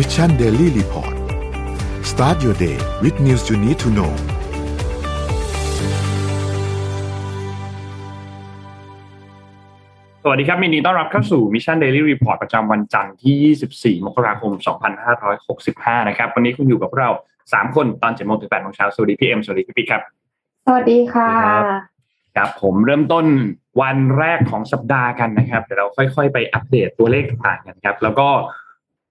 [0.00, 1.14] Mission Daily Report
[2.10, 4.12] start your day with news you need to know
[10.22, 14.52] สวัสดีครับยินดีต้อนรับเข้าสู่ Mission Daily Report ประจำวันจันทร์ที่ 24 มกราคม
[15.30, 17.08] 2565 นะครับ วันนี้คุณอยู่กับเรา
[17.42, 20.02] 3 คนตอน7โมงถึง8โมงเช้า สวัสดีพี่เอ็ม สวัสดีพี่ปิ๊กครับ
[20.66, 21.32] สวัสดีค่ะ
[22.36, 23.26] ครับผมเริ่มต้น
[23.82, 28.28] วันแรกของสัปดาห์กันนะครับ เดี๋ยวเราค่อยๆ ไปอัปเดตตัวเลขต่างๆกันครับ แล้วก็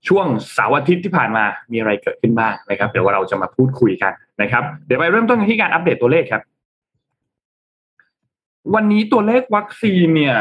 [0.08, 6.42] ช่วงเสาร์อาทิตย์ที่ผ่านมามีอะไรเกิดขึ้นบ้างนะครับ เดี๋ยวว่าเราจะมาพูดคุยกันนะครับ เดี๋ยวไปเริ่มต้นที่การอัปเดตตัวเลขครับ
[8.76, 10.38] วันนี้ตัวเลขวัคซีนเนี่ย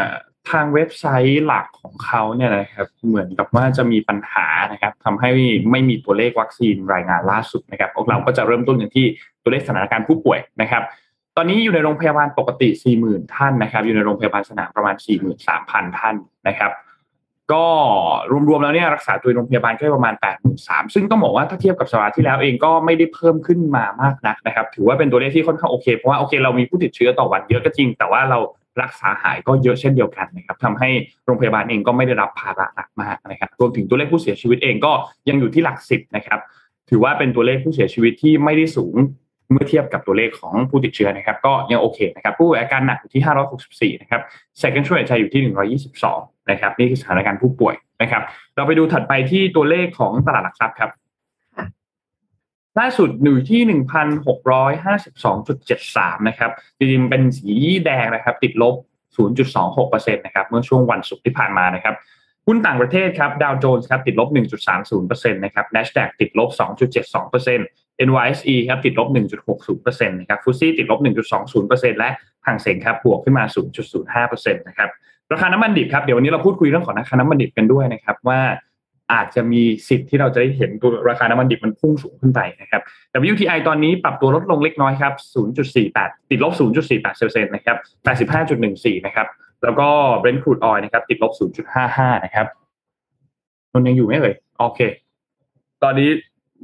[0.50, 5.30] ทางเว็บไซต์หลักของเขาเนี่ยนะครับ เหมือนกับว่าจะมีปัญหานะครับทำให้
[5.70, 9.06] ไม่มีตัวเลขวัคซีนรายงานล่าสุดนะครับพวกเราก็จะเริ่มต้นกันที่
[9.42, 10.82] ตัวเลขสถานการณ์ผู้ป่วยนะครับ
[11.36, 12.68] ตอนนี้อยู่ในโรงพยาบาลปกติ
[13.02, 14.96] 40,000 ท่านนะครับ อยู่ในโรงพยาบาลสนามประมาณ
[15.46, 16.16] 43,000 ท่าน
[16.48, 16.70] นะครับ
[17.52, 17.64] ก็
[18.48, 20.14] รวมๆแล้วเนี่ยรักษาตัวโรงพยาบาลก็ประมาณ
[20.54, 28.38] 83,000ซึ่งต้องบอกว่าถ้าเทียบกับสัปดาห์ที่แล้วเองก็ไม่ได้เพิ่มขึ้นมามากนักนะครับ ถือว่าเป็นตัวเลขที่ค่อนข้างโอเคเพราะว่าโอเคเรามีผู้ติดเชื้อต่อวันเยอะก็จริง แต่ว่าเรา
[28.82, 30.88] รักษาหายก็เยอะเช่นเดียวกันนะครับทำให้
[31.24, 34.92] โรงพยาบาลเองก็ไม่ได้รับภาระหนักมากนะครับรวมถึงตัวเลขผู้เสียชีวิตเองก็
[35.28, 36.40] ยังอยู่ที่หลักสิบนะครับ
[36.90, 38.94] ถือว่าเป็นตัวเลขผู้เสียชีวิตที่ไม่ได้สูง
[39.52, 43.22] เมื่อเทียบกับตัวเลขของผู้ติดเชื้อนะครับ ก็ยังโอเคนะครับ ผู้ป่อาการหนักอยู่ที่
[43.96, 44.20] 564 นะครับ
[44.62, 45.42] second ช่วยใจอยู่ที่
[45.80, 48.22] 122 นะครับนี่คือสถานการณ์ผู้ป่วยนะครับ
[48.56, 50.90] เราไปดูถัดไปที่ตัวเลขของตลาดหลักทรัพย์ครับ
[52.78, 57.52] ล่าสุดอยู่ที่1,652.73นะครับจริงๆเป็นสี
[57.84, 58.74] แดงนะครับ ติดลบ
[59.16, 61.94] 0.26%นะครับเมื่อช่วงวันศุกร์ที่ผ่านมานะครับ
[62.46, 64.28] หุ้นต่างประเทศครับดาวโจนส์ครับติดลบ
[64.80, 66.48] 1.30%นะครับ NASDAQ ติดลบ
[67.28, 69.08] 2.72% NYSE ครับติดลบ
[69.58, 71.00] 1.60%นะครับฟุตซี่ติดลบ
[71.50, 72.10] 1.20%และ
[72.46, 73.44] ห่างเสงครับบวกขึ้นมา
[74.24, 74.90] 0.05%นะครับ
[75.32, 78.40] ราคาน้ำมันดิบครับเดี๋ยววันนี้เราพูดคุยเรื่องของราคาน้ำมันดิบกันด้วยนะครับ ว่า
[79.12, 82.82] อาจจะมีสิทธิ์ที่เราจะได้เห็นตัวราคาน้ำมันดิบมันพุ่งสูงขึ้นไปนะครับ
[83.32, 85.12] WTI ตอนนี้ปรับตัวลดลงเล็กน้อยครับ
[85.72, 86.52] 0.48 ติดลบ
[86.98, 87.76] 0.48%นะครับ
[88.36, 89.26] 85.14 นะครับ
[89.62, 89.88] แล้วก็
[90.22, 91.32] Brent crude oil นะครับ ติดลบ
[91.78, 92.46] 0.55 นะครับ
[93.72, 94.80] นนยังอยู่ไหมเอ่ยโอเค
[95.82, 96.08] ตอนนี้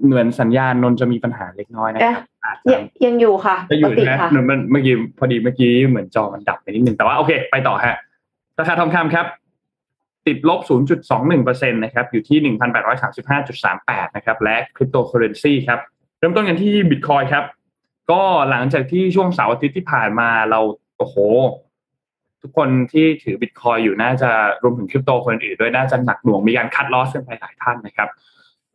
[0.04, 7.96] เหมือนสัญญาณนนจะมีปัญหาเล็กน้อยนะครับอาจจะยังยังอยู่ค่ะจะอยู่ปกตินะค่ะเมื่อเมื่อกี้พอดีเมื่อกี้เหมือนจอมันดับไปนิดนึงแต่ว่าโอเค ไปต่อฮะ
[8.58, 9.26] ราคาทองคำครับ
[10.26, 10.60] ติดลบ
[11.16, 12.38] 0.21%นะครับอยู่ที่
[13.26, 15.80] 1,835.38 นะครับ และคริปโตเคอเรนซีครับ
[16.18, 17.44] เริ่มต้นกันที่บิตคอยครับ
[18.10, 20.60] ก็หลังจากที่ช่วงเสาร์อาทิตย์ที่ผ่านมาเรา
[20.98, 21.16] โอ้โห
[22.42, 24.30] ทุกคนที่ถือบิตคอยอยู่น่าจะ
[24.62, 28.08] รวมถึงคริปโตคนอื่นด้วยน่าจะหนักหน่วงมีการ cut loss กันไปหลายท่านนะครับ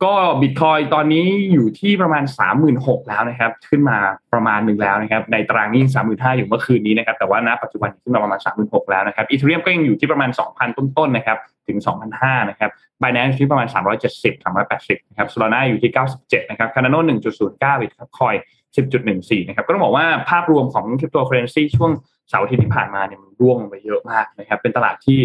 [0.03, 2.23] ก็บิตคอยตอนนี้อยู่ที่ประมาณ
[2.65, 3.97] 36,000แล้วนะครับ ขึ้นมา
[4.33, 5.81] ประมาณหนึ่งแล้วนะครับ ในตารางนี้
[6.11, 11.37] 35,000อยู่เมื่อคืนนี้นะครับ แต่ว่าณปัจจุบันขึ้นมาประมาณ36,000แล้วนะครับ Ethereum ก็ยังอยู่ที่ประมาณ 2,000 ต้นๆนะครับ
[11.67, 11.77] ถึง
[12.13, 12.71] 2,500 นะครับ
[13.01, 15.91] บ i แ a น c e ที่ประมาณ 370 380 นะครับ Solana อยู่ที่
[16.21, 16.99] 97 นะครับ Cardano
[17.41, 18.35] 1.09บิตครับคอย
[18.91, 21.91] 10.14 นะครับ ก็ต้องบอกว่าภาพรวมของคริปโตเคอเรนซีช่วง
[22.29, 25.19] เสาร์ที่ผ่านมาเนี่ยมันร่วงลงไปเยอะมากนะครับ เป็นตลาดที่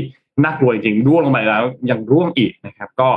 [0.44, 3.08] น่ากลัวจริงร่วงลงไปแล้วยังร่วงอีกนะครับ ก็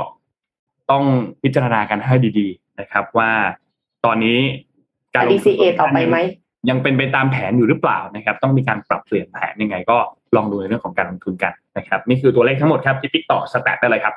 [0.90, 1.04] ต้อง
[1.42, 3.30] พิจารณากันให้ดีๆนะครับ ว่า
[4.04, 4.38] ตอนนี้
[5.14, 6.16] การลงทุน DCA ต่อไปไหม
[6.70, 9.98] ยังเป็นไปตามแผนอยู่หรือเปล่านะครับ ต้องมีการปรับเปลี่ยนแผนยังไง ก็
[10.36, 14.14] ลองดูในเรื่องของการลงทุนกันนะครับ นี่คือตัวเลขทั้งหมดครับที่ติ๊กต่อสแตทได้เลยครับ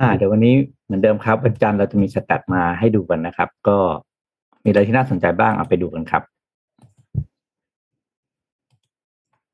[0.00, 0.54] อ่า เดี๋ยววันนี้
[0.84, 3.78] เหมือนเดิมครับวันจันทร์เราจะมีสแตทมาให้ดูกันนะครับ ก็
[4.64, 6.22] มีอะไรที่น่าสนใจบ้างเอาไปดูกันครับ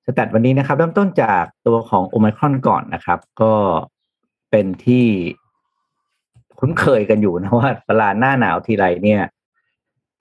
[0.06, 3.52] สแตทวันนี้นะครับ เริ่มต้นจากตัวของโอ i ครอนก่อนนะครับ ก็
[4.50, 5.06] เป็นที่
[6.64, 9.22] คุ้นเคยกันอยู่นะว่าเวลาหน้าหนาวทีไรเนี่ย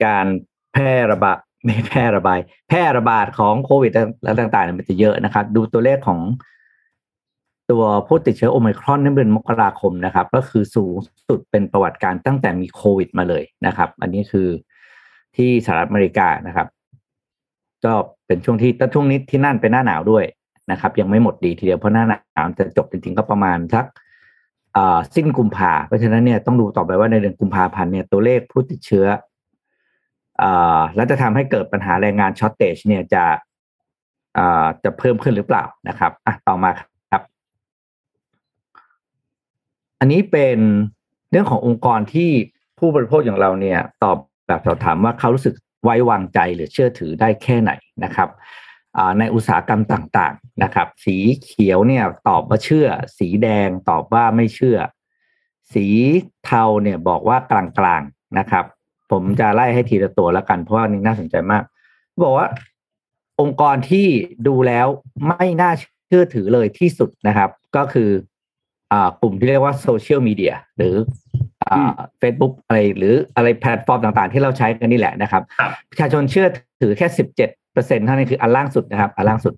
[0.04, 0.26] การ
[0.72, 2.38] แพร่ระบาดไม่แพร่ระบาย
[2.68, 3.92] แพร่ระบาดของโควิด
[4.22, 6.20] และต่างๆมันจะเยอะนะครับ ดูตัวเลขของ
[7.70, 10.94] ตัวผู้ติดเชื้อโอไมครอนในเดือนมกราคมนะครับ ก็คือสูง
[11.28, 14.48] สุดเป็นประวัติการตั้งแต่มีโควิดมาเลยนะครับ อันนี้คือ
[15.36, 16.66] ที่สหรัฐอเมริกานะครับ
[17.84, 17.94] ก็
[18.26, 20.24] เป็นช่วงที่แต่ช่วงนี้ที่นั่นเป็นหน้าหนาวด้วย
[20.70, 23.84] นะครับ ยังไม่หมดดีทีเดียวเพราะหน้าหนาวจะจบจริงๆก็ประมาณสัก
[25.14, 29.06] สิ้นกุมภาเพราะฉะนั้นเนี่ยต้องดูต่อไปว่าในเดือนกุมภาพันธ์เนี่ยตัวเลขผู้ติดเชื้อ
[30.42, 30.44] อ
[30.96, 33.24] แล้วจะทำให้เกิดปัญหาแรงงานช็อตเตจเนี่ยจะ
[34.84, 36.70] จะเพิ่มขึ้นหรือเปล่านะครับอะต่อมา
[37.10, 37.22] ครับ
[40.00, 40.58] อันนี้เป็น
[41.30, 42.30] เรื่องขององค์กรที่
[42.78, 44.16] ผู้บริโภคอย่างเราเนี่ย ตอบ
[44.46, 45.54] แบบสอบถามว่าเขารู้สึก
[45.84, 47.72] ไว้วางใจหรือเชื่อถือได้แค่ไหน
[48.04, 48.28] นะครับ
[49.18, 52.86] ในอุตสาหกรรมต่างๆนะครับ สีเขียวเนี่ยตอบว่าเชื่อ
[53.18, 54.78] สีแดงตอบว่าไม่เชื่อ
[55.74, 55.86] สี
[56.44, 58.64] เทาเนี่ยบอกว่ากลางๆนะครับ
[59.10, 61.62] ผมจะไล่ให้ทีละตัวแล้วกันเพราะว่านี่น่าสนใจมาก
[62.24, 62.48] บอกว่า
[63.40, 64.06] องค์กรที่
[64.46, 64.86] ดูแล้ว
[65.28, 65.70] ไม่น่า
[66.06, 68.10] เชื่อถือเลยที่สุดนะครับ ก็คือ
[68.92, 70.94] อ่ากลุ่มที่เรียกว่า social media หรือ
[71.70, 76.46] อ่าเฟซบุ๊กอะไรหรืออะไรแพลตฟอร์มต่างๆ ที่เราใช้กันนี่แหละนะครับครับประชาชนเชื่อ
[76.80, 79.54] ถือแค่สิบเจ็ด เปอร์เซ็นต์เท่านั้นคืออันล่างสุดนะครับ อันล่างสุด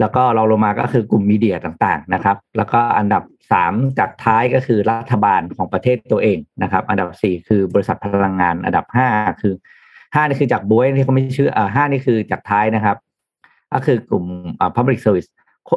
[0.00, 3.22] แล้วก็เราลงมาก็คือกลุ่ม media ต่างๆนะครับ แล้วก็อันดับ
[3.52, 9.08] สามจากท้ายก็คือรัฐบาลของประเทศตัวเองนะครับ อันดับสี่คือบริษัทพลังงาน อันดับห้า
[9.40, 9.54] คือ
[10.14, 12.96] ห้านี่คือจากบ๊วยที่เขาไม่เชื่ออ่าห้านี่คือจากท้ายนะครับ
[13.72, 14.24] ก็คือกลุ่ม
[14.60, 15.28] อ่า public service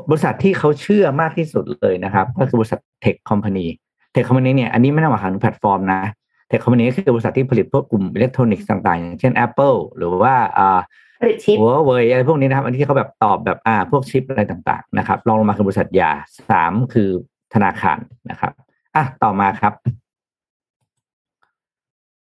[0.10, 6.01] บริษัทที่เขาเชื่อมากที่สุดเลยนะครับ ก็คือบริษัท tech company tech company เนี่ยอันนี้ไม่ได้มาหาแพลตฟอร์มนะ
[6.48, 10.80] tech company ก็คือบริษัทที่ผลิตพวกกลุ่มอิเล็กทรอนิกส์ต่างๆ อย่างเช่น Apple หรือว่าอ่า
[11.24, 16.12] ผลิตชิปหัวเว่ยอะไรพวกนี้นะครับ อันที่เขาแบบตอบแบบอ่าพวกชิปอะไรต่างๆนะครับรองลงมาคือบริษัทยา
[16.50, 17.10] สามคือ
[17.54, 18.00] ธนาคาร
[18.30, 18.54] นะครับ
[18.96, 19.74] อะต่อมาครับ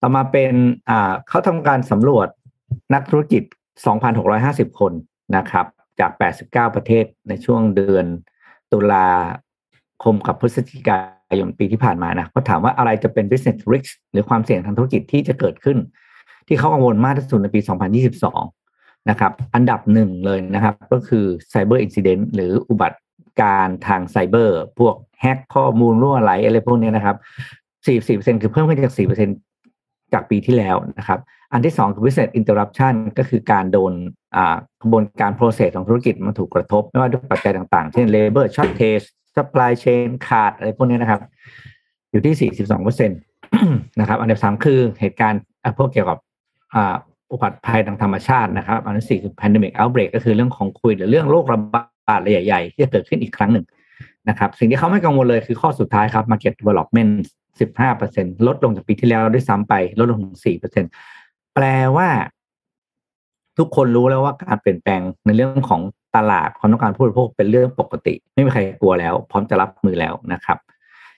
[0.02, 0.54] ต่อมาเป็น
[0.90, 2.28] อ่าเขาทำการสำรวจ
[2.94, 3.44] นักธุรกิจ
[4.12, 4.94] 2,650 คน
[5.36, 5.66] นะครับ
[6.00, 6.12] จาก
[6.44, 8.06] 89 ประเทศในช่วงเดือน
[8.72, 9.08] ตุลา
[10.04, 10.98] คมกับพฤศจิกา
[11.40, 15.78] ยนปีที่ผ่านมานะเขาถามว่าอะไรจะเป็น business risk หรือความเสี่ยงทางธุรกิจที่จะเกิดขึ้น
[16.48, 18.59] ที่เขากังวลมากที่สุดในปี 2022
[19.10, 23.00] นะครับ อันดับหนึ่งเลยนะครับ ก็คือ cyber incident หรืออุบัติ
[23.42, 27.18] การทางไซเบอร์ พวกแฮกข้อมูลรั่วไหลอะไรพวกนี้นะครับ
[28.34, 28.96] 44%คือเพิ่มขึ้นจาก
[29.58, 31.20] 4%จากปีที่แล้วนะครับ
[31.54, 33.94] อันที่สองคือ business interruption ก็คือการโดน
[34.82, 39.06] กระบวนการ process ของธุรกิจมันถูกกระทบ ไม่ว่าด้วยปัจจัยต่างๆ เช่น labor shortage
[39.36, 41.22] supply chain ขาดอะไรพวกนี้นะครับ
[42.12, 42.52] อยู่ที่
[42.88, 45.42] 42%นะครับ อันดับสามคือเหตุการณ์
[45.78, 46.18] พวกเกี่ยวกับ
[47.32, 53.66] อุบัติภัยทางธรรมชาตินะครับอันที่สี่คือ pandemic outbreak ก็คือเรื่องของควิดหรือเรื่องโรคระบาดใหญ่ๆที่จะเกิดขึ้นอีกครั้งหนึ่ง
[54.30, 57.12] นะครับ สิ่งที่เขาไม่กังวลเลยคือข้อสุดท้ายครับ market development
[57.80, 60.40] 15%ลดลงจากปีที่แล้วด้วยซ้ำไป ลดลงถึง
[60.96, 61.66] 4%แปล
[61.96, 62.08] ว่า
[63.58, 65.82] ทุกคนรู้แล้วว่าการเปลี่ยนแปลงในเรื่องของ
[66.16, 70.58] ตลาดความต้องการผู้บริโภคเป็นเรื่องปกติ ไม่มีใครกลัวแล้ว พร้อมจะรับมือแล้วนะครับ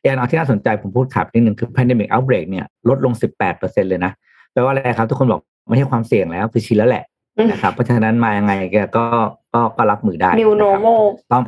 [0.04, 3.14] อย่างเอาที่น่าสนใจผมพูดขับนิดหนึ่งคือ pandemic outbreak เนี่ยลดลง
[3.52, 4.12] 18%เลยนะ
[4.52, 7.04] แปลว่าอะไรครับ ทุกคนบอก ไม่ใช่ความเสี่ยงแล้วคือชินแล้วแหละ
[7.38, 9.06] อืมนะครับเพราะฉะนั้นมายังไงแกก็
[9.54, 11.44] ก็ก็รับมือได้ new นะครับ normal ต้อง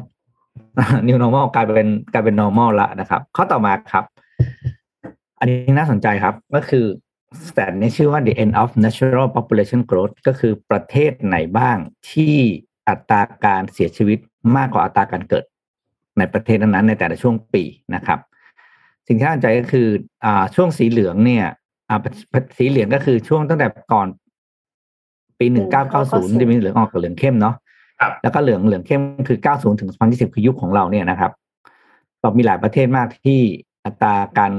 [1.07, 4.03] new normal กลายเป็นกลายเป็น normal ละนะครับ ข้อต่อมาครับ
[5.39, 6.85] อันนี้น่าสนใจครับก็คือ
[7.47, 11.77] สแตทนี้ชื่อว่า the end of natural population growth ก็คือประเทศไหนบ้าง
[12.11, 12.35] ที่
[12.89, 14.19] อัตราการเสียชีวิต
[14.57, 15.45] มากกว่าอัตราการเกิด
[16.17, 17.63] ในประเทศนั้นๆในแต่ละช่วงปี
[17.95, 18.19] นะครับ
[19.07, 19.87] สิ่งที่น่าสนใจก็คือ
[20.25, 21.45] อ่าช่วงสีเหลืองเนี่ย
[21.93, 24.07] อ่าสีเหลืองก็คือช่วงตั้งแต่ก่อน
[25.39, 27.55] ปีหนึ่งเก้าเก้าศูนย์จะมีเหลืองออกกับเหลืองเข้มเนาะ
[27.99, 31.31] ครับแล้วก็เหลืองเหลืองเข้มคือ90ถึง2020คือยุคของเราเนี่ยนะครับ
[32.21, 33.39] เรามีหลายประเทศมากที่
[33.85, 34.51] อัตราการ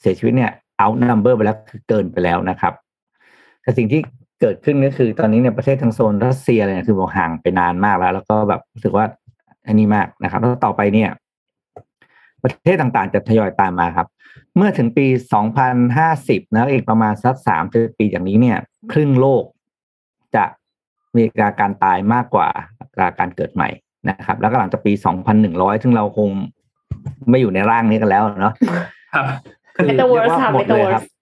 [0.00, 0.52] เสียชีวิตเนี่ย
[0.82, 2.72] out number ไปแล้วคือเกินไปแล้วนะครับ
[3.62, 4.00] แต่สิ่งที่
[4.40, 9.06] เกิดขึ้นก็คือตอนนี้เนี่ยประเทศทางโซนรัสเซียอะไรเนี่ยคือบอกห่างไปนานมากแล้ว แล้วก็แบบรู้สึกว่า
[9.66, 11.10] อันนี้มากนะครับ แล้วต่อไปเนี่ย
[12.42, 14.06] ประเทศต่างๆจะทยอยตามมาครับ
[14.56, 15.06] เมื่อถึงปี
[15.80, 17.64] 2050 นะอีกประมาณสักสาม
[17.98, 18.58] ปีอย่างนี้เนี่ย
[18.92, 19.44] ครึ่งโลก
[20.36, 20.44] จะ
[21.14, 22.48] มีอัตราการตายมากกว่า
[22.80, 23.68] อัตราการเกิดใหม่
[24.08, 24.92] นะครับ แล้วก็หลังจากปี
[25.36, 26.28] 2,100 ซึ่งเราคง
[27.30, 28.54] ไม่อยู่ในร่างนี้กันแล้วเนาะ
[29.14, 29.24] ครับ
[29.76, 31.12] คือ Metaverse เรียกว่าค่ะหมดเลยครับ Metaverse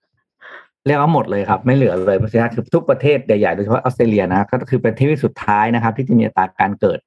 [0.87, 6.99] เรียกว่าหมดเลยครับ ไม่เหลือเลยเพราะฉะนั้นคือทุกประเทศใหญ่ๆโดยเฉพาะออสเตรเลียนะก็คือเป็นที่สุดท้ายนะครับ ที่จะมีอัตราการเกิด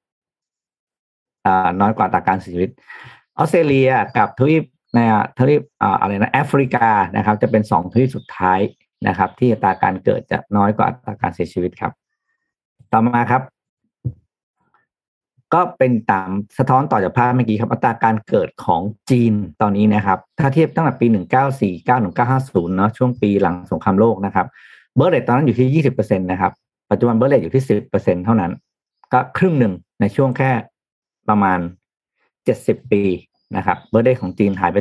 [1.46, 2.72] อ่าน้อยกว่าอัตราการเสียชีวิต
[3.38, 4.64] ออสเตรเลียกับทวีป
[4.96, 5.00] ใน
[5.38, 5.62] ทวีป
[6.02, 8.60] อะไรนะแอฟริกานะครับ จะเป็นสองทวีปสุดท้าย
[9.08, 11.92] นะครับ ที่อัตราการเกิดจะน้อยกว่าอัตราการเสียชีวิตครับ
[12.92, 13.42] ต่อมาครับ
[15.54, 24.48] ก็เป็นตามสะท้อนต่อจากภาพเมื่อกี้ครับ อัตราการเกิดของจีนตอนนี้นะครับ ถ้าเทียบตั้งแต่ปี 1949 1950 เนาะช่วงปีหลังสงครามโลกนะครับ
[24.96, 26.52] เบอร์เรตตอนนั้นอยู่ที่ 20%นะครับ
[26.92, 28.52] ปัจจุบันเบอร์เรตอยู่ที่ 10%เท่านั้น
[29.14, 30.52] ก็ครึ่งหนึ่งในช่วงแค่
[31.30, 31.60] ประมาณ
[32.26, 33.04] 70 ปี
[33.58, 34.78] นะครับเบอร์เรตของจีนหายไป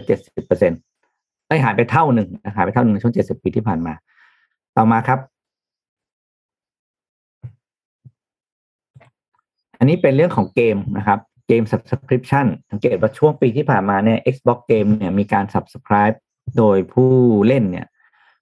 [0.53, 3.95] 70%ไอ้หายไปเท่าหนึ่งหายไปเท่าหนึ่งในช่วง70ปีที่ผ่านมา
[4.77, 5.19] ต่อมาครับ
[9.79, 11.19] อันนี้เป็นเรื่องของเกมนะครับ
[11.49, 16.17] เกม subscription สังเกตว่าช่วงปีที่ผ่านมาเนี่ย Xbox Game เนี่ยมีการ subscribe
[16.59, 17.11] โดยผู้
[17.47, 17.87] เล่นเนี่ย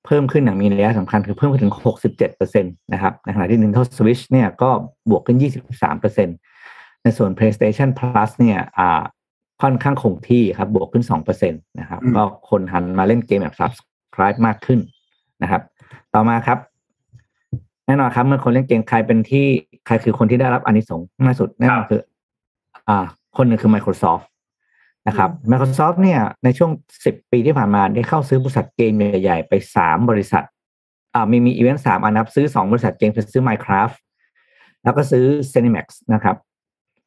[0.07, 1.75] เพิ่มขึ้นอย่างมีนัยสำคัญคือเพิ่มขึ้นถึง
[2.19, 4.71] 67%นะครับในขณะที่ Nintendo Switch เนี่ยก็
[5.11, 5.39] บวกขึ้น
[6.01, 9.03] 23%ในส่วน PlayStation Plus เนี่ยอ่า
[9.63, 14.81] ค่อนข้างคงที่ครับบวกขึ้น2%นะครับอืมก็คนหันมาเล่นเกมแบบ subscribe มากขึ้น
[15.43, 15.63] นะครับ
[16.15, 16.59] ต่อมาครับ
[17.87, 19.47] แน่นอนครับ เมื่อคนเล่นเกมใครเป็นที่
[19.87, 22.01] ใครคือคนที่ได้รับอานิสงส์มากสุดแน่นอนคือ
[22.89, 22.99] อ่า
[23.37, 24.25] คนหนึ่งคือ Microsoft
[25.09, 26.71] นะครับ Microsoft เนี่ย ในช่วง
[27.05, 30.45] สิบปีที่ผ่านมาได้เข้าซื้อบริษัทเกมใหญ่ๆ ไปสามบริษัท
[31.15, 33.97] อ่ามีมีอีเวนต์สามอันนับซื้อสองบริษัทเกมคือซื้อ Minecraft
[34.85, 36.37] แล้วก็ซื้อ Cinemax นะครับ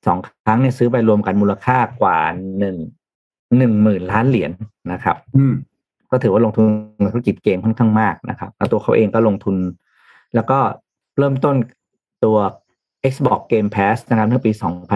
[0.05, 2.17] สองครั้งเนี่ยซื้อไปรวมกันมูลค่ากว่า
[2.59, 2.75] หนึ่ง
[3.57, 4.51] หนึ่งหมื่นล้านเหรียญ
[4.91, 5.53] นะครับอืม
[6.11, 6.65] ก็ถือว่าลงทุน
[7.01, 9.55] ในธุรกิจเกมค่อนข้างมากนะครับแล้วตัวเขาเองก็ลงทุน
[10.35, 10.59] แล้วก็
[11.17, 11.55] เริ่มต้น
[12.23, 12.37] ตัว
[13.11, 14.51] Xbox Game Pass นะครับเมื่อปี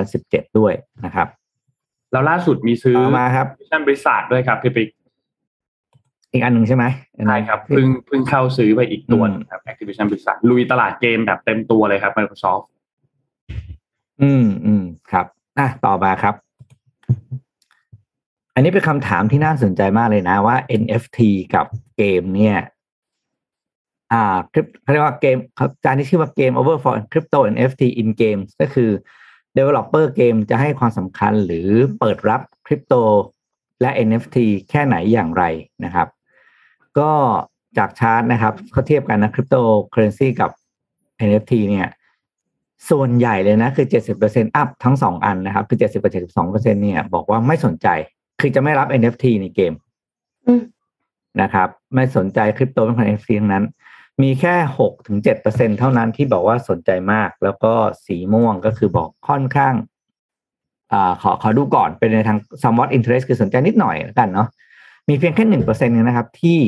[0.07, 0.73] 2017 ด้วย
[1.05, 1.27] นะครับ
[2.11, 4.89] แล้วล่าสุดมีซื้อต่อมาครับ Activision บริษัทด้วยครับพี่ปิ๊ก
[6.31, 6.85] อีกอันหนึ่งใช่ไหม
[7.27, 12.63] ใช่ครับเพิ่งเพิ่งเข้าซื้อไปอีกตัวหนึงครับ Activision บริษัทลุยตลาดเกมแบบเต็มตัวเลยครับ Microsoft
[14.21, 15.25] อืมอืมครับ
[15.57, 16.35] อะต่อมาครับ
[18.53, 21.19] อันนี้เป็นคำถามที่น่าสนใจมากเลยนะว่า NFT
[21.53, 21.65] กับ
[21.97, 22.57] เกมเนี่ย
[24.11, 28.89] อ่าคริปเขาเรียกว่าเกมครับจานที่ชื่อว่าเกม over for crypto NFT in games ก็คือ
[29.57, 32.93] developer เกมจะให้ความสำคัญหรือเปิดรับคริปโต
[33.81, 34.37] และ NFT
[34.69, 35.43] แค่ไหนอย่างไร
[35.85, 36.07] นะครับ
[36.99, 37.11] ก็
[37.77, 39.55] จากชาร์ตนะครับเขาเทียบกันนะคริปโต
[39.91, 40.51] เคอเรนซีกับ
[41.27, 41.87] NFT เนี่ย
[42.89, 43.87] ส่วนใหญ่เลยนะคือ
[44.21, 47.87] 70%อัพทั้งสองอันนะครับ คือ70กับ72%เนี่ยบอกว่าไม่สนใจ
[48.39, 49.73] คือจะไม่รับ NFT ในเกม
[50.47, 50.61] อืม
[51.41, 53.65] นะครับ ไม่สนใจคริปโตเป็นของ NFT ทั้งนั้น
[54.21, 55.17] มีแค่6ถึง
[55.47, 57.73] 7%เท่านั้นที่บอกว่าสนใจมาก แล้วก็
[58.05, 59.75] สีม่วงก็คือบอกค่อนข้าง
[60.91, 64.47] อ่าขอขอดูก่อนเป็นในทาง somewhat interest คือสนใจนิดหน่อยแล้วกันเนาะ
[65.09, 66.59] มีเพียงแค่หนึ่งเปอร์เซ็นต์นะครับ ที่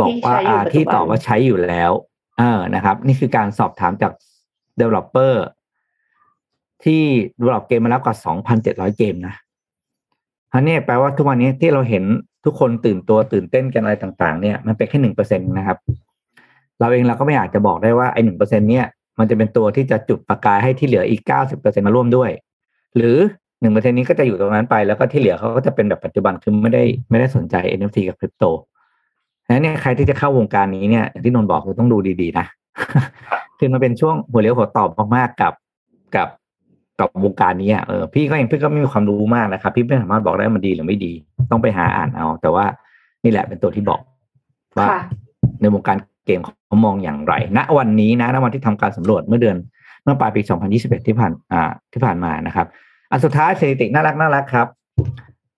[0.00, 1.92] บอกว่าที่ใช้อยู่อ่าปัจจุบันที่ตอบว่าใช้อยู่แล้ว
[2.38, 4.12] เออนะครับ นี่คือการสอบถามจาก
[4.80, 5.34] developer
[6.84, 7.02] ที่
[7.38, 8.16] develop เกมมาแล้วกว่า
[8.56, 9.34] 2,700 เกมนะ
[10.54, 12.04] อันนี้แปลว่าทุกวันนี้ที่เราเห็น
[12.44, 15.78] ทุกคนตื่นตัวตื่นเต้นกันอะไรต่าง ๆ เนี่ยมันเป็นแค่หนึ่งเปอร์เซ็นตนะครับ
[16.80, 18.86] เราเองเราก็ไม่อยากจะบอกได้ว่าไอ้หนึ่งเปอร์เซ็นเนี่ย
[19.18, 22.30] มันจะเป็นตัวที่จะจุดประกายให้ที่เหลืออีกเก้าสิบเปอร์เซ็นมาร่วมด้วย
[22.96, 23.16] หรือ
[23.60, 28.44] หนึ่งเปอร์เซ็นนี้ก็จะอยู่ตรงนั้นไป แล้วก็ที่เหลือเขาก็จะเป็นแบบปัจจุบันคือไม่ได้ไม่ได้สนใจ NFT กับคริปโต
[29.44, 32.46] ดังนั้นเนี่ยใครที่จะเข้าวงการนี้เนี่ยที่นนท์บอกคือต้องดูดีๆนะ
[33.58, 34.84] คือมันเป็นช่วงหัวเลี้ยวหัวต่อ
[35.16, 35.52] มากๆกับ
[36.16, 36.28] กับ
[37.00, 41.12] กับวงการนี้อะเออพี่ก็เองพี่ก็ไม่มีความรู้มากนะครับ พี่ไม่สามารถบอกได้ว่ามันดีหรือไม่ดี
[41.50, 42.64] ต้องไปหาอ่านเอา แต่ว่า
[43.24, 44.00] นี่แหละเป็นตัวที่บอก
[44.78, 45.00] ว่าค่ะ
[45.60, 45.96] ในวงการ
[46.26, 49.56] เกมเขามองอย่างไร ณวันนี้นะณวันที่ทำการสำรวจเมื่อเดือน
[50.02, 50.40] เมื่อปลายปี
[50.74, 52.66] 2021 ที่ผ่านอ่าที่ผ่านมานะครับ
[53.10, 54.66] อันสุดท้ายสถิติน่ารักน่ารักครับ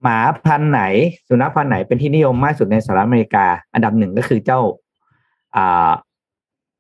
[0.03, 0.83] หมาพันธุ์ไหน
[1.29, 4.61] สุนัขพันธุ์ไหนเป็นที่นิยมมากที่สุดในสหรัฐอเมริกา อันดับหนึ่งก็คือเจ้า
[5.57, 5.91] อ่า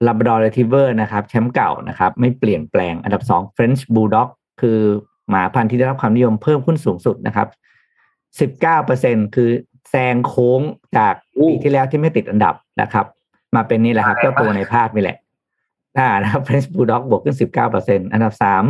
[0.06, 4.28] Labrador Retriever นะครับแชมป์เก่านะครับไม่เปลี่ยนแปลงอันดับสอง French Bulldog
[4.60, 4.78] คือ
[5.28, 7.48] หมาพันธุ์ที่ได้รับความนิยมเพิ่มขึ้นสูงสุดนะครับ
[8.60, 9.50] 19%คือ
[9.90, 10.60] แซงโค้ง
[10.96, 11.14] จาก
[11.48, 13.06] ปีที่แล้วที่ไม่ติดอันดับนะครับ
[13.54, 15.16] มาเป็นนี่แหละครับเจ้าตัวในภาพนี่แหละ
[15.98, 17.36] อ่านะครับ French Bulldog บวกขึ้น
[17.74, 18.64] 19%อันดับสาม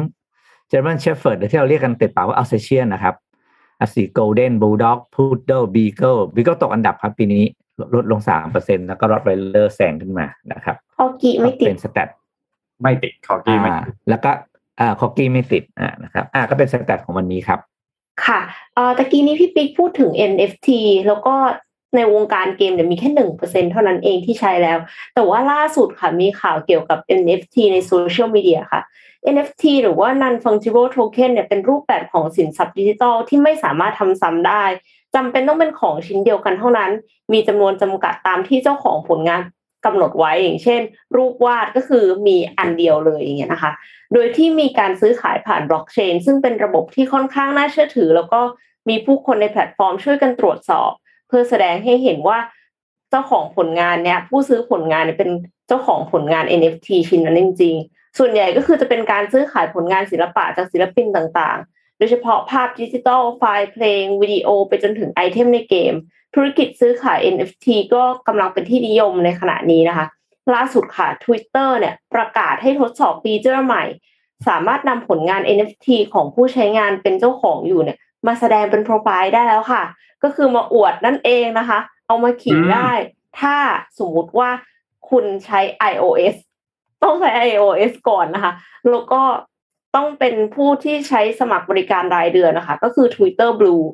[0.71, 3.15] German Shepherd หรือที่เราเรียกกันติดปากว่า Alsatian นะครับ
[3.81, 7.45] อันสี่ Golden Bulldog Poodle Beagle Beagle ตกอันดับครับปีนี้
[7.81, 8.21] ลดลดลง
[8.55, 12.09] 3%แล้วก็ Rottweiler แซงขึ้นมานะครับพอกีไม่ติดเป็นสแตท
[12.83, 14.31] ไม่ติดขอเกมไม่อ่าติดแล้วก็
[14.81, 17.59] อ่าคอกกี้ไม่ติดอ่านะครับ อ่าก็เป็นสแตทของวันนี้ครับ
[18.25, 18.41] ค่ะ
[18.75, 20.69] เอ่อตะกี้นี้พี่ปิ๊กพูดถึง NFT
[21.07, 21.35] แล้วก็
[21.97, 24.79] ในวงการเกมเนี่ยมีแค่หนึ่งเปอร์เซ็นเท่านั้นเองที่ใช้แล้ว
[25.15, 28.83] แต่ว่าล่าสุดค่ะมีข่าวเกี่ยวกับ NFT ในโซเชียลมีเดียค่ะ
[29.35, 34.65] NFT หรือว่า non fungible token เนี่ยเป็นรูปแบบของสินทรัพย์ดิจิทัลที่ไม่สามารถทำซ้ำได้
[35.15, 36.91] จำเป็นต้องเป็นของชิ้นเดียวกันเท่านั้น
[37.33, 39.41] มีจำนวนจำกัดตามที่เจ้าของผลงาน
[39.85, 40.81] กำหนดไว้อย่างเช่น
[41.17, 43.73] รูปวาดก็คือมีอันเดียวเลยอย่างเงี้ยนะคะ
[44.15, 48.41] โดยที่มีการซื้อขายผ่านบล็อกเชนซึ่งเป็นระบบที่ค่อนข้างน่าเชื่อถือ แล้วก็
[48.89, 50.91] มีผู้คนในแพลตฟอร์มช่วยกันตรวจสอบ
[51.29, 52.39] เพื่อแสดงให้เห็นว่า
[53.11, 55.31] เจ้าของผลงานเนี่ยผู้ซื้อผลงานเนี่ยเป็น
[55.69, 65.95] เจ้าของผลงาน NFT ชิ้นนั้นจริง ๆ ส่วนใหญ่ก็คือจะเป็นการซื้อขายผลงานศิลปะจากศิลปินต่างๆ โดยเฉพาะภาพดิจิทัลไฟล์เพลง วิดีโอไปจนถึง item ในเกม
[66.35, 70.07] ธุรกิจซื้อขาย NFT ก็กำลังเป็นที่นิยมในขณะนี้นะคะ
[70.55, 73.85] ล่าสุดค่ะ Twitter เนี่ยประกาศให้ทดสอบ feature ใหม่
[74.49, 79.83] สามารถนำผลงาน NFT ของผู้ใช้งานเป็นเจ้าของอยู่เนี่ย มาแสดงเป็นโปรไฟล์ได้แล้วค่ะ
[80.23, 82.91] ก็คือมาอวดนั่นเองนะคะ เอามาขิงอืมได้
[83.41, 83.57] ถ้า
[83.99, 84.51] สมมุติว่า
[85.11, 85.61] คุณใช้
[85.93, 86.37] iOS
[87.03, 88.53] ต้องใช้ iOS ก่อนนะคะ
[88.91, 89.23] แล้วก็
[89.97, 93.85] ต้องเป็นผู้ที่ใช้สมัครบริการรายเดือนนะคะ ก็คือ Twitter Blue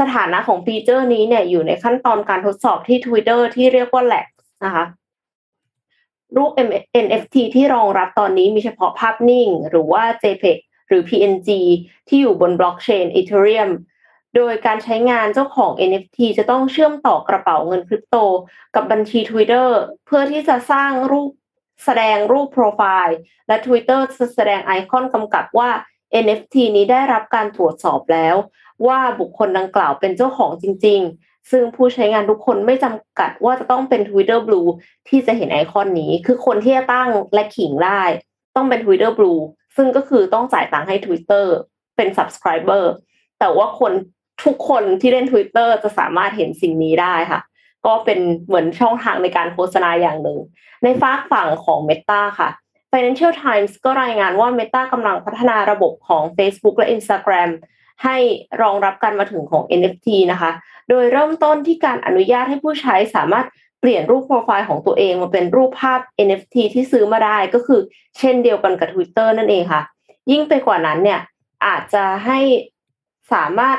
[0.00, 4.26] สถานะของฟีเจอร์นี้เนี่ยอยู่ในขั้นตอนการทดสอบที่ Twitter ที่เรียกว่า Lex
[4.64, 4.84] นะคะ
[6.36, 6.50] รูป
[7.04, 10.58] NFT ที่รองรับตอนนี้มีเฉพาะภาพนิ่ง หรือว่า JPEG
[10.88, 11.48] หรือ PNG
[12.08, 13.70] ที่อยู่บนบล็อกเชน Ethereum
[14.36, 18.16] โดยการใช้งานเจ้าของ NFT จะต้องเชื่อมต่อกระเป๋าเงินคริปโต
[18.74, 19.68] กับบัญชี Twitter
[20.06, 21.30] เพื่อที่จะสร้างรูป
[21.84, 25.70] แสดงรูปโปรไฟล์ และ Twitter จะแสดงไอคอนกำกับว่า
[26.24, 28.36] NFT นี้ได้รับการตรวจสอบแล้ว
[28.86, 34.68] ว่าบุคคลดังกล่าวเป็นเจ้าของจริง ๆ ซึ่งผู้ใช้งานทุกคนไม่จำกัดว่าจะต้องเป็น Twitter Blue
[35.08, 38.02] ที่จะเห็นไอคอนนี้ คือคนที่จะตั้งและขิงได้
[38.56, 39.40] ต้องเป็น Twitter Blue
[39.76, 41.46] ซึ่งก็คือต้องจ่ายตังค์ให้ Twitter
[41.96, 42.84] เป็น subscriber
[43.38, 43.92] แต่ว่าคน
[44.44, 47.40] ทุกคนที่เล่น Twitter จะสามารถเห็นสิ่งนี้ได้ค่ะ
[47.86, 50.38] ก็เป็นเหมือนช่องทางในการโฆษณาอย่างหนึ่ง
[50.84, 52.48] ในฝากฝั่งของ Meta ค่ะ
[52.90, 57.50] Financial Times ก็รายงานว่า Meta กำลังพัฒนาระบบของ Facebook และ Instagram
[58.04, 58.16] ให้
[58.62, 60.50] รองรับการมาถึงของ NFT นะคะ
[60.88, 63.46] โดยเริ่มต้นที่การอนุญาตให้ผู้ใช้สามารถ
[63.80, 67.80] เปลี่ยนรูปโปรไฟล์ของตัวเองมาเป็นรูปภาพ NFT ที่ซื้อมาได้ก็คือ
[68.18, 69.82] เช่นเดียวกันกับ Twitter นั่นเองค่ะ
[70.30, 71.20] ยิ่งไปกว่านั้นเนี่ย
[71.66, 72.38] อาจจะให้
[73.32, 73.78] สามารถ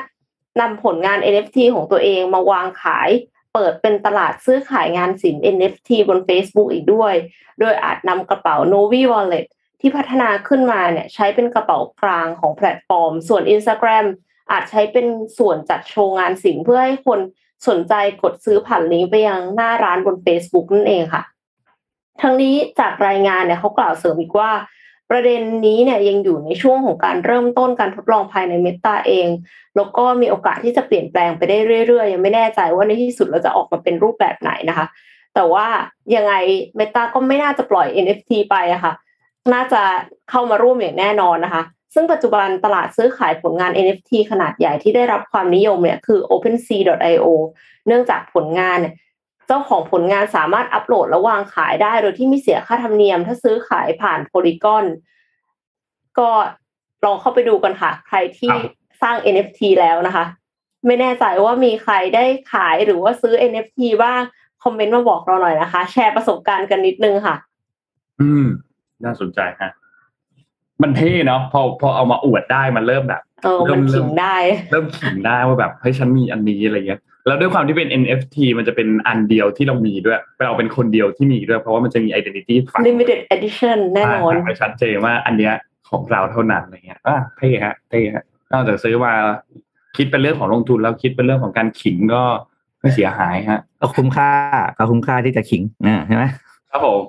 [0.62, 3.10] นำผลงาน NFT ของตัวเองมาวางขาย
[3.56, 7.14] เปิดเป็นตลาดซื้อขายงานศิลป์ NFT บน Facebook อีกด้วย
[7.60, 9.46] โดยอาจนำกระเป๋า Novi Wallet
[9.80, 14.06] ที่พัฒนาขึ้นมาเนี่ยใช้เป็นกระเป๋ากลางของแพลตฟอร์ม ส่วน Instagram
[14.52, 15.08] อาจใช้เป็น
[15.38, 17.20] ส่วนจัดโชว์งานศิลป์เพื่อให้คน
[17.68, 21.24] สนใจกดซื้อผ่านลิงก์ไปยังหน้าร้านบน Facebook นั่นเองค่ะ
[22.22, 24.52] ทั้งนี้จากรายงานเนี่ยเขากล่าวเสริมอีกว่า
[25.12, 29.28] ประเด็นนี้เนี่ยยังอยู่ในช่วงของการเริ่มต้นการทดลองภายในเมตาเอง
[29.76, 31.58] แล้วก็มีโอกาสที่จะเปลี่ยนแปลงไปได้
[31.88, 34.86] เรื่อยๆ ยังไม่แน่ใจว่าในที่สุดเราจะออกมาเป็นรูปแบบไหนนะคะ
[35.36, 35.68] แต่ว่า
[36.16, 36.34] ยังไง
[36.76, 38.94] เมตาก็ไม่น่าจะปล่อย NFT ไปอะคะ่ะ
[39.54, 39.82] น่าจะ
[40.30, 47.28] เข้ามาร่วมอย่างแน่นอนนะคะ ซึ่งปัจจุบันตลาดซื้อขายผลงาน NFT ขนาดใหญ่ที่ได้รับความนิยมเนี่ยคือ OpenSea.io
[47.88, 48.94] เนื่องจากผลงานเนี่ย
[49.50, 54.86] จ้าของผลงานสามารถอัปโหลดและวางขายได้ โดยที่ไม่เสียค่าธรรมเนียม ถ้าซื้อขายผ่านโพลีกอน
[56.18, 56.30] ก็
[57.06, 58.54] ลองเข้าไปดูกันค่ะ ใครที่
[59.02, 60.26] สร้าง NFT แล้วนะคะ
[60.86, 64.22] ไม่แน่ใจว่ามีใครได้ขายหรือว่าซื้อ NFT บ้าง
[64.64, 67.36] คอมเมนต์มาบอกเราหน่อยนะคะ แชร์ประสบการณ์กันนิดนึงค่ะ
[68.22, 68.46] อืม
[69.04, 69.72] น่าสนใจฮะ
[70.82, 74.36] มันเท่เนาะพอพอเอามาอวดได้มันเริ่มแบบเออมันขิงได้
[74.72, 85.54] เริ่มขิงได้ว่าแบบเฮ้ยฉันมีอันนี้อะไรเงี้ยแล้วด้วยความที่เป็น NFT มันจะเป็นอันเดียวที่เรามีด้วยเราเป็นคนเดียวที่มีด้วย เพราะว่ามันจะมี identity ฝัง limited edition แน่นอนไปชัดเจนว่าอันเนี้ย
[85.90, 89.14] ของเราเท่านั้นอะไรเงี้ยอะเท่ฮะเท่ฮะนอกจากซื้อมา
[89.98, 92.24] คิดเป็นเรื่องของลงทุนแล้วคิดเป็นเรื่องของการขิงก็
[92.82, 94.30] ไม่เสียหายฮะก็คุ้มค่า
[94.78, 96.24] ก็คุ้มค่าที่จะขิงนะใช่ไหม
[96.72, 97.02] ครับผม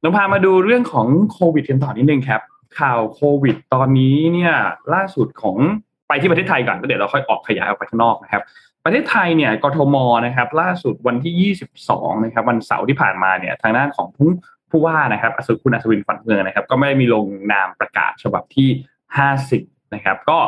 [0.00, 2.40] เราพามาดูเรื่องของโควิดกันต่อนิดนึงครับ
[2.80, 4.54] ข่าวโควิด ตอนนี้เนี่ย
[4.94, 5.56] ล่าสุดของ
[6.08, 8.42] ไปที่ประเทศไทยก่อนแล้วเดี๋ยวเราค่อยออกขยายออกไปข้างนอกนะครับ
[8.84, 11.54] ประเทศไทยเนี่ยกทมนะครับ ล่าสุดวันที่
[11.84, 14.30] 22 นะครับ วันเสาร์ที่ผ่านมาเนี่ยทางด้านของผู้
[14.70, 18.68] ผู้ว่านะครับอสุคุณอัศวินขวัญเมืองนะครับ ก็ไม่ได้มีลงนามประกาศฉบับที่
[19.32, 20.38] 50 นะครับ ก็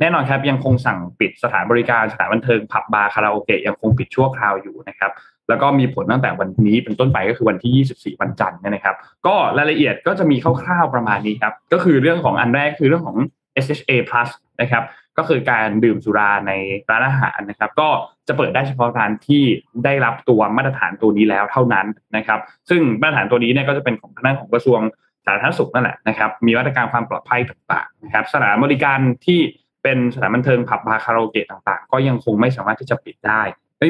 [0.00, 5.10] แน่นอนครับยังคงสั่งปิดสถานบริการสถานบันเทิงผับบาร์คาราโอเกะยังคงปิดชั่วคราวอยู่นะครับ
[5.48, 13.16] แล้วก็มีผลตั้งแต่วันนี้เป็นต้นไปก็คือวันที่ 24 วันจันทร์นะครับ ก็รายละเอียดก็จะมีคร่าวๆประมาณนี้ครับก็คือเรื่องของอันแรกคือเรื่องของ
[13.64, 14.84] SHA plus นะครับ
[15.18, 16.52] ก็คือการดื่มสุราใน
[16.90, 17.88] ร้านอาหารนะครับ ก็
[18.28, 19.42] จะเปิดได้เฉพาะร้านที่
[19.84, 24.80] ได้รับตัวมาตรฐานตัวนี้แล้วเท่านั้นนะครับ ซึ่งมาตรฐานตัวนี้เนี่ยก็จะเป็นของทางด้านของกระทรวง
[25.26, 29.40] สาธารณสุขนั่นแหละนะครับ มีมาตรการความปลอดภัยต่างๆนะครับสถานบริการที่
[29.82, 33.42] เป็นสถานบันเทิงผับบาร์คาราโอเกะต่างๆ ก็ยังคงไม่สามารถที่จะปิดได้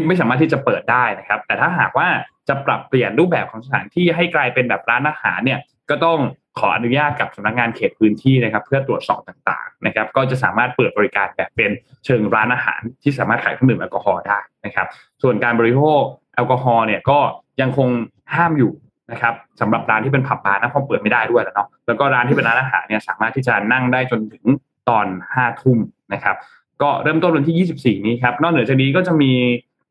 [0.09, 2.09] ไม่สามารถที่จะเปิดได้นะครับ แต่ถ้าหากว่า
[2.49, 6.19] จะปรับเปลี่ยนรูปแบบของสถานที่ให้กลายเป็นแบบร้านอาหารเนี่ยก็ต้อง
[6.59, 11.71] ขออนุญาตกับสำนักงานเขตพื้นที่นะครับ เพื่อตรวจสอบต่างๆนะครับ ก็จะสามารถเปิดบริการแบบเป็น
[12.05, 14.87] เชิงร้านอาหารที่สามารถขายเครื่องดื่มแอลกอฮอล์ได้นะครับ
[15.23, 16.03] ส่วนการบริโภค
[16.35, 17.19] แอลกอฮอล์เนี่ยก็
[17.61, 17.89] ยังคง
[18.35, 18.73] ห้ามอยู่
[19.13, 24.45] นะครับสำหรับร้านที่เป็นผับบาร์นะเพราะเปิดไม่ได้ด้วยแล้วเนาะแล้วก็ร้านที่เป็นร้านอาหารเนี่ยสามารถที่จะนั่งได้จนถึง
[24.89, 25.79] ตอนห้าทุ่ม
[26.13, 26.37] นะครับ
[26.83, 29.33] ก็เริ่มต้นวันที่ 24 นี้ครับนอกเหนือจากนี้ก็จะมี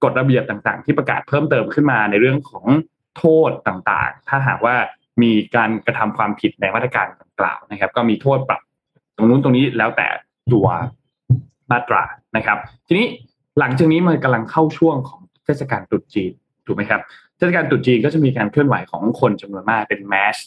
[0.03, 2.65] กฎระเบียบต่างๆ ที่ประกาศเพิ่มเติมขึ้นมาในเรื่องของ
[3.17, 4.75] โทษต่างๆ ถ้าหากว่า
[5.21, 8.61] มีการกระทำความผิดในมาตรการดังกล่าวนะครับ ก็มีโทษปรับ
[9.15, 10.07] ตรงนู้นตรงนี้แล้วแต่
[10.53, 10.67] ตัว
[11.71, 12.03] มาตรา
[12.37, 13.07] นะครับ ทีนี้
[13.59, 16.31] หลังจากนี้มันกำลังเข้าช่วงของเทศกาลตรุษจีน
[16.65, 17.01] ถูกไหมครับ
[17.37, 20.37] เทศกาลตรุษจีนก็จะมีการเคลื่อนไหวของคนจำนวนมากเป็นแมส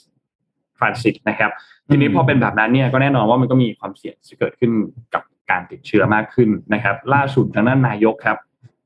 [0.79, 1.51] ฟรานซิสนะครับ
[1.89, 4.73] ทีนี้พอเป็นแบบนั้นเนี่ยก็แน่นอนว่ามันก็มีความเสี่ยงที่เกิดขึ้น
[5.15, 8.39] กับการติดเชื้อมากขึ้นนะครับ ล่าสุดทางด้านนายกครับ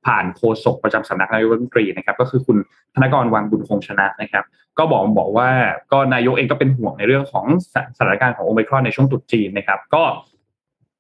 [0.09, 2.57] ผ่านโฆษกประจำสำนักนายกรัฐมนตรีนะครับ ก็คือคุณ
[2.95, 4.45] ธนกรวังบุญคงชนะนะครับ
[4.79, 5.49] ก็บอกบอกว่า
[5.93, 7.47] ก็นายกเองก็เป็นห่วงในเรื่องของ
[7.97, 10.03] สถานการณ์ของโอมิครอนในช่วงตรุษจีนนะครับ ก็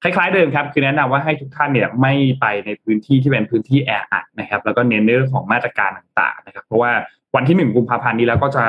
[0.02, 6.92] คล้ายๆเดิมครับ คือแนะนำว่าให้ทุกท่านเนี่ยไม่ไปในพื้นที่ที่เป็นพื้นที่แออัดนะครับ แล้วก็เน้นในเรื่องของมาตรการต่างๆนะครับ เพราะว่า
[7.34, 8.64] วันที่หนึ่งกุมภาพันธ์นี้แล้วก็จะ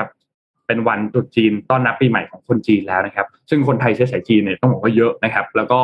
[0.67, 5.79] เป็นวันตรุษจีนต้อนรับปีใหม่ของคนจีนแล้วนะครับ ซึ่งคนไทยเชื้อสายจีนเนี่ยต้องบอกว่าเยอะนะครับ แล้วก็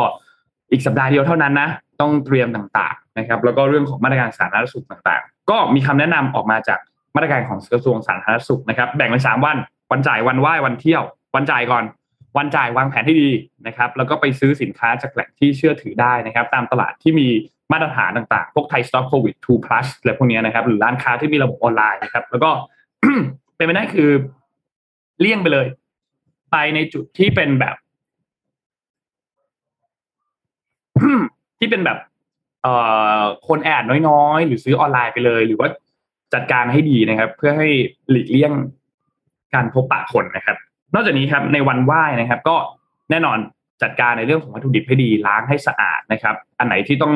[0.72, 1.70] อีกสัปดาห์เดียวเท่านั้นนะ
[2.02, 6.80] ต้องเตรียมต่าง นะครับแล้วก็เรื่องของมาตรการสาธารณสุขต่างๆ ก็มีคำแนะนำออกมาจาก
[7.16, 9.58] มาตรการของกระทรวงสาธารณสุขนะครับแบ่งเป็นสามวัน
[9.92, 11.04] วันจ่ายวันไหว้วันเที่ยว
[11.36, 11.84] วันจ่ายก่อน
[12.38, 13.30] วันจ่ายวางแผนให้ดี
[13.68, 17.28] นะครับแล้วก็ไปซื้อสินค้าจากแหล่งที่เชื่อถือได้นะครับ ตามตลาดที่มี
[17.72, 22.52] มาตรฐานต่างๆ พวกไทยสต็อกโควิด2 plus อะไรพวกนี้นะครับ หรือร้านค้าที่มีระบบออนไลน์นะครับ แล้วก็
[23.56, 24.12] เป็นไปได้คือ
[25.20, 25.68] เลี่ยงไปเลย
[26.52, 27.76] ไปในจุดที่เป็นแบบ
[31.60, 31.98] ที่เป็นแบบ
[32.66, 32.76] เอ่
[33.20, 35.70] อคนแอดน้อยๆ หรือซื้อออนไลน์ไปเลย หรือว่า
[36.34, 37.70] จัดการให้ดีนะครับ เพื่อให้
[38.10, 38.52] หลีกเลี่ยง
[39.54, 40.58] การพบปะคนนะครับ
[40.94, 42.56] นอกจากนี้ครับในวันไหว้นะครับ ก็
[43.10, 43.38] แน่นอน
[43.84, 47.14] จัดการในเรื่องของวัตถุดิบให้ดีล้างให้สะอาดนะครับ อันไหนที่ต้อง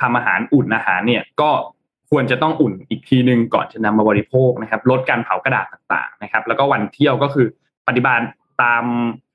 [0.00, 1.50] ทำอาหารอุ่นอาหารเนี่ยก็
[2.10, 7.46] ควรจะต้องอุ่นอีกทีหนึ่งก่อนจะนำมาบริโภคนะครับ ลดการเผากระดาษต่างๆนะครับ แล้วก็วันเที่ยวก็คือ
[7.88, 8.26] ปฏิบัติ
[8.62, 8.84] ตาม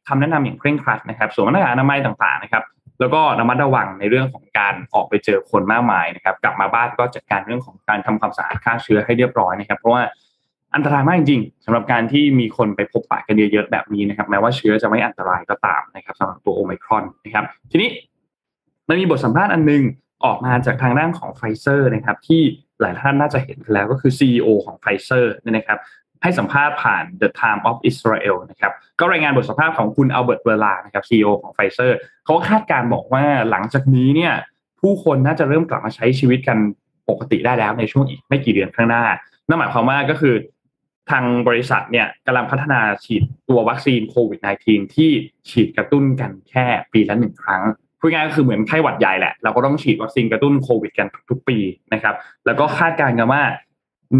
[0.08, 2.63] คำแนะนำอย่างเคร่งครัดนะครับสวมหน้ากากอนามัยต่างๆนะครับ
[3.00, 10.04] แล้วก็ระมัดระวังในเรื่องของการออกไปเจอคนมากมายนะครับ กลับมาบ้านก็จัดการเรื่องของการทำความสะอาดฆ่าเชื้อให้เรียบร้อยนะครับ เพราะว่า
[10.76, 17.90] อันตรายมากจริงๆสำหรับการที่มีคนไปพบปะกันเยอะๆแบบนี้นะครับ แม้ว่าเชื้อจะไม่อันตรายก็ตามนะครับสำหรับตัวโอไมครอนนะครับ ทีนี้
[18.88, 19.82] มันมีบทสัมภาษณ์อันนึง
[20.26, 22.42] ออกมาจากทางด้านของไฟเซอร์นะครับ ที่
[22.82, 25.80] หลายท่านน่าจะเห็นแล้วก็คือ CEO ของไฟเซอร์นะครับ
[26.23, 34.34] ให้สัมภาษณ์ผ่าน The Time of Israel นะครับ ก็รายงานบทสัมภาษณ์ของคุณ Albert Bourla นะครับ CEO ของไฟเซอร์เขาคาดการณ์บอกว่าหลังจากนี้เนี่ย
[34.82, 36.58] ผู้คนน่าจะเริ่มกลับมาใช้ชีวิตกัน
[37.10, 39.03] ปกติได้แล้วในช่วงอีกไม่กี่เดือนข้างหน้า
[39.47, 40.36] นั่นหมายความว่าก็คือ
[41.12, 45.12] ทางบริษัทเนี่ยกำลังพัฒนาฉีดตัววัคซีนโควิด -19 ที่
[45.49, 47.63] ฉีดกระตุ้นกันแค่ปีละหนึ่งครั้ง
[47.99, 51.58] พูดง่ายก็คือเหมือนไข้หวัดใหญ่แหละ เราก็ต้องฉีดวัคซีนกระตุ้นโควิดกันทุกๆปี
[51.93, 53.43] นะครับ แล้วก็คาดการณ์กันว่า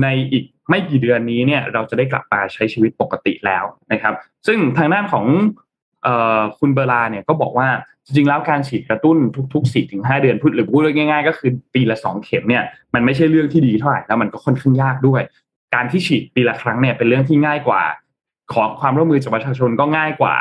[0.02, 4.14] ในอีก ไม่กี่เดือนนี้เนี่ยเราจะได้กลับมาใช้ชีวิตปกติแล้วนะครับ
[4.48, 5.26] ซึ่งทางด้านของ
[6.60, 7.68] คุณเบอร์ลาเนี่ยก็บอกว่า
[8.06, 9.18] จริงๆแล้วการฉีดกระตุ้น
[9.54, 15.22] ทุกๆ4ี่ถึงหเดือนพูดหรือพูดง่ายๆ ก็คือปีละสองเข็มเนี่ยมันไม่ใช่เรื่องที่ดีเท่าไหร่แล้วมันก็ค่อนข้างยากด้วย
[15.76, 17.82] การที่ฉีดปีละครั้งเนี่ยเป็นเรื่องที่ง่ายกว่า
[18.54, 20.36] ขอความร่วมมือจากประชาชนก็ง่ายกว่า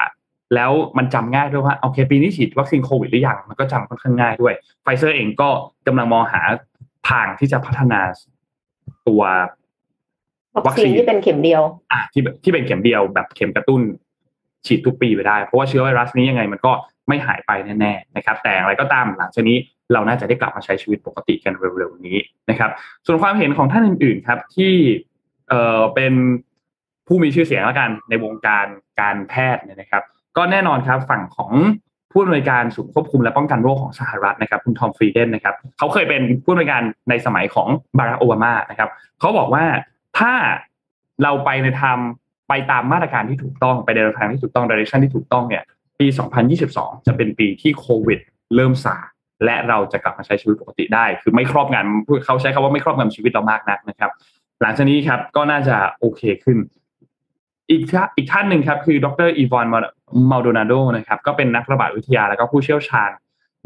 [0.54, 5.48] แล้วมันจำง่ายด้วยว่าโอเคปีนี้ฉีดวัคซีนโควิดหรือยังมันก็จำค่อนข้างง่ายด้วยไฟเซอร์เองก็
[5.86, 6.42] กำลังมองหา
[7.10, 8.00] ทางที่จะพัฒนา
[9.08, 9.22] ตัว
[10.64, 13.80] วัคซีนที่เป็นเข็มเดียว อะที่ที่เป็นเข็มเดียวแบบเข็มกระตุ้น
[14.66, 16.72] ฉีดทุกปีไปได้ เพราะว่าเชื้อไวรัสนี้ยังไงมันก็
[17.08, 19.56] ไม่หายไปแน่ๆนะครับ แต่อะไรก็ตามหลังจากนี้
[19.92, 22.18] เราน่าจะได้กลับมาใช้ชีวิตปกติกันเร็วๆนี้
[22.50, 22.70] นะครับ
[23.06, 24.72] ส่วนความเห็นของท่านอื่นๆครับที่
[25.48, 26.12] เอ่อเป็น
[27.06, 28.66] ผู้มีชื่อเสียงแล้วกันในวงการ
[29.00, 30.02] การแพทย์เนี่ยนะครับ
[30.36, 31.52] ก็แน่นอนครับฝั่งของ
[32.12, 38.90] ผู้อำนวยการศูนย์ควบคุมและป้องกันโรคของสหรัฐนะครับ คุณทอมฟรีเดนนะครับเขาเคยเป็นผู้อำนวยการในสมัยของบารักโอบามานะครับ
[39.20, 39.64] เขาบอกว่า
[40.18, 40.34] ถ้า
[41.22, 45.62] เราไปในทำไปตามมาตรการที่ถูกต้องไปในทางที่ถูกต้องดิเรกชันที่ถูกต้องเนี่ย
[46.00, 46.06] ปี
[46.56, 48.18] 2022 จะเป็นปีที่โควิด
[48.54, 48.96] เริ่มซา
[49.44, 54.10] และเราจะกลับมาใช้ชีวิตปกติได้ คือไม่ครอบงำเขาใช้คำว่าไม่ครอบงำชีวิตเรามากนักนะครับ
[54.62, 56.58] หลังจากนี้ครับก็น่าจะโอเคขึ้น
[57.70, 57.82] อีก
[58.16, 59.28] อีกท่านหนึ่งครับ คือดร.
[59.38, 59.66] Yvonne
[60.30, 63.10] Maldonado นะครับ ก็เป็นนักระบาดวิทยาแล้วก็ผู้เชี่ยวชาญ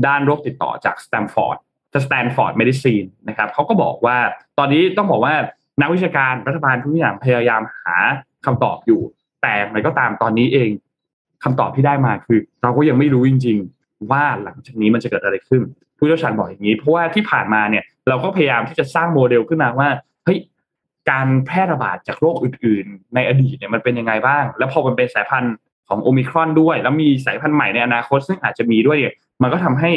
[0.07, 1.59] ด้านโรคติดต่อจาก Stanford
[2.07, 4.19] Stanford Medicine นะครับเขาก็บอกว่า
[4.59, 5.35] ตอนนี้ต้องบอกว่า
[5.81, 7.97] นักวิชาการรัฐบาลทุกอย่างพยายามหา
[8.47, 9.01] คำตอบอยู่
[9.43, 10.71] แต่มันก็ตามตอนนี้เอง
[11.45, 15.63] คำตอบที่ได้มาคือ เราก็ยังไม่รู้จริง ๆ ว่าหลังจากนี้มันจะเกิดอะไรขึ้น
[15.99, 19.89] ผู้เชี่ยวชาญบอกอย่างนี้ เพราะว่าที่ผ่านมาเนี่ยเราก็พยายามที่จะสร้างโมเดลขึ้นมาว่า
[20.25, 20.39] เฮ้ย
[21.11, 25.55] การแพร่ระบาดจากโรคอื่น ๆ ในอดีตเนี่ยมันเป็นยังไงบ้าง แล้วพอมันเป็นสายพันธุ์
[25.89, 29.91] ของโอมิครอนด้วย แล้วมีสายพันธุ์ใหม่ในอนาคตซึ่งอาจจะมีด้วยเนี่ยมันก็ทำให้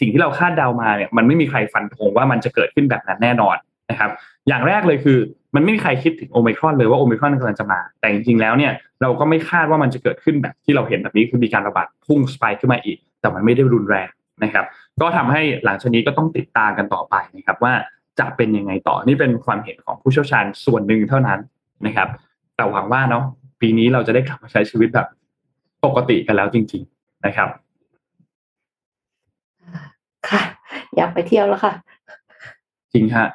[0.00, 3.56] สิ่งที่เราคาดเดามาเนี่ยมันไม่มีใครฟันธงว่ามันจะเกิดขึ้นแบบนั้นแน่นอน
[3.90, 4.10] นะครับ
[4.48, 5.18] อย่างแรกเลยคือ
[5.54, 14.08] มันไม่มีใครคิดถึงโอมิครอนเลยว่าโอมิครอนกำลังจะมา แต่จริงๆแล้วเนี่ยเราก็ไม่คาดว่ามันจะเกิดขึ้นแบบที่เราเห็นแบบนี้คือมีการระบาดพุ่งสไปค์ขึ้นมาอีก แต่มันไม่ได้รุนแรง
[14.44, 14.64] นะครับ
[15.00, 17.72] ก็ทำให้หลังจากนี้ก็ต้องติดตามกันต่อไปนะครับว่า
[18.18, 21.40] จะเป็นยังไงต่อนี่เป็นความเห็นของผู้เชี่ยวชาญส่วนหนึ่งเท่านั้น
[21.86, 22.08] นะครับ
[22.56, 23.24] แต่หวังว่าเนาะ
[23.60, 25.08] ปีนี้เราจะได้กลับมาใช้ชีวิตแบบ
[25.84, 27.48] ปกติกันแล้วจริง ๆนะครับ
[30.28, 30.42] ค่ะ
[30.96, 31.72] อยากไปเที่ยวแล้วค่ะ
[32.92, 33.28] จริงฮะ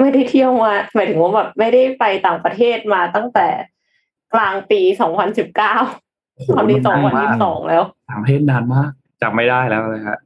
[0.00, 3.48] ไม่ได้เที่ยวมาหมายถึงว่าแบบไม่ได้ไปต่างประเทศมาตั้งแต่
[4.34, 5.74] กลางปีสองพันสิบเก้า
[6.56, 8.90] ตอนนี้สองพันยี่สิบสองแล้วต่างประเทศนานมาก
[9.22, 10.18] จำไม่ได้แล้วเลยฮะ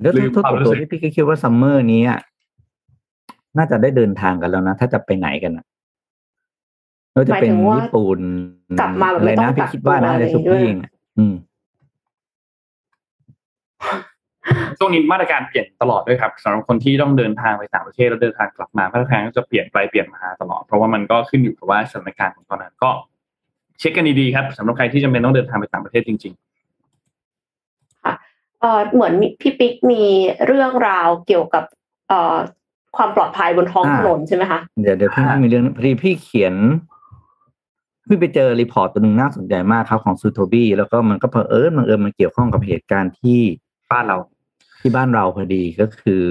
[0.00, 2.20] แล้วลืมทุกความรู้ตัวสึกที่พี่ก็คิดว่าซัมเมอร์นี้อะ
[3.58, 5.64] น่าจะได้เดินทางกันแล้วนะ ถ้าจะไปไหนกันอะ
[7.10, 8.20] ไม่ว่าจะเป็นหมายถึงว่าญี่ปุ่น
[8.80, 11.34] กลับมาแบบอะไรไม่ต้องนะพี่กักคิดว่านะตัวในสุอะไรด้วยพี่เองอะอืม
[14.78, 22.90] ช่วงนี้มาตรการเปลี่ยนตลอดด้วยครับสำหรับคนที่ต้องเดินทางไปต่างประเทศแล้วเดินทางกลับมามาตรการก็จะเปลี่ยนไปเปลี่ยนมาตลอด เพราะว่ามันก็ขึ้นอยู่กับว่าสถานการณ์ของตอนนั้นก็
[23.78, 26.34] เช็คกันดีๆครับสำหรับใครที่จำเป็นต้องเดินทางไปต่างประเทศจริง
[28.60, 30.02] เออเหมือนมีพี่ปิ๊กมี
[30.46, 31.64] เรื่องราวเกี่ยวกับ
[32.08, 32.36] เอ่อ
[32.96, 36.54] ความปลอดภัยบนท้องอ่าถนนใช่ไหมคะเดี๋ยวเดี๋ยวพี่อ่ามีมีเรื่องพอดีพี่เขียน
[38.08, 44.16] พี่ไปเจอ report ตัวหนึ่งน่าสนใจมากครับของ Zutobi แล้วก็มันก็เผอิญบังเอิญมันเกี่ยวข้องกับเหตุการณ์ที่ๆบ้านเรา
[44.86, 46.22] ที่บ้านเราพอดีก็คือ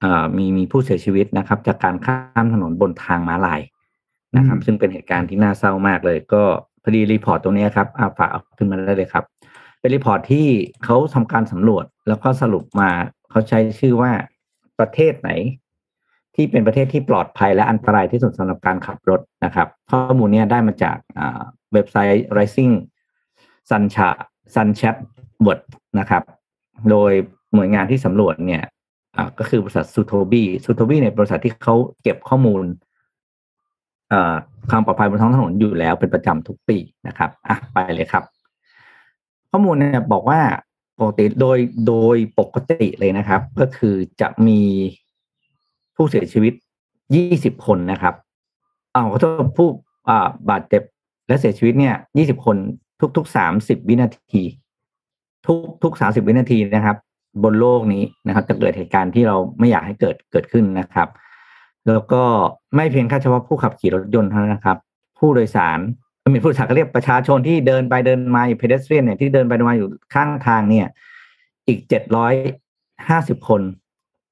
[0.00, 3.60] เอ่อมีมีผู้เสียชีวิตนะครับ จากการข้ามถนนบนทางม้าลาย
[4.36, 6.42] นะครับอืมซึ่งเป็นเหตุการณ์ที่น่าเศร้ามากเลย ก็
[6.82, 9.24] พอดี report ตรงนี้ครับอาฝากเอาขึ้นมาได้เลยครับ
[9.80, 10.46] เป็น report ที่
[10.84, 12.90] เขาทำการสำรวจแล้วก็สรุปมา
[13.30, 14.10] เขาใช้ชื่อว่า
[14.78, 15.30] ประเทศไหน
[16.34, 20.96] ที่เป็นประเทศที่ปลอดภัยและอันตรายที่สุดสำหรับการขับรถนะครับ ข้อมูลเนี้ยได้มาจาก
[21.72, 22.72] เว็บไซต์ Rising
[23.70, 24.16] Sun Chat
[24.54, 24.96] Sun Chat
[25.46, 25.60] Word
[25.98, 26.22] นะครับ
[26.90, 27.12] โดย
[27.54, 28.62] หน่วยงานที่สำรวจเนี่ย
[29.38, 32.62] ก็คือบริษัทซูโทบีซูโทบีเนี่ยบริษัทที่เขาเก็บข้อมูล
[34.70, 38.24] ความปลอดภัยบนท้องถนนอยู่แล้วเป็นประจำทุกปีนะครับอะไปเลยครับ
[39.50, 40.40] ข้อมูลเนี่ยบอกว่า
[40.98, 44.60] ปกติโดยโดยปกติเลยนะครับ ก็คือจะมี
[45.96, 46.52] ผู้เสียชีวิต
[47.14, 48.14] ยี่สิบคนนะครับ
[48.92, 49.68] เอาขอโทษผู้
[50.50, 50.82] บาดเจ็บ
[51.28, 52.56] และเสียชีวิตเนี่ยยี่สิบคน
[53.16, 54.42] ทุกๆสามสิบวินาที
[55.46, 56.96] ทุกทุกสามสิบวินาทีนะครับ
[57.44, 61.08] บนโลกนี้นะครับ จะเกิดเหตุการณ์ที่เราไม่อยากให้เกิดเกิดขึ้นนะครับ
[61.88, 62.22] แล้วก็
[62.76, 64.78] ไม่เพียงแค่เฉพาะผู้ขับขี่รถยนต์เท่านั้นนะครับ
[65.18, 65.78] ผู้โดยสาร
[66.34, 70.86] มีผู้โดยสารก็เรียกประชาชนที่เดินไปเดินมาอยู่เพเดสเตรียนเนี่ยที่เดินไปเดินมาอยู่ข้างทางเนี่ย
[71.68, 72.34] อีกเจ็ดร้อย
[73.08, 73.60] ห้าสิบคน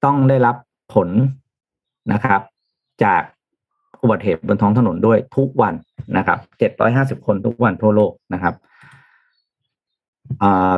[0.05, 0.57] ต้องได้รับ
[0.95, 1.09] ผล
[2.13, 2.41] นะครับ
[3.05, 3.23] จาก
[4.03, 5.75] อุบัติเหตุบนท้องถนนด้วยทุกวัน
[6.17, 8.55] นะครับเจ็ดร้อยห้าสิบคนทุกวันทั่วโลกนะครับ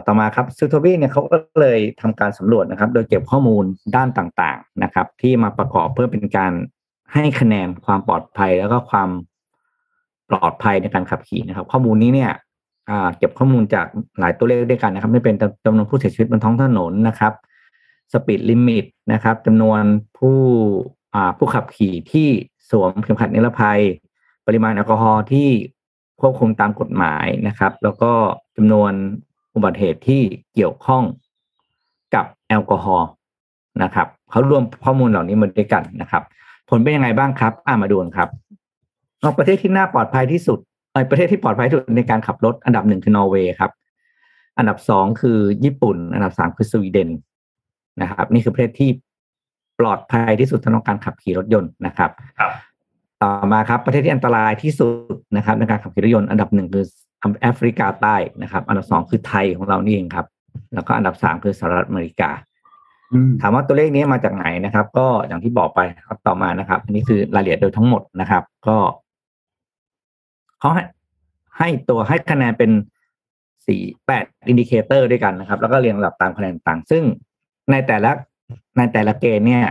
[0.07, 3.65] ต่อมาครับซูโทบีเนี่ยเขาก็เลยทำการสำรวจนะครับ โดยเก็บข้อมูล
[3.97, 6.53] ด้านต่างๆนะครับ ที่มาประกอบเพื่อเป็นการ
[7.13, 9.09] ให้คะแนนความปลอดภัยแล้วก็ความ
[10.31, 12.33] ปลอดภัยในการขับขี่นะครับ ข้อมูลนี้เนี่ย
[13.17, 13.87] เก็บข้อมูลจาก
[14.21, 17.33] หลายตัวเลขด้วยกันนะครับไม่ว่าเป็นจำนวนผู้เสียชีวิตบนท้องถนนนะครับ
[18.13, 19.81] speed limit นะครับจำนวน
[20.19, 20.39] ผู้
[21.39, 22.29] ผู้ขับขี่ที่
[22.71, 23.81] สวมเข็มขัดนิรภัย
[24.47, 25.49] ปริมาณแอลกอฮอล์ที่
[26.21, 28.13] ควบคุมตามกฎหมายนะครับ แล้วก็
[28.57, 28.93] จำนวน
[29.57, 30.23] อุบัติเหตุที่
[30.55, 31.03] เกี่ยวข้อง
[32.15, 33.09] กับแอลกอฮอล์
[33.83, 36.23] นะครับเขารวมข้อมูลเหล่านี้มาด้วยกันนะครับ
[36.69, 38.29] ผลเป็นยังไงบ้างครับ อ่ามาดูครับ
[39.39, 40.59] ประเทศที่น่าปลอดภัยที่สุด
[41.11, 43.71] ประเทศที่ปลอดภัยที่สุดในการขับรถอันดับหนึ่งคือนอร์เวย์ครับ
[44.59, 47.11] อันดับสองคือญี่ปุ่น อันดับสามคือสวีเดน
[48.01, 48.91] นะครับ นี่คือประเทศที่
[49.81, 52.53] ปลอดภัยที่สุดสำหรับการขับขี่รถยนต์นะครับครับ
[53.23, 56.85] ต่อมาครับประเทศที่อันตรายที่สุดนะครับในการขับขี่รถยนต์อันดับหนึ่งคือ
[57.41, 60.27] แอฟริกาใต้นะครับ อันดับสองคือไทยของเรานี่เองครับ
[60.75, 62.31] แล้วก็อันดับสามคือสหรัฐอเมริกา
[63.41, 68.77] ถามว่าตัวเลขนี้มาจากไหนนะครับ ก็อย่างที่บอกไปครับต่อมานะครับ อันนี้คือรายละเอียดโดยทั้งหมดนะครับ ก็
[70.59, 70.83] เขาให้
[71.59, 72.71] ให้ตัวให้คะแนนเป็น
[73.67, 77.03] สี่แปด indicator ด้วยกันนะครับ แล้วก็เรียงลำดับตามคะแนนต่าง ซึ่ง
[77.71, 78.11] ในแต่ละ
[78.79, 79.65] ในแต่ละเกณฑ์เนี่ย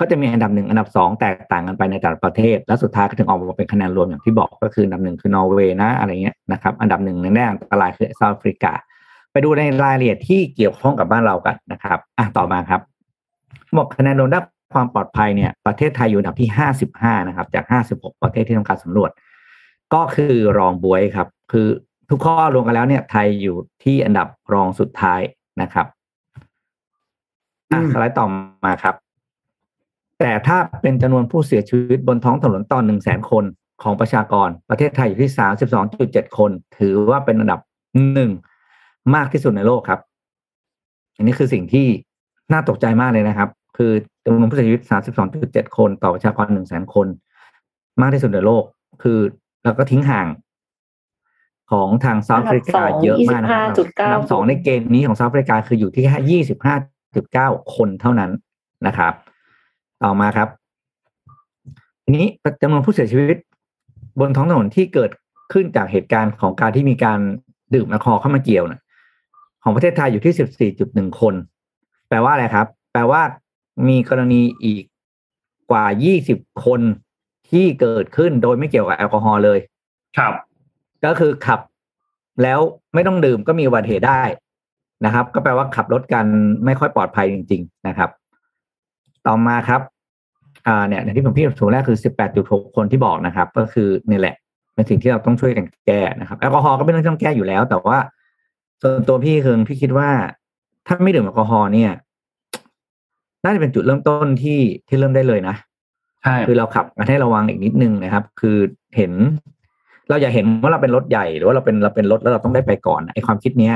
[0.00, 8.72] ก็จะมีอันดับหนึ่งอันดับสองแตกต่างกันไปในแต่ละประเทศ แล้วสุดท้ายก็ถึงออกมาเป็นคะแนนรวมอย่างที่บอกก็คืออันดับหนึ่งคือนอร์เวย์นะอะไรเงี้ยนะครับอันดับหนึ่งในแง่อันตรายคือเซาท์แอฟริกา
[9.32, 12.80] ไปดูในรายละเอียดที่เกี่ยวข้องกับบ้านเรากันนะครับอะต่อมาครับ
[13.76, 19.10] บอกคะแนนรวมด้านความปลอดภัยเนี่ยประเทศไทยอยู่อันดับที่ห้าสิบห้านะครับ จากห้าสิบหกประเทศที่ทำการสำรวจ
[19.94, 21.66] ก็คือรองบวยครับ คือ
[22.10, 25.20] ทุกข้อรวมกันแล้วเนี่ย ไทยอยู่ที่อันดับรองสุดท้าย
[25.62, 25.86] นะครับ
[27.72, 28.26] อะสไลด์ต่อ
[28.66, 28.94] มาครับ
[30.18, 33.44] แต่ถ้าเป็นจำนวนผู้เสียชีวิตบนท้องถนนต่อหนึ่งแสนคน
[33.82, 37.60] ของประชากรประเทศไทยอยู่ที่สามสิบสองจุดเจ็ดคน ถือว่าเป็นอันดับ
[38.12, 38.30] หนึ่ง
[39.14, 40.00] มากที่สุดในโลกครับ
[41.16, 41.86] อันนี้คือสิ่งที่
[42.52, 43.92] น่าตกใจมากเลยนะครับ คือ
[44.24, 47.06] จำนวนผู้เสียชีวิตสามสิบสองจุดเจ็ดคนต่อประชากรหนึ่งแสนคน
[48.00, 48.64] มากที่สุดในโลก
[49.02, 49.18] คือ
[49.64, 50.26] แล้วก็ทิ้งห่าง
[51.72, 53.60] ของทางเซาท์แอฟริกาเยอะมากนะครับ
[54.04, 56.76] อันดับสองในเกณฑ์นี้ของเซาท์แอฟริกาคืออยู่ที่แค่ยี่สิบห้า
[57.14, 58.30] จุดเก้าคนเท่านั้น
[58.86, 59.12] นะครับ
[60.04, 60.48] ต่อมาครับ
[62.04, 62.26] ทีนี้
[62.62, 63.36] จำนวนผู้เสียชีวิต
[64.20, 65.10] บนท้องถนนที่เกิด
[65.52, 67.20] ขึ้นจากเหตุการณ์ของการที่มีการ
[67.74, 68.80] ดื่มแอลกอฮอล์เข้ามาเกี่ยวนะ
[69.62, 71.34] ของประเทศไทยอยู่ที่สิบสี่จุดหนึ่งคน
[72.08, 73.22] แปลว่าอะไรครับ แปลว่า
[73.88, 74.84] มีกรณีอีก
[75.70, 76.80] กว่ายี่สิบคน
[77.50, 79.58] ที่เกิดขึ้นโดยไม่เกี่ยวกับแอลกอฮอล์เลย
[80.18, 80.34] ครับ
[81.04, 81.60] ก็คือขับ
[82.42, 82.60] แล้ว
[82.94, 84.22] ไม่ต้องดื่มก็มีอุบัติเหตุได้
[85.04, 86.26] นะครับ ก็แปลว่าขับรถกัน
[86.64, 88.10] ไม่ค่อยปลอดภัยจริง ๆ นะครับ
[89.26, 89.80] ต่อมาครับ
[90.66, 94.36] อ่าเนี่ยที่ผมพี่สูงแรกคือสิบแปดจุดหกคนที่บอกนะครับ ก็คือนี่แหละ
[94.74, 97.98] เป็นสิ่งที่เราต้องช่วยกันแก้นะครับแอลกอฮอล์ก็เป็นเรื่องที่ต้องแก้อยู่แล้ว แต่ว่า
[98.82, 100.08] ส่วนตัวพี่เคืองพี่คิดว่า
[100.86, 101.90] ถ้าไม่ดื่มแอลกอฮอล์เนี่ย
[103.44, 105.56] น่าจะเป็นจุดเริ่มต้นที่ที่เริ่มได้เลยนะ
[106.22, 108.56] ใช่คือเราขับกันให้ระวังอีกนิดนึงนะครับ คือ
[108.96, 109.12] เห็น
[110.08, 113.74] เราอย่าเห็นว่าเราเป็นรถใหญ่หรือว่าเราเป็นเราเป็นรถแล้วเราต้องได้ไปก่อนไอความคิดเนี้ย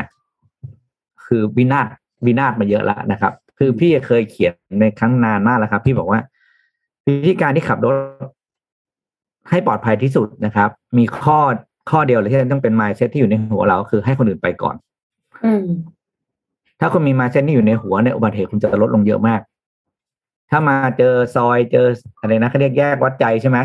[1.27, 1.89] คือวินาศ
[2.27, 6.21] วินาศมาเยอะแล้วนะครับ คือพี่เคยเขียนในครั้งนานมากแล้วครับ พี่บอกว่า
[7.09, 7.95] วิธีการที่ขับรถ
[9.51, 10.69] ให้ปลอดภัยที่สุดนะครับ
[10.99, 11.39] มีข้อ
[11.91, 14.75] ข้อเดียวเลยที่ต้องเป็น mindset ที่อยู่ในหัวเราคือให้คนอื่นไปก่อน
[15.45, 15.65] อืม
[16.81, 19.41] ถ้าคุณมี mindset ที่อยู่ในหัวเนี่ยอุบัติเหตุคุณจะลดลงเยอะมาก
[20.51, 21.87] ถ้ามาเจอซอยเจอ
[22.21, 23.59] อะไรนะเขาเรียกแยกวัดใจใช่ไหม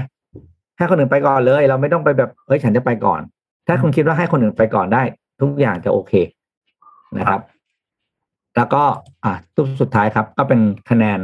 [0.78, 3.22] ให้คนอื่นไปก่อนเลย เราไม่ต้องไปแบบเอ้ยฉันจะไปก่อน
[3.68, 5.04] ถ้าคุณคิดว่าให้คนอื่นไปก่อนได้
[5.42, 6.14] ทุกอย่างจะโอเค
[7.18, 7.42] นะครับ
[8.58, 8.84] แล้วก็
[9.26, 11.20] อ่าตัวสุดท้ายครับ ก็เป็นคะแนน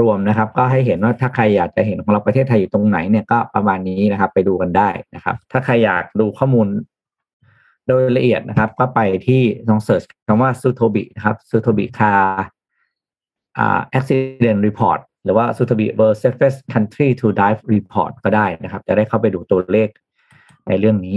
[0.00, 6.66] รวมนะครับ ก็ให้เห็นว่าถ้าใครอยากจะเห็นของเราประเทศไทยอยู่ตรงไหนเนี่ยก็ประมาณนี้นะครับ ไปดูกันได้นะครับ ถ้าใครอยากดูข้อมูล
[7.88, 12.14] โดยละเอียดนะครับ ก็ไปที่ลอง search คำว่า Zutobi นะครับ Zutobi car
[13.58, 19.88] อ่า accident report หรือว่าซูโทบิ world safest country to dive report ก็ได้นะครับ จะได้เข้าไปดูตัวเลข
[20.68, 21.16] ในเรื่องนี้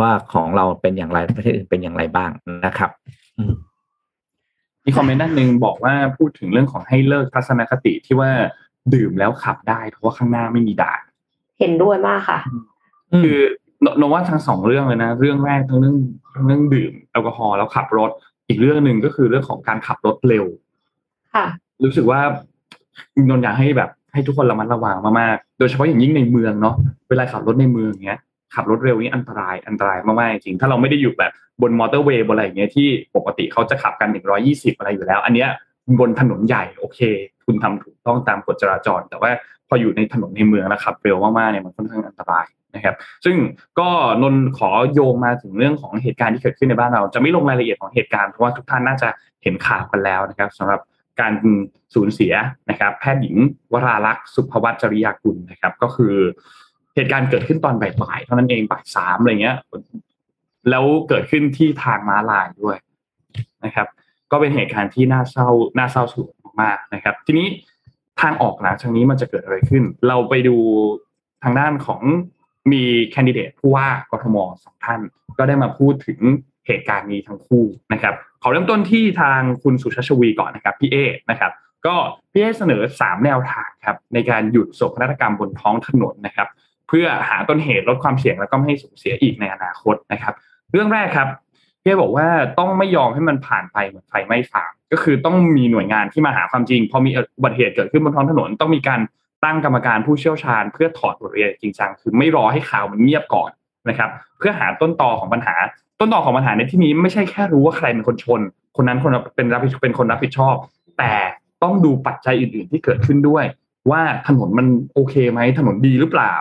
[0.00, 2.30] ว่าของเราเป็นอย่างไรประเทศอื่นเป็นอย่างไรบ้าง
[2.66, 2.90] นะครับ
[3.38, 3.42] อื
[4.88, 8.30] มมีคอมเมนต์ด้านหนึ่งบอกว่าพูดถึงเรื่องของให้เลิกทัศนคติที่ว่า
[8.94, 11.00] ดื่มแล้วขับได้เพราะว่าข้างหน้าไม่มีด่าน
[11.58, 12.38] เห็นด้วยมากค่ะ
[13.24, 13.38] คือ
[13.82, 15.96] โนโนว่าทั้งสองเรื่องเลยนะ เรื่องแรกทั้งเรื่อง
[16.34, 18.10] ทั้งเรื่องดื่มแอลกอฮอล์แล้วขับรถ
[18.48, 20.44] อีกเรื่องหนึ่งก็คือเรื่องของการขับรถเร็ว
[21.34, 21.46] ค่ะ
[21.84, 22.20] รู้สึกว่า
[23.28, 26.74] นนท์อยากให้แบบให้ทุกคนระมัดระวังมากๆ โดยเฉพาะอย่างยิ่งในเมืองเนาะ
[27.08, 28.20] เวลาขับรถในเมืองเงี้ย
[28.54, 31.32] ขับรถเร็วนี่อันตรายอันตรายมากๆจริงถ้าเราไม่ได้อยู่แบบ
[31.62, 34.08] บนมอเตอร์เวย์บนอะไรอย่างเงี้ยที่ปกติเขาจะขับกัน
[34.44, 35.48] 120อะไรอยู่แล้ว อันเนี้ย
[36.00, 37.00] บนถนนใหญ่โอเค
[37.46, 39.30] คุณทำถูกต้องตามกฎจราจร แต่ว่า
[39.68, 43.36] พออยู่ในถนนในเมืองแล้วขับเร็วมากๆเนี่ยมันค่อนข้างอันตรายนะครับ ซึ่ง
[43.78, 43.88] ก็
[44.22, 49.08] นนขอโยงมาถึงเรื่องของเหตุการณ์ที่เกิดขึ้นในบ้านเรา จะไม่ลงรายละเอียดของเหตุการณ์เพราะว่าทุกท่านน่าจะ
[49.42, 50.80] เห็นข่าวกันแล้วนะครับสำหรับ
[51.20, 51.32] การ
[51.94, 52.32] สูญเสีย
[52.70, 53.36] นะครับ แพทย์หญิง
[53.72, 56.14] วราลักษ์สุภวัชจริยากุลนะครับ ก็คือ
[56.98, 59.56] เหตุการณ์เกิดขึ้นตอนบ่ายๆเท่านั้นเองบ่ายสามอะไรเงี้ย
[60.70, 62.76] แล้วเกิดขึ้นที่ทางม้าลายด้วย
[63.64, 63.86] นะครับ
[64.30, 66.32] ก็เป็นเหตุการณ์ที่น่าเศร้าน่าเศร้าสลด
[66.62, 67.46] มากนะครับ ทีนี้
[68.20, 70.56] ทางออกหลังจากนี้มันจะเกิดอะไรขึ้น เราไปดู
[71.42, 72.00] ทางด้านของ
[72.72, 75.00] มีแคนดิเดตผู้ว่ากทมสองท่าน
[75.38, 76.18] ก็ได้มาพูดถึง
[76.66, 80.96] เหตุการณ์นี้ทั้งคู่นะครับขอเริ่มต้นที่ทางคุณสุชาชวีก่อนนะครับพี่เอ
[81.30, 81.52] นะครับ
[81.86, 81.96] ก็
[82.32, 86.48] พี่เอเสนอสามแนวทางครับในการหยุดโศกนาฏกรรมบนท้องถนนนะครับ
[86.88, 90.34] เพื่อหาต้นเหตุลดความเสี่ยงแล้วก็ไม่ให้สูญเสียอีกในอนาคตนะครับ
[90.72, 91.28] เรื่องแรกครับ
[91.82, 92.26] พี่บอกว่า
[92.58, 99.00] ต้องไม่ยอมให้มันผ่านไปเหมือนไฟไหม้ฟางก็คือต้องมีหน่วยงานที่มาหาความจริง พอมีอุบัติเหตุเกิดขึ้นบนท้องถนน ต้องมีการ
[99.44, 103.50] ตั้งกรรมการผู้เชี่ยวชาญ เพื่อถอดบทเรียนจริงจังคือไม่รอให้ข่าวมันเงียบก่อน
[103.88, 105.54] นะครับ เพื่อหาต้นตอของปัญหา
[106.00, 108.40] ต้นตอของปัญหาในที่นี้ไม่ใช่แค่รู้ว่าใครเป็นคนชน
[108.76, 110.54] คนนั้นคนเป็นรับผิดเป็นคนรับผิดชอบ
[110.98, 111.12] แต่
[111.62, 113.44] ต้องดูปัจจัยอื่น ๆ ที่เกิดขึ้นด้วย
[113.90, 116.34] ว่าถนนมันโอเคไหมถนนดีหรือเปล่า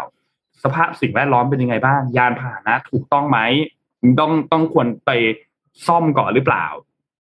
[0.64, 3.40] สภาพสิ่งแวดล้อมเป็นยังไงบ้าง ยานพาหนะ ถูกต้องไหม
[4.20, 5.12] ต้องต้องควรไป
[5.88, 6.66] ซ่อมก่อนหรือเปล่า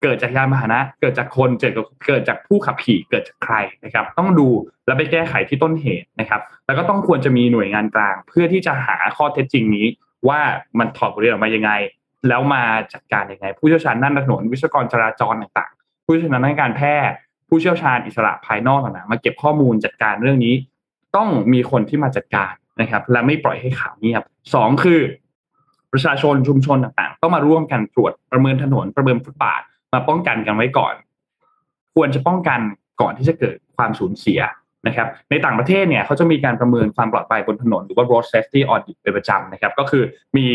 [0.04, 1.74] เกิดจากยานพาหนะ เกิดจากคนเกิด
[2.08, 4.48] เกิดจากผู้ขับขี่เกิดจากใครนะครับ ต้องดู
[4.86, 9.88] แล้วไปแก้ไขที่ต้นเหตุนะครับ แล้วก็ต้องควรจะมีหน่วยงานกลาง เพื่อที่จะหาข้อเท็จจริงนี้
[10.28, 10.40] ว่า
[10.80, 11.72] มันถอดบทเรียนออกมายังไง
[12.28, 17.16] แล้วมาจัดการยังไง ผู้เชี่ยวชาญด้านถนนวิศวกรจราจรต่างๆ ผู้เชี่ยวชาญด้านการแพทย์
[17.50, 20.56] ผู้เชี่ยวชาญอิสระภายนอกต่างๆมาเก็บข้อมูลจัดการเรื่องนี้
[21.16, 25.02] ต้องมีคนที่มาจัดการ นะครับและไม่ปล่อยให้ข่าวเงียบสองคือ
[25.94, 29.62] ประชาชนชุมชนต่างๆ ต้องมาร่วมกันตรวจประเมินถนนประเมินฟุตบาท
[29.94, 30.96] มาป้องกันกันไว้ก่อน
[31.96, 32.60] ควรจะป้องกัน
[33.02, 34.40] ก่อนที่จะเกิดความสูญเสีย
[34.88, 40.04] นะครับในต่างประเทศเนี่ยเขาจะมีการประเมินความปลอดภัยบนถนนหรือว่า road safety audit เป็นประจำนะครับ ก็คือ
[40.38, 40.48] มี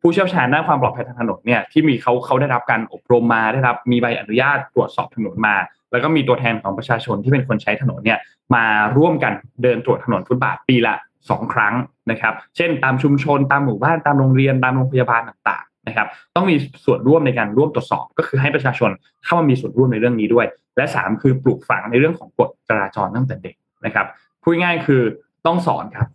[0.00, 5.56] ผู้เชี่ยวชาญด้านความปลอดภัยทางถนนเนี่ยที่มีเขาเขาได้รับการอบรมมาได้รับมีใบอนุญาตตรวจสอบถนนมา
[5.92, 8.18] แล้วก็มีตัวแทนของประชาชนที่เป็นคนใช้ถนนเนี่ย
[8.54, 8.64] มา
[8.96, 10.94] ร่วมกันเดินตรวจถนนฟุตบาทปีละ
[11.30, 11.74] สองครั้ง
[12.10, 16.06] นะครับ เช่น ตามชุมชนตามหมู่บ้านตามโรงเรียนตามโรงพยาบาลต่างๆนะครับ
[16.36, 18.90] ต้องมีส่วนร่วมในการร่วมตรวจสอบ ก็คือให้ประชาชน
[19.24, 23.54] เข้ามามีส่วนร่วมในเรื่องนี้ด้วย และสามคือปลูกฝังในเรื่องของกฎจราจรตั้งแต่เด็ก
[23.86, 24.06] นะครับ
[24.42, 25.02] พูดง่ายคือ
[25.46, 26.08] ต้องสอนครับ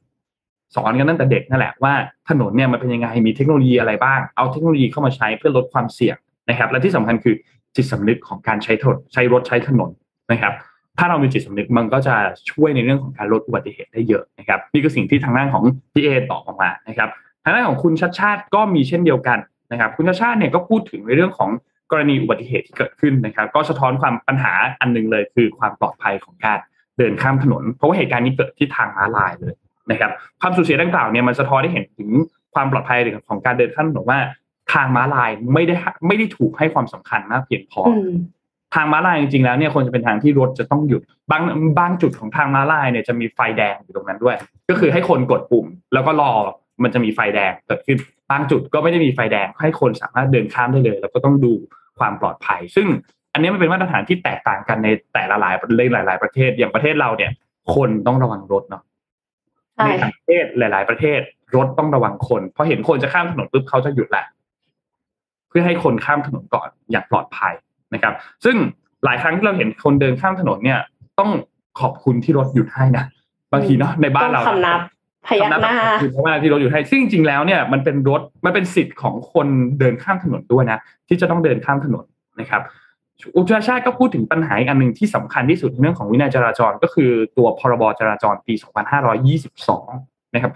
[0.76, 1.94] สอนกันตั้งแต่เด็กนั่นแหละว่า
[2.30, 6.18] ถนนเนี่ยมันเป็นยังไงมีเทคโนโลยีอะไรบ้าง เอาเทคโนโลยีเข้ามาใช้เพื่อลดความเสี่ยง
[6.50, 7.36] นะครับ และที่สำคัญคือ
[7.76, 9.90] จิตสำนึกของการใช้ถนนใช้รถใช้ถนน
[10.32, 10.54] นะครับ
[10.98, 12.16] ถ้าเรามีจิตสำนึกมันก็จะ
[12.52, 17.10] ช่วยในเรื่องของการลดอุบัติเหตุได้เยอะนะครับนี่คือสิ่งที่ทางด้านของพี่เอตอบออกมานะครับ
[17.44, 19.40] ทางด้านของคุณชัดชาติก็มีเช่นเดียวกัน
[19.72, 21.50] นะครับ คุณชัดชาติเนี่ยก็พูดถึงในเรื่องของ
[21.92, 26.60] กรณีอุบัติเหตุที่เกิดขึ้นนะครับ ก็สะท้อนความปัญหาอันหนึงเลย คือความปลอดภัยของการ
[26.98, 29.56] เดินข้ามถนน เพราะว่าเหตุการณ์นี้เกิดที่ทางม้าลายเลย
[29.92, 32.10] นะครับ ความสูญเสียดังกล่าวเนี่ยมันสะท้อนให้เห็นถึง
[32.54, 34.20] ความปลอดภัยของการเดินข้ามถนนว่า
[34.74, 35.76] ทางม้าลายไม่ได้
[36.08, 37.82] ไม่ได้ถูกให้ความสำคัญมากเพียงพอ
[38.76, 41.02] ทางม้าลายจริงๆแล้วเนี่ยควรจะเป็นทางที่รถจะต้องหยุด
[41.32, 41.42] บาง
[41.80, 44.36] บางจุดของทางม้าลายเนี่ยจะมีไฟแดงอยู่ตรงนั้นด้วย
[44.70, 46.32] ก็คือให้คนกดปุ่ม แล้วก็รอ
[46.84, 47.98] มันจะมีไฟแดงเกิดขึ้น
[48.32, 51.54] บางจุดก็ไม่ได้มีไฟแดงให้คนสามารถเดินข้ามได้เลย แล้วก็ต้องดู
[52.00, 52.88] ความปลอดภัย ซึ่ง
[53.34, 55.54] อันนี้มันเป็นมาตรฐานที่แตกต่างกันในแต่ละหลาย
[55.94, 57.32] หลายหลายๆประเทศอย่างประเทศเราเนี่ย
[57.76, 58.84] คนต้องระวังรถเนาะ
[59.76, 61.20] ใช่ในต่างประเทศหลาย ๆ ประเทศ
[61.56, 64.26] รถต้องระวังคนพอเห็นคนจะข้ามถนนปุ๊บเขาจะหยุดแหละ
[65.50, 67.54] เพื่อให้คนข้ามถนนก่อนอย่างปลอดภัย
[67.96, 68.14] นะครับ
[68.46, 68.56] ซึ่ง
[69.06, 70.80] หลายครั้งที่เราเห็นคนเดินข้ามถนนเนี่ย
[71.20, 71.32] ต้อง
[71.80, 73.06] ขอบคุณที่รถหยุดให้นะ
[73.54, 74.80] บางทีเนาะในบ้านเราต้องคำนับ
[75.28, 79.48] พยักหน้าคือเพราะว่าที่รถอยู่ให้ซึ่งจริงๆแล้วเนี่ยมันเป็นรถมันเป็นสิทธิ์ของคน
[79.80, 82.06] เดินข้ามถนนด้วยนะ ที่จะต้องเดินข้ามถนน
[82.40, 82.62] นะครับ
[83.36, 88.54] อุตราชาติก็พูดถึงปัญหาอีกอันหนึ่งที่สำคัญที่สุดในเรื่องของวินัยจราจรก็คือตัวพรบจราจรปี
[89.60, 90.54] 2522 นะครับ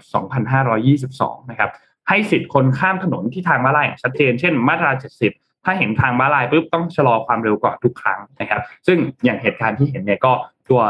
[0.94, 1.70] 2522 นะครับ
[2.08, 4.90] ให้สิทธิ์คนข้ามถนนที่ทางม้าลายอย่างชัดเจน เช่น มาตรา
[5.22, 10.32] 70 ถ้าเห็นทางม้าลายปุ๊บต้องชะลอความเร็วก่อนทุกครั้งนะครับ ซึ่งอย่างเหตุการณ์ที่เห็นเนี่ยก็
[10.70, 10.80] ตัว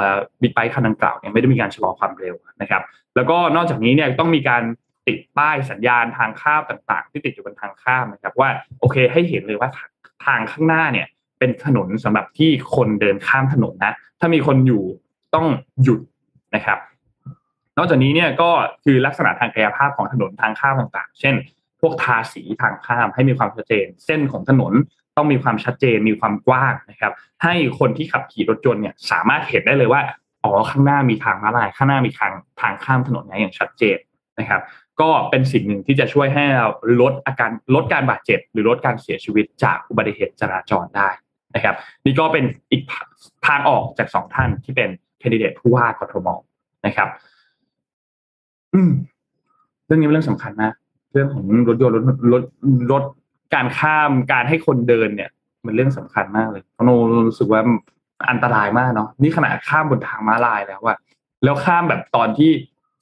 [0.43, 2.83] บิ๊กไบค์คันดังกล่าวเนี่ยไม่ได้มีการชะลอความเร็วนะครับ
[3.17, 4.63] แล้วก็นอกจากนี้เนี่ยต้องมีการ
[5.07, 8.49] ติดป้ายสัญญาณทางข้ามต่างๆ ที่ติดอยู่บนทางข้ามนะครับว่า
[8.81, 9.71] โอเคให้เห็นเลยว่า
[10.27, 11.07] ทางข้างหน้าเนี่ย
[11.39, 14.83] เป็นถนนสำหรับที่คนเดินข้ามถนนนะ ถ้ามีคนอยู่
[15.35, 15.47] ต้อง
[15.83, 16.01] หยุด
[16.55, 16.79] นะครับ
[17.79, 18.51] นอกจากนี้เนี่ยก็
[18.85, 21.35] คือลักษณะทางกายภาพของถนนทางข้ามต่างๆ เช่น
[21.81, 24.73] พวกทาสีทางข้ามให้มีความชัดเจน เส้นของถนน
[25.17, 27.13] ต้องมีความชัดเจนมีความกว้างนะครับ
[27.43, 30.01] ให้คนที่ขับขี่รถยนต์เนี่ยสามารถเห็นได้เลยว่า
[30.45, 33.99] อ๋อข้างหน้ามีทางม้าลายข้างหน้ามีทางทางข้ามถนนอย่างชัดเจน
[34.39, 34.63] นะครับ
[35.01, 36.69] ก็เป็นสิ่งหนึ่งที่จะช่วยให้เรา
[37.01, 41.09] ลดอาการลดการบาดเจ็บ หรือลดการเสียชีวิตจากอุบัติเหตุจราจรได้
[41.55, 41.75] นะครับ
[42.05, 42.83] นี่ก็เป็นอีก
[43.47, 46.29] ทางออกจากสองท่านที่เป็นแคนดิเดตผู้ว่ากทม
[46.87, 47.09] นะครับ
[48.75, 48.91] อืม
[49.87, 50.75] เรื่องนี้เป็นเรื่องสำคัญมาก
[51.13, 52.43] เรื่องของรถยนต์รถรถ
[52.93, 53.05] รถ
[53.55, 55.31] การข้ามการให้คนเดินเนี่ย
[55.65, 56.91] มันเรื่องสำคัญมากเลยเพราะโน
[57.29, 57.61] รู้สึกว่า
[58.31, 60.97] อันตรายมากเนาะนี่ขนาดข้ามบนทางม้าลายแล้วว่า
[61.45, 62.51] แล้วข้ามแบบตอนที่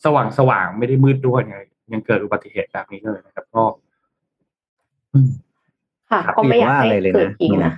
[0.04, 1.56] สว่างสว่างไม่ได้มืดด้วยไง
[1.92, 3.64] ยังเกิดอุบัติเหตุแบบนี้เลยนะครับก็
[6.11, 7.72] ค่ะก็ไม่อยากให้เกิดอีกนะ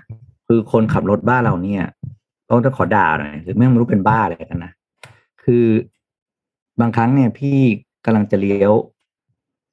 [0.46, 1.84] คือคนขับรถบ้านเราเนี่ย
[2.50, 4.72] ต้องจะขอด่าหน่อยหรือไม่รู้เป็นบ้าอะไรกันนะ
[5.42, 5.66] คือ
[6.80, 7.58] บางครั้งเนี่ยพี่
[8.04, 8.72] กำลังจะเลี้ยว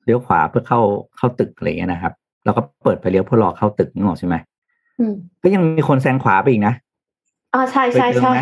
[0.08, 0.80] เลี้ยวขวาเพื่อเข้า
[1.18, 2.14] เข้าตึกอะไรเงี้ยนะครับ
[2.46, 4.36] แล้วก็เปิดไฟเลี้ยวเพื่อรอเข้าตึกนึกออกใช่ไหม
[5.44, 6.74] ก็ยังมีคนแซงขวาไปอีกนะ
[7.54, 8.34] อ๋อใช่ใช่ใช่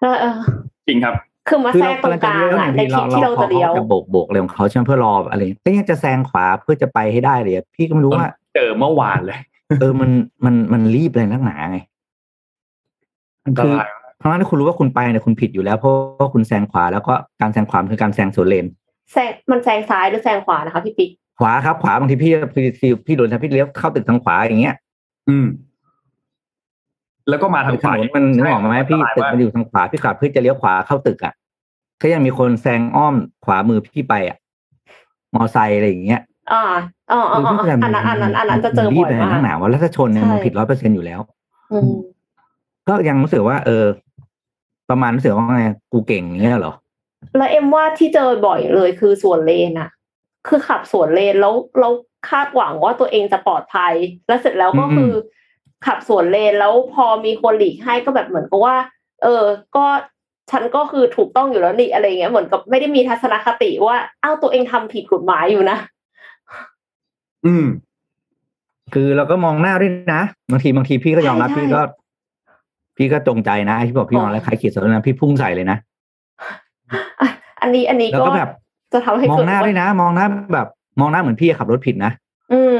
[0.00, 0.36] เออ
[0.88, 1.14] จริงครับ
[1.48, 9.40] คือมาแซงตรงกลางในที่ที่เราจะเลี้ยวจะโบกโบกอะไรของเขาใช่ไหมเพื่อรออะไรก็ยังจะแซงขวาเพื่อจะไปให้ได้เลยพี่ก็ไม่รู้ว่าเจอเมื่อวานเลย
[9.80, 10.10] เออมัน
[10.44, 11.78] มันมันรีบเลยนักหนาไง
[13.58, 13.74] คือ
[14.18, 18.66] เพราะฉะนั้นคุณรู้ว่าคุณไปเนี่ยคุณผิดอยู่แล้วเพราะว่าคุณแซงขวาแล้วก็การแซงขวาคือการแซงสวนเลน
[19.12, 22.64] แซงมันแซงซ้ายหรือแซงขวานะคะพี่ปิ๊กขวาครับขวาบางทีพี่พี่
[23.06, 24.76] พี่โดนพี่เลี้ยวเข้าตึกทางขวาอย่างเงี้ย
[25.28, 25.46] อืม
[27.28, 31.34] แล้วก็มาทางขวามันนึกออกไหมพี่ตึกมันอยู่ทางขวาพี่ขับเพื่อจะเลี้ยวขวาเข้าตึกอะ
[32.02, 34.36] ก็ยังมีคนแซงอ้อมขวามือพี่ไปอะ
[35.34, 36.20] มอไซค์อะไรอย่างเงี้ย
[36.52, 36.62] อ่า
[37.12, 37.38] อ๋ออ๋อ
[37.82, 41.20] อันนั้นอันนั้นอันนั้นจะเจอบ่อยมากหนาว่าแล้วถ้าชนเนี่ยมันผิดร้อยเปอร์เซ็นอยู่แล้ว
[42.88, 43.84] ก็ยังรู้สึกว่า เออ
[44.90, 46.74] ประมาณรู้สึกว่าไงกูเก่งเงี้ยเหรอ
[47.36, 49.88] แล้วเอ็มว่าที่เจอบ่อยเลยคือสวนเลนอะ
[50.48, 51.88] คือขับสวนเลนแล้วเรา
[52.30, 53.94] คาดหวังว่าตัวเองจะปลอดภัย
[54.28, 55.12] แล้วเสร็จแล้วก็คือ
[55.86, 58.76] ขับสวนเลนแล้วพอมีคนหลีกให้ก็แบบเหมือนกับว่า
[59.22, 59.44] เออ
[59.76, 59.84] ก็
[60.50, 65.78] ฉันก็คือถูกต้องอยู่แล้วนี่อะไรเงี้ยเหมือนกับไม่ได้มีทัศนคติว่าอ้าวตัวเองทำผิดกฎหมายอยู่นะ
[67.46, 67.66] อืม
[68.94, 71.82] คือเราก็มองหน้าด้วยนะบางทีบางทีพี่ก็ยอมรับพี่ก็
[72.96, 75.78] พี่ก็จงใจนะที่บอกพี่มองแล้วใครขีดสนนะพี่พุ่งใส่เลยนะ
[77.62, 78.48] อันนี้อันนี้ก็แบบ
[78.92, 80.68] จะทำให้มองหน้าด้วยนะ มองหน้าแบบ
[81.00, 82.12] มองหน้าเหมือนพี่ขับรถผิดนะ
[82.52, 82.78] อืม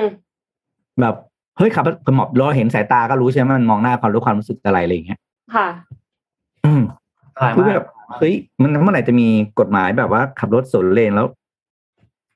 [1.00, 1.14] แบบ
[1.58, 1.84] เฮ้ยขับ
[2.16, 5.18] หมอบรอเห็นสายตาก็รู้ใช่ไหมมันมองหน้าความรู้ความรู้สึกอะไรอะไรอย่างเงี้ย
[5.54, 5.68] ค่ะ
[6.64, 6.82] อืม
[7.56, 7.86] คือแบบ
[8.18, 9.28] เฮ้ยมันเมื่อไหร่จะมี
[9.60, 11.26] กฎหมายแบบว่า ขับรถสวนเลนแล้ว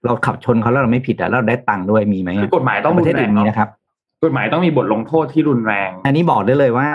[0.05, 3.69] เราขับชนเขาแล้วเราไม่ผิดอะแล้วได้ตังค์ด้วยมีไหมคือกฎหมายต้องประเทศอื่นมีนะครับ
[4.25, 6.89] กฎหมายต้องมีบทลงโทษที่รุนแรง อันนี้บอกได้เลยว่า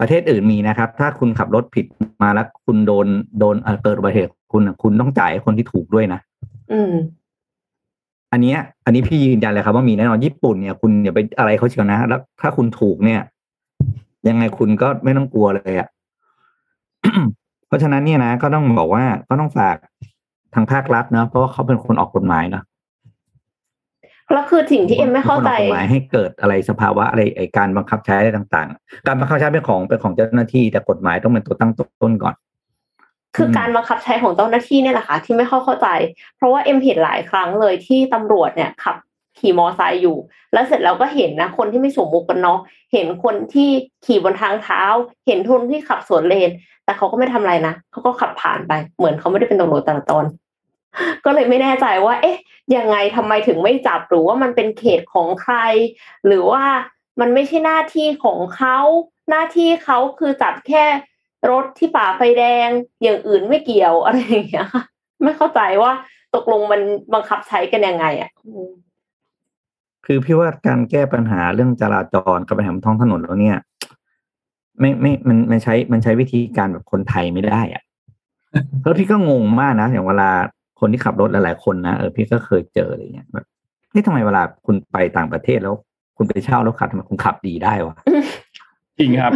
[0.00, 1.86] ประเทศอื่นมีนะครับ ถ้าคุณขับรถผิด
[2.22, 3.06] มาแล้วคุณโดน
[3.38, 6.20] โดนเกิดอุบัติเหตุคุณคุณต้องจ่ายคนที่ถูกด้วยนะ
[6.72, 6.92] อืม
[8.32, 13.20] อันนี้อันนี้พี่ยืนยันเลยครับว่ามีแน่นอนญี่ปุ่นเนี่ยคุณอย่าไปอะไรเขาเชียวนะแล้วถ้าคุณถูกเนี่ย
[14.28, 15.88] ยังไงคุณก็ไม่ต้องกลัวเลยอะ่ะ
[17.66, 19.76] เพราะฉะนั้นเนี่ยนะก็ต้องบอกว่าก็ต้องฝาก
[20.54, 22.62] ทางภาครัฐเนาะเพราะว่าเขาเป็นคนออกกฎหมายเนาะ
[24.32, 31.72] แล้วคือสิ่งที่เอ็มไม่เข้าใจหมายให้เกิดอะไรสภาวะอะไรไอการบังคับใช้อะไรต่างๆ การบังคับใช้เป็นของเป็นของเจ้าหน้าที่ แต่กฎหมายต้องเป็นตัวตั้ง
[32.02, 32.34] ต้นก่อน
[33.36, 35.88] คือการบังคับใช้ของเจ้าหน้าที่เนี่ยแหละค่ะที่ไม่เข้าเข้าใจ
[36.36, 38.96] เพราะว่าเอ็มเห็นหลายครั้งเลยที่ตำรวจเนี่ยขับ
[39.38, 40.16] ขี่มอไซค์อยู่
[40.52, 42.60] แล้วเสร็จแล้วก็เห็นนะคนที่ไม่สวมหมวกกันน็อก
[42.92, 43.70] เห็นคนที่
[44.06, 44.82] ขี่บนทางเท้า
[45.26, 46.50] เห็นทุนที่ขับสวนเลน
[46.84, 50.24] แต่เขาก็ไม่ทำอะไรนะเขาก็ขับผ่านไป เหมือนเขาไม่ได้เป็นตำรวจแต่ละตอน
[51.24, 52.38] ก็เลยไม่แน่ใจว่า เอ๊ะ
[52.76, 55.56] ยังไงทำไมถึงไม่จับหรือว่ามันเป็นเขตของใคร
[56.26, 56.64] หรือว่า
[57.20, 58.78] มันไม่ใช่หน้าที่ของเขา
[59.30, 60.84] หน้าที่เขาคือจับแค่
[61.50, 62.68] รถที่ป่าไฟแดง
[63.02, 64.82] อย่างอื่นไม่เกี่ยวอะไรอย่างเงี้ยค่ะ
[65.22, 65.92] ไม่เข้าใจว่า
[66.34, 66.80] ตกลงมัน
[67.14, 68.30] บังคับใช้กันยังไงอะ
[70.06, 73.58] คือพี่ว่าการแก้ปัญหาเรื่องจราจรกับปัญหาท้องถนนแล้วเนี่ย
[74.80, 77.82] ไม่ไม่มันมันใช้มันใช้วิธีการแบบคนไทยไม่ได้อะ
[78.82, 80.30] แล้วพี่ก็งงมากนะอย่างเวลา
[80.80, 83.46] คนที่ขับรถหลายๆคนนะเออพี่ก็เคยเจออะไรเงี้ยแบบ
[83.90, 85.74] เฮ้ยทำไมเวลาคุณไปต่างประเทศแล้ว
[86.16, 87.94] คุณไปเช่ารถขับทำไมคุณขับดีได้วะ
[88.98, 89.32] จริงครับ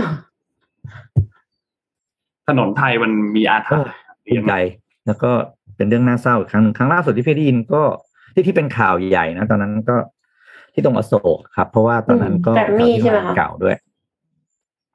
[2.49, 3.93] ถนนไทยมันมีอาถรรพ์
[4.26, 4.55] ภูมิใจ
[5.07, 5.30] แล้วก็
[5.76, 7.82] เป็นเรื่องน่าเศร้าอีกครั้งหนึ่งครั้งล่าสุดที่พี่ได้ยินก็
[8.34, 9.97] ที่ที่เป็นข่าวใหญ่นะตอนนั้นก็
[10.72, 13.76] ที่ตรงอโศกครับ เพราะว่าตอนนั้นก็แกรมมี่ใช่ไหมคะเก่าด้วย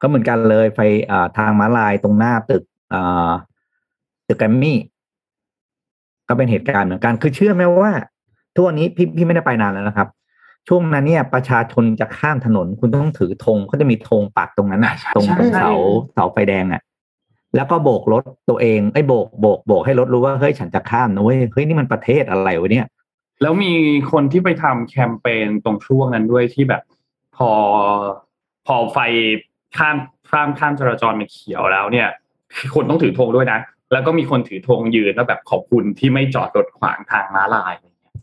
[0.01, 0.79] ก็เหมือนกันเลยไฟ
[1.11, 3.31] อ่าทางม้าลายตรงหน้าตึกอ่า
[4.27, 4.77] ตึกแกรมมี่
[6.30, 7.91] ก็เป็นเหตุการณ์เหมือนกันคือเชื่อไหมว่า
[8.55, 10.07] ทุกวันนี้พี่พี่ไม่ได้ไปนานแล้วนะครับ
[10.67, 15.73] ช่วงนั้นเนี่ยประชาชนจะข้ามถนนคุณต้องถือธงเขาจะมีธงปักตรงนั้นน่ะใช่ตรงใช่ตรงเสา
[16.13, 16.82] เสาไฟแดงอะ
[17.55, 22.88] แล้วก็โบกรถตัวเองไอ้ยโบกโบกโบกให้รถรู้ว่าเฮ้ยฉันจะข้ามนะเว้ยเฮ้ยนี่มันประเทศอะไรวะเนี่ย
[23.41, 23.73] แล้วมี
[24.11, 26.82] คนที่ไปทำแคมเปญตรงช่วงนั้นด้วยที่แบบ
[27.38, 27.51] พอ
[28.67, 28.97] พอไฟ
[29.78, 29.95] ข้าม
[30.30, 32.07] ข้ามข้ามจราจรเป็นเขียวแล้วเนี่ย
[32.76, 33.59] คนต้องถือธงด้วยนะ
[33.91, 38.15] แล้วก็มีคนถือธงยืนแล้วแบบขอบคุณที่ไม่จอดรถขวางทางม้าลายอะไรเงี้ย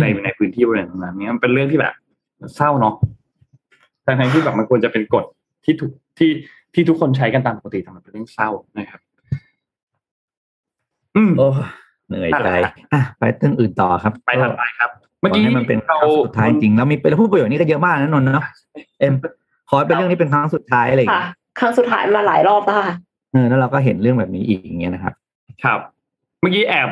[0.00, 1.94] ในในพื้นที่บริเวณตรงนั้นเนี่ยมันเป็นเรื่องที่แบบ
[2.56, 2.94] เศร้าเนาะ
[4.06, 5.24] ทั้งๆที่แบบมันควรจะเป็นกฎ
[5.64, 6.30] ที่ถูกที่
[6.74, 8.48] ที่ทุกคนใช้กันตามปกติแต่มันเป็นเรื่องเศร้า
[8.78, 9.00] นะครับ
[11.16, 11.48] อืมโอ้
[12.08, 14.90] เหนื่อยใจนั่นแหละอะไปเรื่องอื่นต่อครับ ไปถัดไปครับ
[15.20, 18.46] เมื่เมื่ออกี้กี้มันเป็นคเรารั้งสุดท้ายจริงแล้วมีเป็นผู้ประโยชน์นี่ก็เยอะมากนะนนท์เนาะ
[19.00, 19.14] เอ็ม
[19.68, 25.14] ขอให้เป็นเรื่องนี้เป็นครั้งสุดท้ายอะไรอย่างค่ะเงี้ยครั้งสุดท้ายมาหลายรอบแล้วค่ะเออแล้วเราก็เห็นเรื่องแบบนี้อีกอย่างเงี้ยนะครับ
[25.64, 25.80] ครับ
[26.40, 26.88] เมื่อกี้แอบ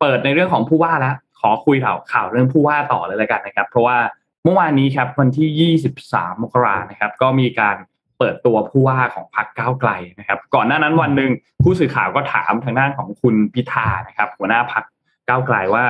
[0.00, 3.96] เปิดในเรื่องของผู้ว่าแล้วขอคุยข่าวข่าวเรื่องผู้ว่าต่อเลยแล้วกันนะครับ เพราะว่า
[4.44, 7.76] เมื่อวานนี้ครับวันที่ 23 มกรานะครับ ก็มีการ
[8.18, 11.30] เปิดตัวผู้ว่าของพรรคก้าวไกลนะครับ ก่อนหน้านั้นวันหนึ่ง
[11.62, 14.84] ผู้สื่อข่าวก็ถามทางด้านของคุณพิธานะครับ หัวหน้าพรรค
[15.28, 15.84] ก้าวไกลว่า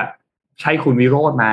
[0.61, 1.47] ใช่คุณวิโรจน์ไหม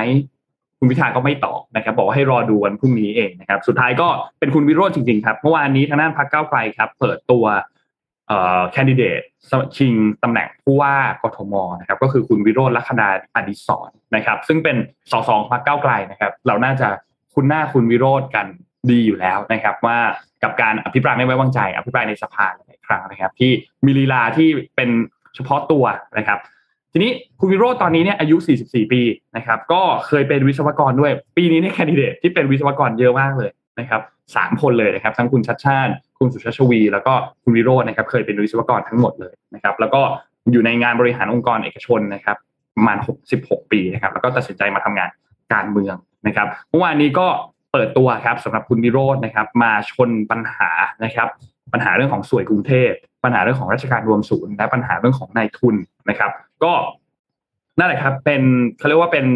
[0.79, 4.09] คุณพิธาก็ไม่ตอบนะครับ บอกว่าให้รอดูวันพรุ่งนี้เองนะครับ สุดท้ายก็
[4.39, 7.45] เป็นคุณวิโรจน์จริงๆครับเมื่อวานนี้ทางด้านพรรคก้าวไกลครับ เปิดตัว
[8.73, 9.21] แคนดิเดต
[9.77, 14.77] ชิงตำแหน่งผู้ว่ากทมนะครับก็คือคุณวิโรจน์ลัคนาอดิศรนะครับ ซึ่งเป็น
[15.11, 16.89] สสพรรคก้าวไกลนะครับ เราน่าจะ
[17.35, 18.47] คุ้นหน้าคุณวิโรจน์กัน
[18.91, 19.99] ดีอยู่แล้วนะครับ ว่า
[20.43, 23.51] กับการอภิปรายไม่ไว้วางใจ อภิปรายในสภาหลายครั้งนะครับ ที่
[23.85, 24.91] มีลีลาที่เป็น
[25.35, 25.85] เฉพาะตัว
[26.19, 26.39] นะครับ
[26.93, 29.03] ทีนี้คุณวิโรจน์ตอนนี้เนี่ยอายุ 44 ปี
[29.37, 33.51] นะครับ ก็เคยเป็นวิศวกรด้วย ปีนี้เนี่ยแคนดิเดตที่เป็นวิศวกรเยอะมากเลย
[33.81, 34.01] นะครับ
[34.37, 37.13] สามคนเลยนะครับ ทั้งคุณชัดชาติ คุณสุชาชวี แล้วก็
[37.43, 40.01] คุณวิโรจน์นะครับเคยเป็นวิศวกรทั้งหมดเลยนะครับแล้วก็
[40.53, 42.37] อยู่ในงานบริหารองค์กรเอกชนนะครับ
[42.77, 42.97] ประมาณ
[43.35, 45.09] 66 ปีนะครับแล้วก็ตัดสินใจมาทำงาน
[45.53, 45.95] การเมือง
[46.27, 47.27] นะครับเมื่อวานนี้ก็
[47.73, 50.71] เปิดตัวครับสำหรับคุณวิโรจน์นะครับมาชนปัญหา
[51.05, 51.29] นะครับ
[51.73, 52.91] ปัญหาเรื่องของสวยกรุงเทพ
[53.25, 55.77] ปัญหาเรื่องของราชการรวมศูนย์ และปัญหาเรื่องของนายทุน
[56.11, 56.31] นะครับ
[56.65, 56.73] ก็
[57.79, 58.43] นั่นแหละครับเป็น
[58.79, 59.27] เขาเรียกว่าเป็น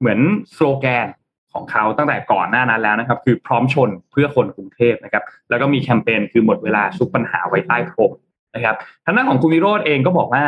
[0.00, 0.20] เหมือน
[0.54, 1.06] สโลแกน
[1.54, 8.12] ของเขาตั้งแต่ก่อนหน้านั้นแล้วนะครับ คือพร้อมชนเพื่อคนกรุงเทพนะครับ แล้วก็มีแคมเปญคือหมดเวลาซุกปัญหาไว้ใต้พรม
[8.54, 10.44] นะครับทางด้านของคุณวิโรธเองก็บอกว่า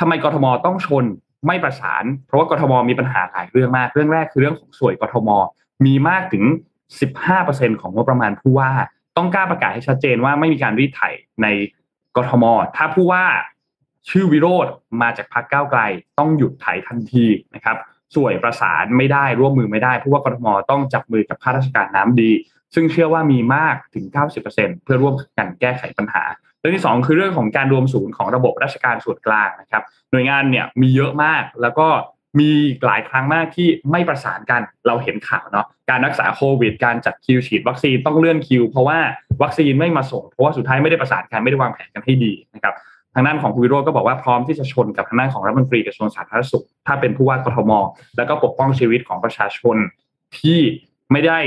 [0.00, 1.04] ทำไมกรทมต้องชน
[1.46, 5.28] ไม่ประสาน เพราะว่ากรทมมีปัญหาหลายเรื่องมาก เรื่องแรกคือเรื่องของสวยกรทม
[5.86, 6.44] มีมากถึง
[7.12, 8.70] 15%ของงบประมาณผู้ว่า
[9.16, 11.02] ต้องกล้าประกาศให้ชัดเจนว่าไม่มีการรีดไถ
[11.42, 11.46] ใน
[12.16, 12.44] กทม
[12.76, 13.24] ถ้าผู้ว่า
[14.10, 14.66] ชื่อวิโรธ
[15.02, 15.80] มาจากพรรคก้าวไกล
[16.18, 17.76] ต้องหยุดไถทันทีนะครับ
[18.14, 22.30] สวยประสานไม่ได้ร่วมมือไม่ได้ผู้ว่ากทมต้องจับมือกับข้าราชการน้ำดี
[22.74, 24.04] ซึ่งเชื่อว่ามีมากถึง
[24.44, 26.24] 90%เพื่อร่วมกันแก้ไขปัญหา
[26.58, 31.88] เรื่องที่สองคือเรื่องของการรวมศูนย์ของระบบราชการส่วนกลางนะครับ หน่วยงานเนี่ยมีเยอะมากแล้วก็
[32.40, 32.50] มี
[32.86, 38.98] หลายครั้งมากที่ไม่ประสานกันเราเห็นข่าวเนาะการรักษาโควิด การจัดคิวฉีดวัคซีนต้องเลื่อนคิว เพราะว่า
[39.42, 42.74] วัคซีนไม่มาส่ง เพราะว่าสุดท้ายไม่ได้ประสานกันไม่ได้วางแผนกันให้ดีนะครับ
[43.14, 47.72] ทางด้านของคุณวิโรจน์ก็บอกว่าพร้อมที่จะชนกับทางด้านของรัฐมนตรีกระทรวงสาธารณสุข ถ้าเป็นผู้ว่ากทม
[48.16, 49.76] แล้วก็ปกป้องชีวิตของประชาชน
[50.38, 50.58] ที่
[51.12, 51.38] ไม่ได้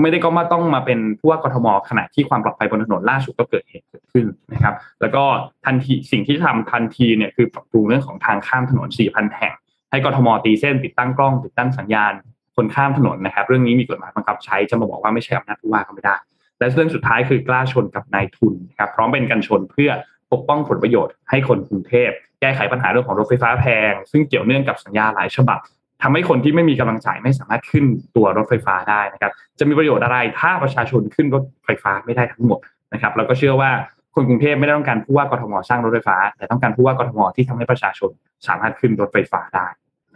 [0.00, 5.24] ไม่ได้ก็มาต้องมาเป็นผู้ว่ากทมขณะที่ความปลอดภัยบนถนนล่าสุดก็เกิดเหตุเกิดขึ้นนะครับ แล้วก็
[5.66, 9.54] ทันทีสิ่งที่ทำทันทีเนี่ยคือปรับปรุงเรื่องของทางข้ามถนน 4,000 แห่ง
[9.90, 12.12] ให้กทมตีเส้นติดตั้งกล้อง ติดตั้งสัญญาณ
[12.56, 16.16] คนข้ามถนนนะครับ เรื่องนี้มีกฎหมายบังคับใช้จะมาบอกว่าไม่ใช่อำนาจผู้ว่าก็ไม่ได้
[16.58, 19.90] และเรื่องสุดท้ายคือกล้าชนกับนายทุนนะครับพร้อมเป็นการชนเพื่อ
[20.34, 22.10] ปกป้องผลประโยชน์ให้คนกรุงเทพ
[22.40, 25.58] แก้ไขปัญหาเรื่องของรถไฟฟ้าแพง ซึ่งเกี่ยวเนื่องกับสัญญาหลายฉบับ
[26.02, 27.84] ทำให้คนที่ไม่มีกำลังจ่ายไม่สามารถขึ้น
[28.16, 32.60] ตัวรถไฟฟ้าได้นะครับ จะมีประโยชน์อะไรถ้าประชาชนขึ้นรถไฟฟ้าไม่ได้ทั้งหมด
[32.92, 33.70] นะครับแล้วก็เชื่อว่า
[34.14, 38.10] คนกรุงเทพไม่ได้ต้องการผู้ว่ากทมสร้างรถไฟฟ้า แต่ต้องการผู้ว่ากทมที่ทำให้ประชาชน
[38.46, 39.66] สามารถขึ้นรถไฟฟ้าได้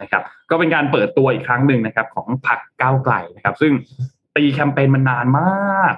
[0.01, 3.71] นะครับ ก็เป็นการเปิดตัวอีกครั้งหนึ่งนะครับของพรรคก้าวไกลนะครับ ซึ่ง
[4.35, 5.93] ตีแคมเปญมานานมาก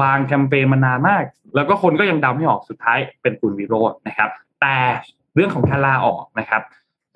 [0.00, 1.24] วางแคมเปญมานานมาก
[1.54, 4.30] แล้วก็คนก็ยังดาไม่ออกสุดท้ายเป็นคุณวิโรจน์นะครับ
[4.60, 4.76] แต่
[5.34, 6.62] เรื่องของการลาออกนะครับ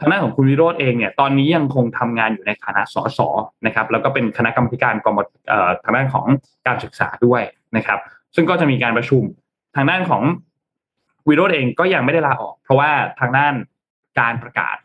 [0.00, 3.20] ทางด้านของคุณวิโรธเองเนี่ยตอนนี้ยังคงทำงานอยู่ในฐานะสส
[3.66, 5.20] นะครับ แล้วก็เป็นคณะกรรมการกรม
[5.82, 6.26] ทางด้านของ
[6.66, 7.42] การศึกษาด้วย
[7.76, 7.98] นะครับ
[8.34, 9.22] ซึ่งก็จะมีการประชุม
[9.76, 10.22] ทางด้านของ
[11.28, 12.90] วิโรจน์เองก็ยังไม่ได้ลาออก เพราะว่า
[13.20, 13.54] ทางด้าน
[14.20, 14.76] การประกาศ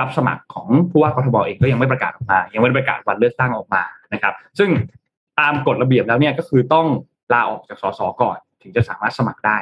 [0.00, 3.82] รับสมัครของผู้ว่ากทมเองก็ยังไม่ประกาศออกมา ยังไม่ได้ประกาศวันเลือกตั้งออกมา
[4.12, 4.70] นะครับ ซึ่ง
[5.40, 6.86] ตามกฎระเบียบแล้วเนี่ยก็คือต้อง
[7.32, 9.56] ลาออกจากสสก่อน ถึงจะสามารถสมัครได้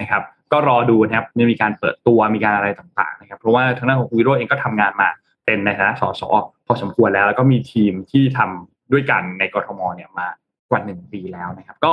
[0.00, 5.08] นะครับ ก็รอดูนะครับมีการเปิดตัวมีการอะไรต่างๆนะครับ เพราะว่าทางด้านของวิโรจน์เองก็ทำงานมา
[5.44, 6.22] เป็นในฐานะสส
[6.66, 10.28] พอสมควรแล้ว แล้วก็มีทีมที่ทำด้วยกันในกรทมเนี่ยมา
[10.70, 11.92] กว่าหนึ่งปีแล้วนะครับ ก็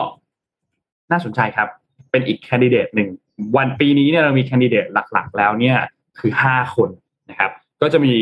[1.12, 1.68] น่าสนใจครับ
[2.12, 3.10] เป็นอีกแคนดิเดตหนึ่ง
[3.58, 5.78] วันปีนี้เนี่ยเรามีแคนดิเดตหลักๆ แล้วเนี่ย
[6.20, 6.90] คือห้าคน
[7.30, 7.52] นะครับ
[7.82, 8.14] ก็จะมี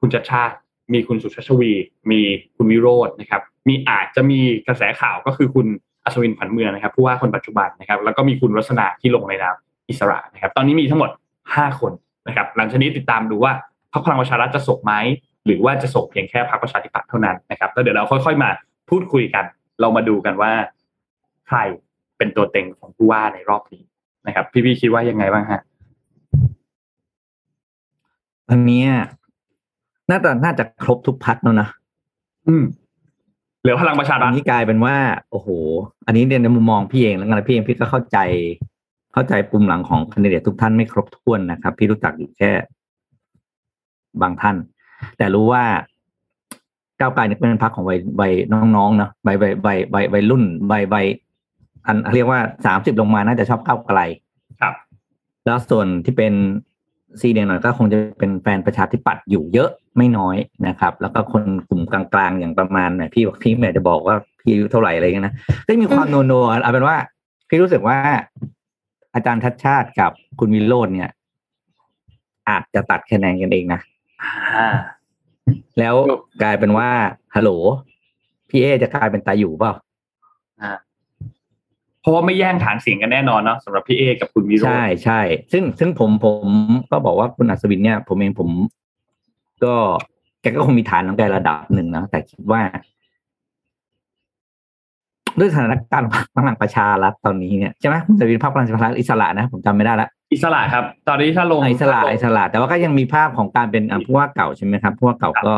[0.00, 0.54] คุณชัดชาติ
[0.92, 1.72] มีคุณสุชาชวี
[2.10, 2.20] มี
[2.56, 5.66] คุณวิโรจน์นะครับ มีอาจจะมีกระแสข่าวก็คือคุณ
[6.04, 9.56] อัศวินผันเมืองนะครับผู้ว่าคนปัจจุบันนะครับ แล้วก็มีคุณรัศนาที่ลงในนาม
[9.88, 11.10] อิสระนะครับ ตอนนี้มีทั้งหมด
[11.54, 11.92] ห้าคน
[12.28, 13.52] นะครับ หลังจากนี้ติดตามดูว่า
[13.92, 14.92] พรรคพลังประชารัฐจะส่งไหม
[15.46, 18.50] หรือว่าจะส่งเพียงแค่พรรคประชาธิปัตย์เท่านั้นนะครับแล้วเดี๋ยวเราค่อย ๆ มา
[18.90, 19.44] พูดคุยกัน
[19.80, 20.52] เรามาดูกันว่า
[21.46, 21.58] ใคร
[22.18, 23.82] เป็นตัวเต็งของผู้ว่าในรอบนี้
[24.26, 25.60] นะครับ พี่พี่คิดว่ายังไงบ้างฮะ
[28.50, 28.88] อันเนี้ย
[30.10, 31.68] น่าจะน่าจะครบทุกพักแล้วนะ
[32.48, 32.64] อืม
[33.62, 34.96] เหลือพลังประชารัอัฐนนี้กลายเป็นว่า
[35.30, 35.48] โอ้โห
[36.06, 38.18] อันนี้ในมุมมองพี่เองแล้วกันนะพี่เองพี่ก็เข้าใจ
[39.12, 42.50] เข้าใจปุ่มหลังของคนดิเดตทุกท่านไม่ครบถ้วนนะครับ พี่รู้จักอยู่แค่
[44.22, 44.56] บางท่าน
[45.16, 45.64] แต่รู้ว่า
[47.00, 48.32] ก้าวไกลเนี่ยเป็นพรรคของวัยวัย
[48.76, 51.06] น้องๆเนาะวัยวัยวัยวัยวัยรุ่นวัยวัย
[51.86, 53.98] อันเรียกว่าสามสิบลงมาน่าจะชอบก้าวไกล
[54.60, 54.74] ครับ
[55.44, 56.32] แล้วส่วนที่เป็น
[57.20, 60.36] ซีเดียหน่อยก็คงจะเป็นแฟนประชาธิปัตย์อยู่เยอะ ไม่น้อย
[60.68, 65.34] นะครับ แล้วก็คนกลุ่มกลางๆ อย่างประมาณเนี่ยพี่บอกพี่ไม่จะบอกว่าพี่อายุเท่าไหร่อะไรเงี้ยนะ
[65.66, 66.96] ก็มีความโนโนเอาเป็นว่า
[67.48, 67.98] พี่รู้สึกว่า
[69.14, 71.10] อาจารย์ทัชชาติกับคุณวิโรจน์เนี่ย
[72.48, 73.80] อาจจะตัดคะแนนกันเองนะ
[74.22, 74.68] อ่า
[75.78, 75.94] แล้ว
[76.42, 76.88] กลายเป็นว่า
[77.34, 77.50] ฮัลโหล
[78.50, 79.72] พี่เอจะกลายเป็นตาอยู่เปล่า
[80.62, 80.72] อ่า
[82.00, 85.20] เพราะว่าไม่แย่งฐานเสียงกันแน่นอนเนาะสำหรับพี่เอกับคุณวิโรจใช่น์ใช่
[85.52, 86.46] ซึ่งซึ่งผมผม
[86.90, 88.48] ก็บอกว่าคุณอัศวินเนี่ย ผมเองผม
[89.64, 89.74] ก็
[90.40, 92.60] แกก็คงมีฐานของแกระดับหนึ่งนะแต่คิดว่า
[95.38, 105.54] ด้วยสถานการณ์พลังประชารัฐตอนนี้เนี่ยใช่ไหมคุณอัศวินภาคพลังประชารัฐอิสระนะผมจำไม่ได้ละอิสระครับ ตอนนี้ถ้าลงอะอิสระอิสระ แต่ว่าก็ยังมีภาพของการเป็นอะผู้ว่าเก่าใช่ไหมครับผู้ว่าเก่าก็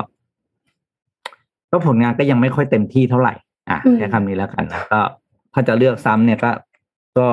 [1.70, 3.34] ก็ผลงานก็ยังไม่ค่อยเต็มที่เท่าไหร่
[3.70, 5.00] อะอืมใช้คำนี้แล้วกันนะก็
[5.52, 6.50] ถ้าจะเลือกซ้ำเนี่ยก็
[7.18, 7.28] ก็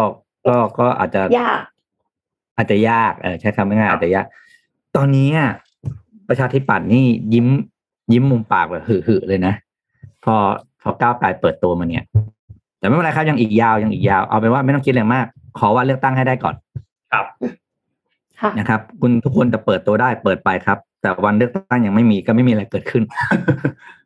[0.47, 1.59] ก็ก็อาจจะยาก
[2.57, 4.25] อาจจะยากเออใช้คำง่ายๆอาจจะยาก
[4.95, 5.51] ตอนนี้อะ
[6.31, 7.47] ประชาธิปัตย์นี่ยิ้ม
[8.13, 9.53] ยิ้มมุมปากแบบหึๆเลยนะ
[10.25, 10.35] พอ
[10.81, 12.03] พอก้าวไกลเปิดตัวมาเนี่ย
[12.79, 15.25] แต่ไม่เป็นไรครับยังอีกยาวยังอีกยาวเอาเป็นว่าไม่ต้องคิดอะไรมาก
[15.59, 16.55] ขอว่าเลือกตั้งให้ได้ก่อน
[17.11, 17.25] ครับ
[18.41, 23.03] ค่ะนะครับ คุณทุกคนจะเปิดตัวได้เปิดไปครับ แต่วันเลือกตั้งยังไม่มีก็ไม่มีอะไรเกิดขึ้น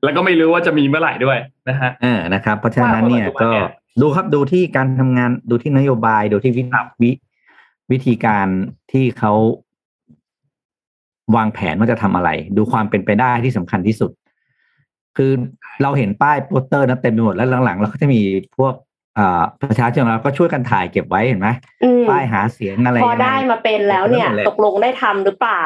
[0.04, 1.38] แล้วก็ไม่รู้ว่าจะมีเมื่อไหร่ด้วย
[1.70, 3.70] นะฮะเออนะครับ เพราะฉะนั้นเนี่ยว่าก็ว่าเนี่ย
[4.02, 7.12] ดูครับดูที่การทำงานดูที่นโยบายดูที่วิครับวิ
[7.92, 8.48] วิธีการ
[8.92, 9.34] ที่เขา
[11.36, 14.12] วางแผนว่าจะทำอะไร ดูความเป็นไปได้ที่สำคัญที่สุด
[15.18, 15.32] คือ
[15.82, 18.22] เราเห็นป้ายโปสเตอร์นะเต็มไปหมดแล้วหลังๆ เราก็จะมี
[18.58, 18.74] พวก
[19.18, 21.50] อ่าประชาชนเราก็ช่วยกันถ่ายเก็บไว้เห็นไหม
[21.84, 25.66] อืมป้ายหาเสียงอะไรพอได้มาเป็นแล้วเนี่ยหมดเลยตกลงได้ทำหรือเปล่า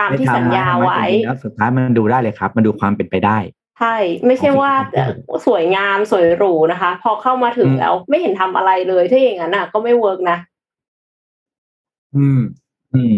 [0.00, 3.38] ตามที่สัญญาไว้ม่ทำนะแล้วสุดท้ายมันดูได้เลยครับ มันดูความเป็นไปได้
[3.78, 3.96] ใช่
[4.26, 5.04] ไม่ใช่ว่าของสิ่งที่เอ่
[5.36, 10.38] อสวยงามสวยหรูนะคะ พอเข้ามาถึงอืมแล้วไม่เห็นทำอะไรเลยถ้าอย่างนั้นอะ ก็ไม่ work นะ
[12.16, 12.40] อืม
[12.94, 13.16] อืม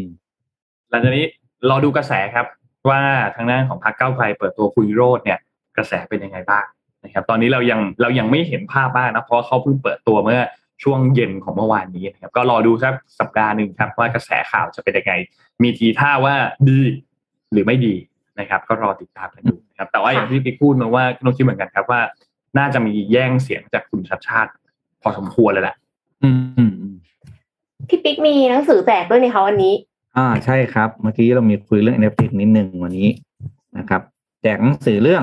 [0.90, 1.26] หลังจากนี้
[1.70, 2.46] รอดูกระแสครับ
[2.88, 3.00] ว่า
[3.36, 5.38] ทางด้านของพรรคก้าวไกลเปิดตัวคุยโรดเนี่ย
[5.76, 6.64] กระแสเป็นยังไงบ้าง
[7.04, 10.40] นะครับตอนนี้เรายังเรายังไม่เห็นภาพบ้างนะเพราะว่าเขาเพิ่งเปิดตัวเมื่อ
[10.82, 15.12] ช่วงเย็นของเมื่อวานนี้นะครับก็รอดูสักสัปดาห์หนึ่งครับ ว่ากระแสข่าวจะเป็นยังไง
[15.62, 16.34] มีทีท่าว่า
[16.68, 16.80] ดี
[17.52, 17.94] หรือไม่ดี
[18.40, 22.00] นะครับ ก็รอติดตามกันดูนะครับ แต่ว่าอย่างที่พี่พูดมาว่าน้องคิดเหมือนกันครับว่า
[22.58, 24.50] น่าจะมีแย่งเสียงจากคุณชัดชาติ
[25.02, 25.76] พอสมควรเลยแหละ
[26.22, 26.96] อืมอืมอืม
[27.88, 29.74] พี่ปิ๊กมีหนังสือแจกด้วยนี่คะวันนี้
[30.16, 33.08] อ่าใช่ครับ เมื่อกี้เรามีคุยเรื่อง NFT นิดนึงวันนี้
[33.78, 34.02] นะครับ
[34.42, 35.22] แจกหนังสือเรื่อง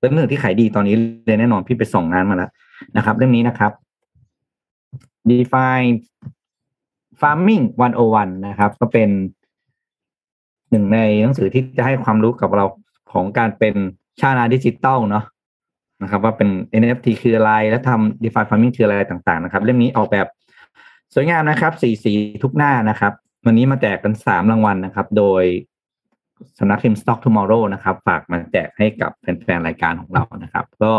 [0.00, 0.94] เป็นเรื่งที่ขายดีตอนนี้
[1.26, 2.50] เลยแน่นอนพี่ไปส่งงานมาแล้ว
[2.96, 3.72] นะครับ เรื่องนี้นะครับ
[5.30, 5.90] Define
[7.20, 7.64] Farming
[8.04, 9.08] 101นะครับ ก็เป็น
[10.70, 12.64] หนึ่งในหนังสือที่จะให้ความรู้กับเรา
[13.12, 13.74] ของการเป็น
[14.20, 15.24] ชาวนาดิจิตอลเนาะ
[16.02, 16.48] นะครับ ว่าเป็น
[16.80, 20.26] NFT คืออะไรและทำ Define Farming คืออะไรต่าง ๆ นะครับ เล่มนี้ออกแบบ
[21.14, 22.12] สวยงามนะครับ สีสี
[22.42, 23.12] ทุกหน้านะครับ
[23.48, 25.42] วันนี้มาแจกกันสามรางวัลนะครับ โดย
[26.58, 30.92] สำนักพิมพ์ Stock Tomorrow นะครับ ฝากมาแจกให้กับแฟนๆรายการของเรานะครับ ก็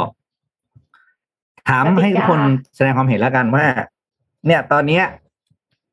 [1.70, 2.42] ถามให้ทุกคน
[2.76, 3.66] แสดงความเห็นแล้วกันว่า
[4.46, 5.04] เนี่ย ตอนเนี้ย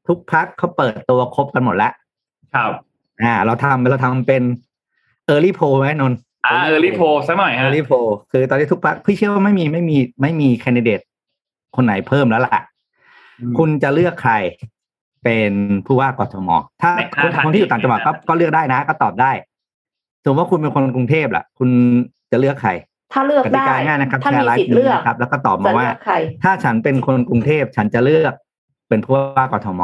[0.09, 1.93] ทุกพักเขาเปิดตัวครบกันหมดแล้ว
[2.55, 2.73] ครับ
[3.23, 4.43] อ่า เราทำเราทำเป็น
[5.29, 11.01] Early Poll ไว้นนท์อ่าเออรีโพสักหน่อยฮะ Early Poll คือตอนนี้ทุกพักพี่เชื่อว่าไม่มีไม่มีไม่มีแคนดิเดต
[11.77, 12.61] คนไหนเพิ่มแล้วล่ะ
[13.59, 14.35] คุณจะเลือกใคร
[15.27, 15.53] เป็น
[15.87, 16.49] ผู้ว่ากทม
[16.83, 19.31] ถ้าในคนห้าท่านคนที่อยู่ต่างจังหวัดก็ในห้าท่านก็เลือกได้นะ ก็ตอบได้
[20.23, 21.71] สมมติว่าคุณเป็นคนกรุงเทพล่ะ คุณ
[22.33, 22.71] จะเลือกใคร
[23.13, 28.35] ถ้าเลือกกติได้กาง่ายนะครับถ้าแชมีร์ไลสิทฟ์ธิ์เลืนี้อกนะครับ แล้วก็ตอบจะมาว่าเลือกใครถ้าฉันเป็นคนกรุงเทพฉันจะเลือก
[28.89, 29.81] เป็นผู้ว่ากทม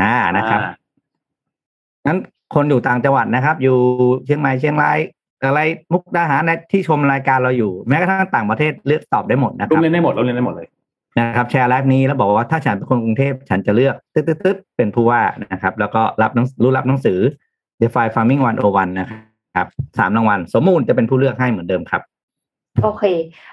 [0.00, 0.74] อ่านะครับอ่า
[2.06, 2.18] งั้น
[2.54, 3.76] คนอยู่ต่างจังหวัดนะครับ อยู่
[4.26, 4.98] เชียงใหม่เชียงราย
[5.42, 5.60] อะไร
[5.92, 10.68] มุกดาหารในที่ชมรายการเราอยู่ แม้กระทั่งต่างประเทศเลือกตอบได้หมดนะคร่วรัมบเล่นได้หมดร่วมเล่นได้หมดเลย
[11.18, 15.20] นะครับแชร์ไลฟ์นี้แล้วบอกว่าถ้าฉันเป็นคนกรุงเทพฉันจะเลือกตึ๊ดตึ๊ดตึ๊ดเป็นผู้ว่า
[15.52, 17.18] นะครับ แล้วก็รับหนังรู้รับหนังสือ
[17.80, 19.08] DeFi Farming 101 นะ
[19.56, 19.66] ครับ
[19.98, 22.02] สามรางวัลสมมูลจะเป็นผู้เลือกให้เหมือนเดิมครับ
[22.82, 23.04] โอเค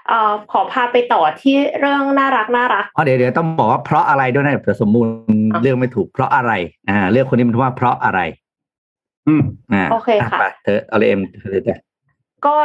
[0.07, 5.05] เอ่อขอพาไปต่อที่เรื่องน่ารักน่ารักอ๋อเดี๋ยวเดี๋ยวต้องบอกว่าเพราะอะไรด้วยนะเดี๋ยวสมมูล
[5.51, 6.51] อะเลือกไม่ถูกเพราะอะไร
[6.89, 8.19] อ่าเลือกคนนี้เป็นว่าเพราะอะไร
[9.27, 9.41] อืม
[9.73, 11.77] อ่าโอเคค่ะไปเธอเอาเลยเอ็มเธอเลยจ้ะ
[12.45, 12.55] ก็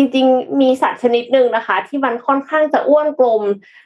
[0.00, 3.42] จริงๆ มีสัตว์ชนิดหนึ่งนะคะ ที่มันค่อนข้างจะอ้วนกลม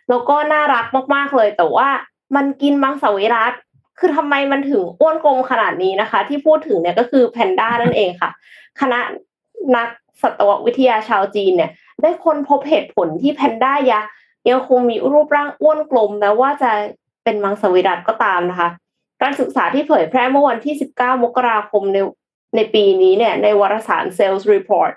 [0.09, 1.89] แล้วก็น่ารักมากๆเลย แต่ว่า
[2.37, 3.53] มันกินมังสวิรัต
[3.99, 8.31] คือทำไมมันถึงอ้วนกลมขนาดนี้นะคะ ที่พูดถึงเนี่ยก็คือแพนด้านั่นเองค่ะ
[8.81, 8.99] คณะ
[9.77, 9.89] นัก
[10.23, 11.71] สัตววิทยาชาวจีนเนี่ย
[12.03, 14.11] ได้ค้นพบเหตุผลที่แพนด้ายักษ์
[14.49, 16.71] ยังคงมีรูปร่างอ้วนกลมแม้ว่าจะ
[17.25, 18.69] เป็นมังสวิรัตก็ตามนะคะ
[19.23, 21.99] การศึกษาที่เผยแพร่เมื่อวันที่ 19 มกราคมใน
[22.57, 24.93] ในปีนี้เนี่ยในวารสาร Sales Report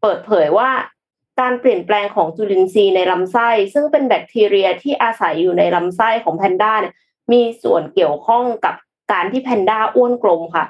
[0.00, 0.70] เปิดเผยว่า
[1.40, 6.94] การเปลี่ยนแปลงของจุลินทรีย์ในลำไส้ ซึ่งเป็นแบคทีเรียที่อาศัยอยู่ในลำไส้ของแพนด้าเนี่ย
[7.32, 8.74] มีส่วนเกี่ยวข้องกับ
[9.12, 10.64] การที่แพนด้าอ้วนกลมค่ะ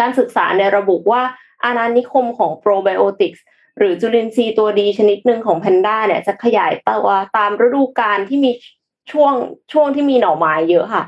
[0.00, 1.22] การศึกษาในระบุว่า
[1.64, 3.44] อาณานิคมของโปรไบโอติกส์
[3.78, 8.50] หรือจุลินทรีย์ตัวดีชนิดหนึ่งของแพนด้าเนี่ยจะขยายตัวตามฤดูกาลที่มี
[9.12, 9.34] ช่วง
[9.72, 11.04] ช่วงที่มีหน่อไม้เยอะค่ะ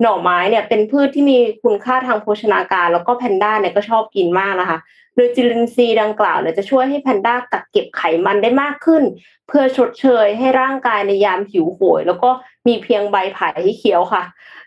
[0.00, 4.78] หน่อไม้เนี่ยเป็นพืชที่มีคุณค่าทางโภชนาการ แล้วก็แพนด้าเนี่ยก็ชอบกินมากนะคะ
[5.16, 9.02] โดยจุลินทรีย์ดังกล่าวเนี่ยจะช่วยให้แพนด้ากักเก็บไขมันได้มากขึ้น
[9.48, 12.30] เพื่อชดเชยให้ร่างกายในยามหิวโหย แล้วก็
[12.66, 14.22] มีเพียงใบไผ่ให้เคี้ยวค่ะ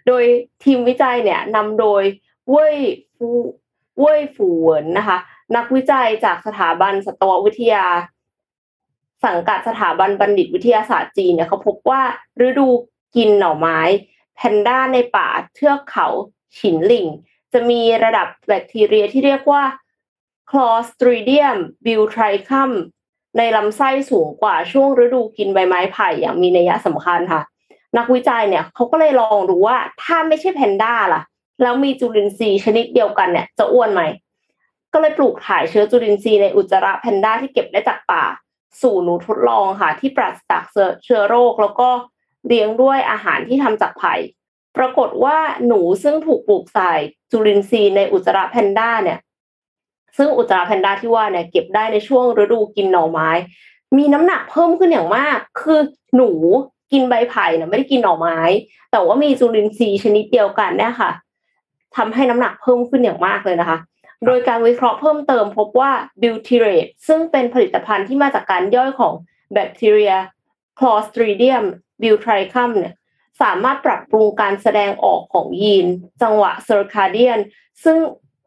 [0.08, 0.24] โดย
[0.64, 2.04] ทีมวิจัยเนี่ยนำโดย
[2.50, 2.78] เว่ย
[3.16, 3.28] ฟู
[4.00, 5.18] เว่ยฟูเวินนะคะ
[5.56, 7.86] นักวิจัยจากสถาบันสัตววิทยา
[9.26, 12.02] สังกัดสถาบันบัณฑิตวิทยาศาสตร์จีนเนี่ยเขาพบว่า
[12.46, 12.68] ฤดู
[13.16, 13.80] กินหน่อไม้
[14.36, 16.08] แพนด้าในป่าเทือกเขา
[16.58, 17.08] ฉินหลิง
[17.54, 19.64] จะมีระดับแบคทีเรียที่เรียกว่า
[20.50, 22.72] Clostridium butyricum
[23.38, 27.42] ในลำไส้สูงกว่าช่วงฤดูกินใบไม้ไผ่อย่างมีนัยสำคัญค่ะ
[27.98, 31.22] นักวิจัยเนี่ยเขาก็เลยลองดูว่าถ้าไม่ใช่แพนด้าล่ะ
[31.62, 34.02] แล้วมีจุลินทรีย์ชนิดเดียวกันเนี่ยจะอ้วนไหม
[34.94, 38.24] ก็เลยปลูกถ่ายเชื้อจุลินทรีย์ในอุจจาระแพนด้าที่เก็บได้จากป่า
[38.82, 40.64] สู่หนูทดลองค่ะ ที่ปราศจาก
[41.04, 41.90] เชื้อโรคแล้วก็
[42.48, 44.14] เลี้ยงด้วยอาหารที่ทำจากไผ่
[44.78, 45.38] ปรากฏว่า
[45.68, 46.92] หนูซึ่งถูกปลูกใส่
[47.32, 49.20] จุลินทรีย์ในอุจจาระแพนด้าเนี่ย
[50.22, 53.30] ซึ่งอุจจาระแพนด้าที่ว่าเนี่ยเก็บได้ในช่วงฤดูกินหน่อไม้
[53.98, 55.80] มีน้ำหนักเพิ่มขึ้นอย่างมาก คือ
[56.16, 56.32] หนู
[56.92, 58.40] กินใบไผ่เนะไม่ได้กินหน่อไม้
[58.92, 61.12] แต่ว่ามีจุลินทรีย์ชนิดเดียวกันเนี่ยค่ะ
[61.96, 63.78] ทำให้น้ำหนักเพิ่มขึ้นอย่างมากเลยนะคะ
[64.26, 65.92] โดยการวิเคราะห์เพิ่มเติมพบว่า
[66.22, 69.14] บิวทีเรตซึ่งเป็นผลิตภัณฑ์ที่มาจากการย่อยของ
[69.54, 70.14] แบคทีเรีย
[70.80, 71.66] Clostridium
[72.02, 72.94] butyricum เนี่ย
[73.42, 75.88] สามารถปรับปรุงการแสดงออกของยีน
[76.22, 77.40] จังหวะ circadian
[77.84, 77.98] ซึ่ง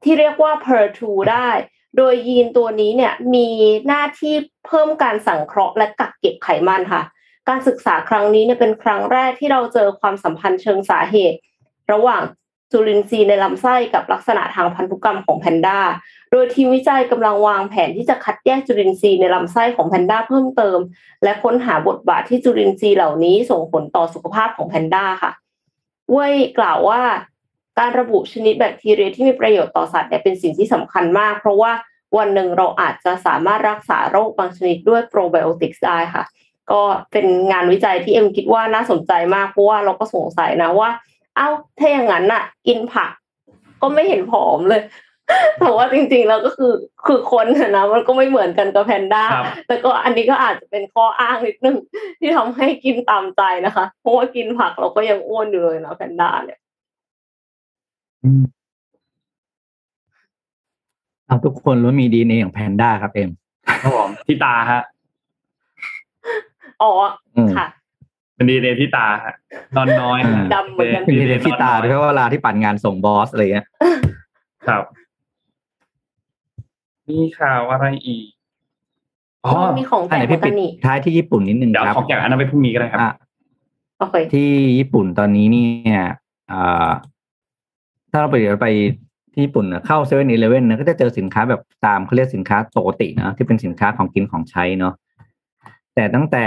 [0.05, 1.01] ที่เรียกว่า PER2
[1.31, 1.51] ได้
[1.97, 3.49] โดยยีนตัวนี้เนี่ยมี
[3.87, 4.35] หน้าที่
[4.67, 7.03] เพิ่มการสังเคราะห์และกักเก็บไขมันค่ะ
[7.49, 11.39] การศึกษาครั้งนี้เนี่ยเป็นครั้งแรกที่เราเจอความสัมพันธ์เชิงสาเหตุ
[11.93, 12.23] ระหว่าง
[12.71, 15.81] จุลินทรีย์ในลำไส้กับลักษณะทางพันธุกรรมของแพนด้า
[16.31, 20.79] โดยทีมวิจัยกำลังวางแผนที่จะคัดแยกจุลินทรีย์ในลำไส้ของแพนด้าเพิ่มเติม
[21.25, 25.33] และค้นหาบทบาทที่จุลินทรีย์เหล่านี้ส่งผลต่อสุขภาพของแพนด้าค่ะ
[26.11, 27.03] เว้ยกล่าวว่า
[27.79, 31.73] การระบุชนิดแบคทีเรียที่มีประโยชน์ต่อสัตว์เนี่ยเป็นสิ่งที่สำคัญมาก เพราะว่า
[32.19, 36.25] วันหนึ่งเราอาจจะสามารถรักษาโรคบางชนิดด้วยโปรไบโอติกส์ได้ค่ะ
[36.71, 40.91] ก็เป็นงานวิจัยที่เอ็มคิดว่าน่าสนใจมากเพราะว่าเราก็สงสัยนะว่า
[41.37, 41.49] เอ้า
[41.79, 43.11] ถ้าอย่างนั้นน่ะ กินผัก
[43.83, 44.83] ก็ไม่เห็นผอมเลย
[45.59, 46.73] แต่ว่าจริงๆแล้วก็คือ
[47.07, 51.77] คือคนน่ะนะมันก็ไม่เหมือนกันกับแพนด้าครับแต่ก็อันนี้ก็อาจจะเป็นข้ออ้างนิดนึง
[52.21, 56.59] ที่ทำให้กินตามใจนะคะ เพราะว่ากินผักเราก็ยังอ้วนอยู่เลยนะแพนด้าเนี่ย
[61.27, 63.31] เอาทุกคนล้วนมีดีเอ็นเอของแพนด้าครับเอ็ม
[63.83, 64.83] ครับผมที่ตาฮะ
[66.83, 66.91] อ๋อ
[67.37, 67.67] อืมค่ะ
[68.35, 69.35] เป็นดีเที่ตาฮะ
[69.77, 73.67] นอนน้อยฮะดำเหมือนกัน มีดีเอ็นที่ตาด้วยเพราะว่าเวลาที่ปั่นงานส่งบอสอะไรเงี้ย
[74.69, 74.83] ครับ
[77.09, 78.27] มีข่าวอะไรอีก
[79.45, 83.13] อ๋อมีของอันแต่ไหนงพี่ขอปิดงนี่ท้ายที่ญี่ปุ่นนิดนึงเดี๋ยวครับ ของอย่างอันนั้นไปพรุ่งนี้ก็ได้ครับ อะ
[83.99, 86.03] โอเค ที่ญี่ปุ่นตอนนี้เนี่ย
[86.51, 86.91] อ่า
[88.13, 88.69] ถ้าเราไปเดี๋ยวไป
[89.33, 94.95] ที่ญี่ปุ่นน่ะเข้าเซเว่นอีเลเว่นนะก็จะเจอสินค้าแบบตามเขาเรียกสินค้าปกตินะที่เป็นสินค้าของกินของใช้เนาะ
[95.95, 96.47] แต่ตั้งแต่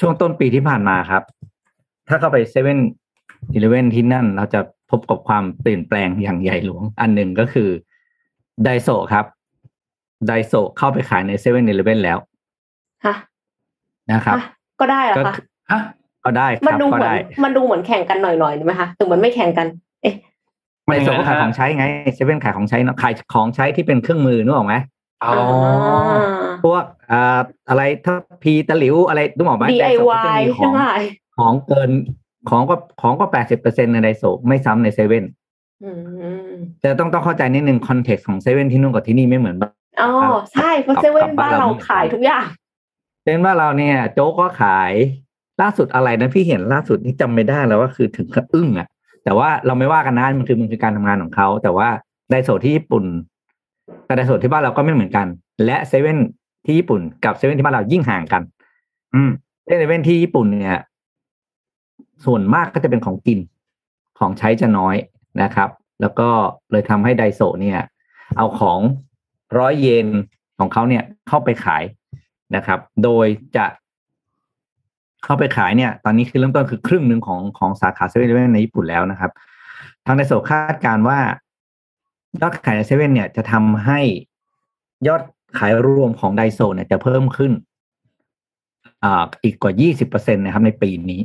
[0.00, 1.22] ช่วงต้นปีที่ผ่านมาครับ
[2.08, 2.78] ถ้าเข้าไปเซเว่น
[3.52, 4.60] อีเลเวนที่นั่น เราจะ
[4.90, 7.68] พบกับความเปลี่ยนแปลงอย่างใหญ่หลวง อันหนึ่งก็คือ
[8.62, 9.26] ไดโซครับ
[10.26, 12.18] ไดโซเข้าไปขายในเซเว่นอีเลเวนแล้ว
[13.04, 13.16] ฮะ
[14.12, 14.44] นะครับฮะ
[14.80, 15.32] ก็ได้เหรอก็
[15.70, 15.78] คะ
[16.24, 17.14] ฮะก็ได้คมันรับดูก็เหมือนได้
[17.44, 19.66] มันดูเหมือนแข่งกันหน่อยๆไหมคะถึงมันไม่แข่งกัน
[20.02, 20.14] เอ๊ะ
[20.86, 24.74] ไดโซก็ขายของใช้ไงเซเว่นขายของใช้เนอะขายของใช้ที่เป็นเครื่องมือนึกออกไหม
[25.24, 25.32] อ๋อ
[26.64, 31.00] พวกอ่าอะไรถ้าพีตะหลิวอะไรนึกออกไหมดีไดไอโซก็วาจะยมีขอทั้งงหลาย
[31.38, 31.90] ของเกิน
[32.50, 35.24] ของก็ของก็แปดสิบเปอร์เซ็นในไดโซไม่ซ้ำในเซเว่น
[35.84, 35.90] อื
[36.48, 36.50] ม
[36.80, 40.10] แต่ต้องต้องเข้าใจนิดนึงคอนเท็กซ์ของเซเว่นที่นู่นกับที่นี่ไม่เหมือนบ้านอ๋อ
[40.52, 42.46] ใช่เพราะกลับเซเว่กลันบบ้าบ้านนเราเราขายทุกอย่าง
[43.24, 44.92] เช่นว่าเราเนี่ย โจ๊กก็ขาย
[45.60, 48.88] ล่าสุดอะไรนะพี่เห็นล่าสุดนี่จำไม่ได้แล้วว่าคือถึงกับอึ้งอะ
[49.24, 51.88] แต่ว่าเราไม่ว่ากันนะมันคือมันคือการทำงานของเขาแต่ว่า
[52.30, 53.04] ไดโซที่ญี่ปุ่น
[54.06, 55.26] กับไดโซที่บ้านเราก็ไม่เหมือนกัน
[55.64, 56.18] และเซเว่น
[56.64, 58.42] ที่ญี่ปุ่นกับเซเว่นที่บ้านเรายิ่งห่างกัน
[59.14, 59.30] อืม
[59.64, 60.80] เซเว่นที่ญี่ปุ่นเนี่ย
[62.24, 63.38] ส่วนมากก็จะเป็นของกิน
[64.18, 64.96] ของใช้จะน้อย
[65.42, 66.28] นะครับ แล้วก็
[66.70, 67.80] เลยทำให้ไดโซเนี่ย
[68.36, 68.80] เอาของ
[69.58, 70.06] ร้อยเยน
[70.58, 71.82] ของเขาเนี่ยเข้าไปขาย
[72.56, 73.26] นะครับ โดย
[73.56, 73.66] จะ
[75.24, 79.30] เข้าไปขายเนี่ย ตอนนี้คือเริ่มต้นคือครึ่งหนึ่งของของสาขาเซเว่นในญี่ปุ่นแล้วนะครับ
[80.06, 81.18] ทางไดโซคาดการ์ว่า
[82.40, 84.00] ยอดขายในเซเว่นเนี่ยจะทำให้
[85.08, 85.22] ยอด
[85.58, 87.52] ขายรวมของไดโซเนี่ยจะเพิ่มขึ้น
[89.04, 91.20] อ่าอีกกว่า20%นตนะครับในปีนี้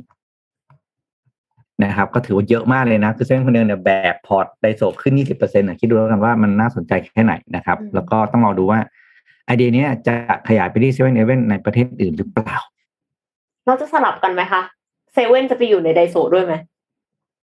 [1.83, 8.79] นะครับ ก็ถือว่าเยอะมากเลยนะ คือเซเว่นคนเดียวเนี่ยแบกพอร์ตไดโซขึ้น20%นะคิดดูแล้วกันว่ามันน่าสนใจแค่ไหนนะครับ แล้วก็ต้องรอดูว่า
[9.45, 10.13] ไอเดียนี้จะ
[10.47, 12.57] ขยายไปที่เซเว่นอีเลเว่นในประเทศอื่นหรือเปล่า
[13.67, 14.61] เราจะสลับกันไหมคะ
[15.13, 16.53] เซเว่นจะไปอยู่ในไดโซด้วยไหม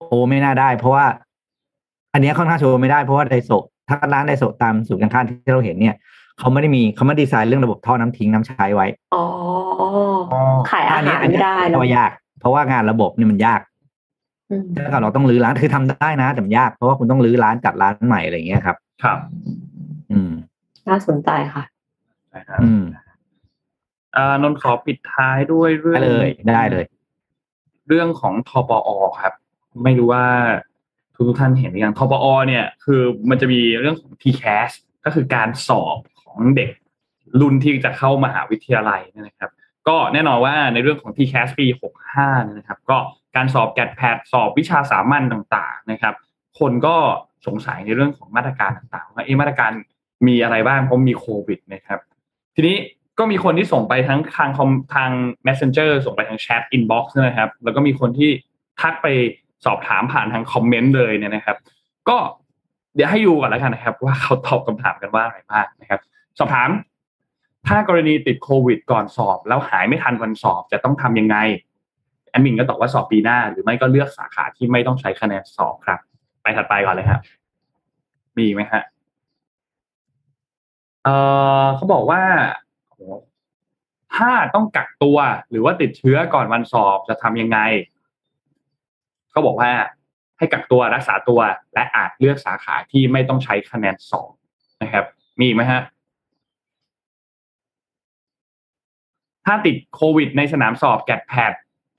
[0.08, 1.06] โอ้ไม่น่าได้ เพราะว่า
[2.12, 3.50] อันเนี้ยค่อนข้างชัวร์ไม่ได้เพราะว่าไดโซ
[3.88, 5.96] ถ้าร้านไดโซตามสูตรการค้าที่เราเห็นเนี่ย
[6.38, 9.24] เขาไม่ได้มีเขาไม่ได้ดีไซน์เรื่องระบบท่อน้ำทิ้งน้ำใช้ไว้อ๋อ
[10.70, 12.10] ขายอาอันหาเนี้ยรอันไม่เนี้ยได้เพเนราะอะว่ายาก
[12.40, 13.60] เพราะว่างานระบบเนี่ยมันยาก
[14.50, 19.18] อืมถ้าเราต้องรื้อร้านคือทำได้นะแต่มันยากเพราะว่าคุณต้องรื้อร้านจัดร้านใหม่อะไรอย่างเงี้ยครับ ครับ
[20.12, 20.32] อืม
[20.88, 21.62] น่าสนใจค่ะ
[22.34, 22.82] นะครับอืม
[24.16, 26.84] อ่านนท์ขอปิดท้ายด้วยเรื่อได้งเลยได้เลย
[27.88, 28.90] เรื่องของทปอ
[29.20, 29.32] ครับ
[29.84, 30.26] ไม่รู้ว่า
[31.14, 33.00] ทุกทุกๆท่านเห็นหรือยังทปอเนี่ย คือ
[33.30, 34.70] มันจะมีเรื่องของ TCAS
[35.04, 36.72] ก็คือการสอบของเด็ก
[37.40, 39.50] รุ่นที่จะเข้ามหาวิทยาลัยเนยนะครับ
[39.88, 41.66] ก็แน่นอนว่าในเรื่องของ TCAS ปี
[42.06, 42.98] 65เนี่ยนะครับ ก็
[43.36, 46.14] การสอบแกดแพดสอบวิชาสามัญต่างๆนะครับ
[46.58, 46.96] คนก็
[47.46, 49.70] สงสัยในเรื่องของมาตรการต่างๆว่าเอ๊ะมาตรการ
[50.26, 52.00] มีอะไรบ้างเพราะมีโควิดนะครับ
[52.54, 52.76] ทีนี้
[53.20, 55.10] ก็มีคนที่ส่งไปทั้งทางคอมทาง
[55.46, 58.30] messenger ส่งไปทางแชท inbox นะครับ แล้วก็มีคนที่
[58.80, 59.06] ทักไป
[59.64, 61.56] สอบถามผ่านทางคอมเมนต์เลยเนี่ยนะครับ
[62.08, 62.16] ก็
[62.94, 66.00] เดี๋ยวให้ดูก่อนแล้วกันนะครับ ว่าเขาตอบคำถามกันว่าอะไรบ้างนะครับ
[66.38, 66.70] สอบถาม
[67.66, 71.36] ถ้ากรณีติดโควิด ก่อนสอบ แล้วหายไม่ทันวันสอบจะต้องทำยังไง
[72.30, 75.98] แอดมินก็ตอบว่าสอบปีหน้า หรือไม่ก็เลือกสาขาที่ไม่ต้องใช้คะแนนสอบครับ
[76.42, 77.20] ไปถัดไปก่อนเลยครับ
[78.38, 78.82] มีไหมฮะ
[81.04, 81.08] เอ
[81.62, 82.22] อเขาบอกว่า
[84.16, 85.18] ถ้าต้องกักตัว
[85.50, 87.58] หรือว่าติดเชื้อก่อนวันสอบจะทำยังไง
[89.30, 89.70] เขาบอกว่า
[90.38, 91.40] ให้กักตัวรักษาตัว
[91.74, 94.32] และอาจเลือกสาขาที่ไม่ต้องใช้คะแนนสอบ
[94.82, 95.04] นะครับ
[95.40, 95.82] มีไหมฮะ
[99.44, 101.52] ถ้าติดโควิดในสนามสอบแกดแพด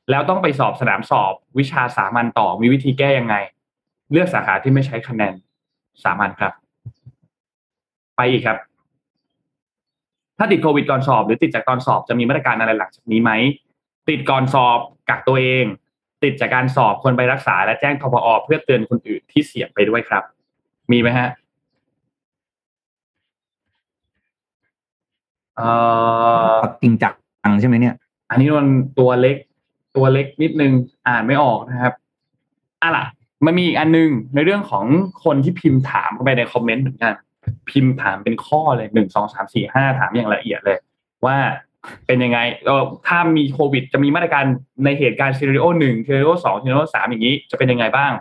[0.09, 3.35] แล้วต้องไปสอบสนามสอบวิชาสามัญต่อมีวิธีแก้ยังไง
[4.11, 5.33] เลือกสาขาที่ไม่ใช้คะแนน
[6.03, 6.53] สามัญครับ
[8.15, 8.57] ไปอีกครับ
[10.43, 13.31] ถ้าติดโควิดก่อนสอบ หรือติดจากตอนสอบจะมีมาตรการอะไรหลังจากนี้ไหม
[14.09, 14.79] ติดก่อนสอบ
[15.09, 15.65] กักตัวเอง
[16.23, 20.23] ติดจากการสอบควรไปรักษา และแจ้งทพอเพื่อเตือนคนอื่นที่เสี่ยงไปด้วยครับ
[20.91, 21.29] มีไหมฮะ
[25.55, 25.69] เอ่
[26.55, 27.13] อจริงจัง
[27.59, 27.95] ใช่ไหมเนี่ย
[28.29, 28.67] อันนี้มัน
[28.99, 29.37] ตัวเล็ก
[29.95, 30.71] ตัวเล็กนิดนึง
[31.07, 31.93] อ่านไม่ออกนะครับ
[32.81, 33.05] อะล่ะ
[33.45, 34.85] มันมีอีกอันนึงในเรื่องของ
[35.23, 37.13] คนที่พิมพ์ถามเข้าไปในคอมเมนต์เหมือนกัน
[37.69, 40.77] พิมพ์ถามเป็นข้อเลยหนึ่งสองสามสี่ห้าถามอย่างละเอียดเลย
[41.25, 41.37] ว่า
[42.07, 44.43] เป็นยังไงเออถ้ามีโควิด จะมีมาตรการ
[44.85, 48.11] ในเหตุการณ์ซีรีโอหนึ่งซีรีโอสองซีรีโอสามอย่างนี้จะเป็นยังไงบ้าง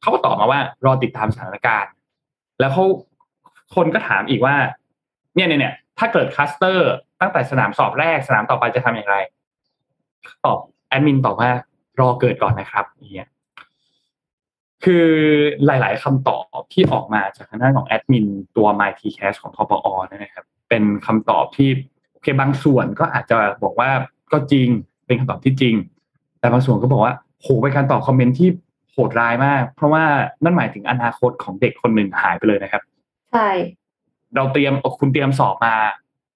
[0.00, 1.90] เขาก็ตอบมาว่ารอติดตามสถานการณ์
[2.60, 2.84] แล้วเขา
[3.74, 4.56] คนก็ถามอีกว่า
[5.34, 6.90] เนี่ยเนี่ยเนี่ยถ้าเกิดคลัสเตอร์
[7.20, 9.16] ตั้งแต่สนามสอบแรกสนามต่อไปจะทำอย่างไร
[10.44, 11.50] ตอบแอดมินตอบว่า
[12.00, 12.84] รอเกิดก่อนนะครับ
[13.14, 13.28] เนี่ย
[14.84, 15.06] คือ
[15.66, 18.26] หลาย ๆคำตอบที่ออกมาจากทางด้านของแอดมิน
[18.56, 21.70] ตัว MyTCast ของทปอนะครับเป็นคำตอบที่
[22.12, 23.90] โอเคบางส่วนก็อาจจะบอกว่า
[24.32, 24.68] ก็จริง
[25.06, 25.74] เป็นคำตอบที่จริง
[26.40, 28.48] แต่บางส่วนก็บอกว่าโหเป็นการตอบคอมเมนต์ที่
[28.92, 30.04] โหดร้ายมาก เพราะว่า
[30.42, 32.82] นั่นหมายถึงอนาคตของเด็กคนหนึ่งหายไปเลยนะครับ
[33.32, 33.48] ใช่
[34.34, 35.74] เราเตรียมคุณเตรียมสอบมา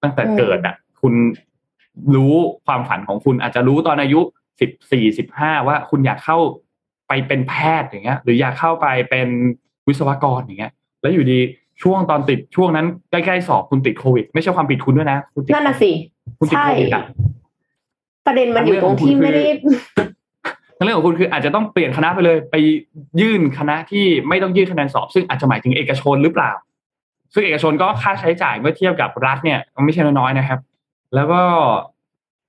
[0.03, 1.13] ตั้งแต่อืมเกิดอะ คุณ
[2.15, 2.33] รู้
[2.65, 4.19] ความฝันของคุณอาจจะรู้ตอนอายุ
[4.59, 6.37] สิบสี่สิบห้าว่าคุณอยากเข้า
[7.09, 9.27] ไปเป็นแพทย์อย่างเงี้ย หรืออยากเข้าไปเป็น
[9.87, 11.39] วิศวกรอย่างเงี้ย แล้วอยู่ดี
[11.81, 15.91] ช่วงตอนติดช่วงนั้นใกล้ๆสอบคุณติดโควิด ไม่ใช่ความผิดคุณด้วยนะคุณติดนั่นน่ะสิ
[16.39, 17.03] คุณติดใช่โควิดอะ
[18.25, 19.41] ประเด็นมันอยู่ตรงที่ไม่ได้
[20.83, 22.55] เรื่องของคุณคืออาจจะต้องเปลี่ยนคณะไปเลย ไป
[23.21, 26.51] ยื่นคณะที่ไม่ต้องยื่นคะแนนสอบ ซึ่งอาจจะหมายถึงเอกชนหรือเปล่า
[27.33, 30.59] ซึ่งเอกชนก็ค่าใช้จ่ายเมื่อเทียบกับรัฐเนี่ยไม่ใช่น้อยๆนะครับ
[31.15, 31.41] แล้วก็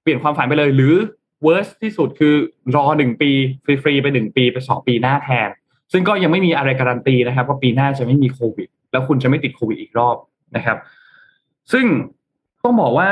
[0.02, 0.94] เปลี่ยนความฝันไปเลยหรือ
[1.47, 2.34] worst ที่สุดคือ
[2.76, 3.30] รอหนึ่งปี
[3.82, 5.49] ฟรีๆไปหนึ่งปีไปสองปีหน้าแทน
[5.93, 10.16] ซึ่งก็ยังไม่มีอะไรการันตีนะครับว่าปีหน้าจะไม่มีโควิด แล้วคุณจะไม่ติดโควิดอีกรอบ
[10.57, 10.78] นะครับ
[11.72, 11.86] ซึ่ง
[12.64, 13.11] ต้องบอกว่า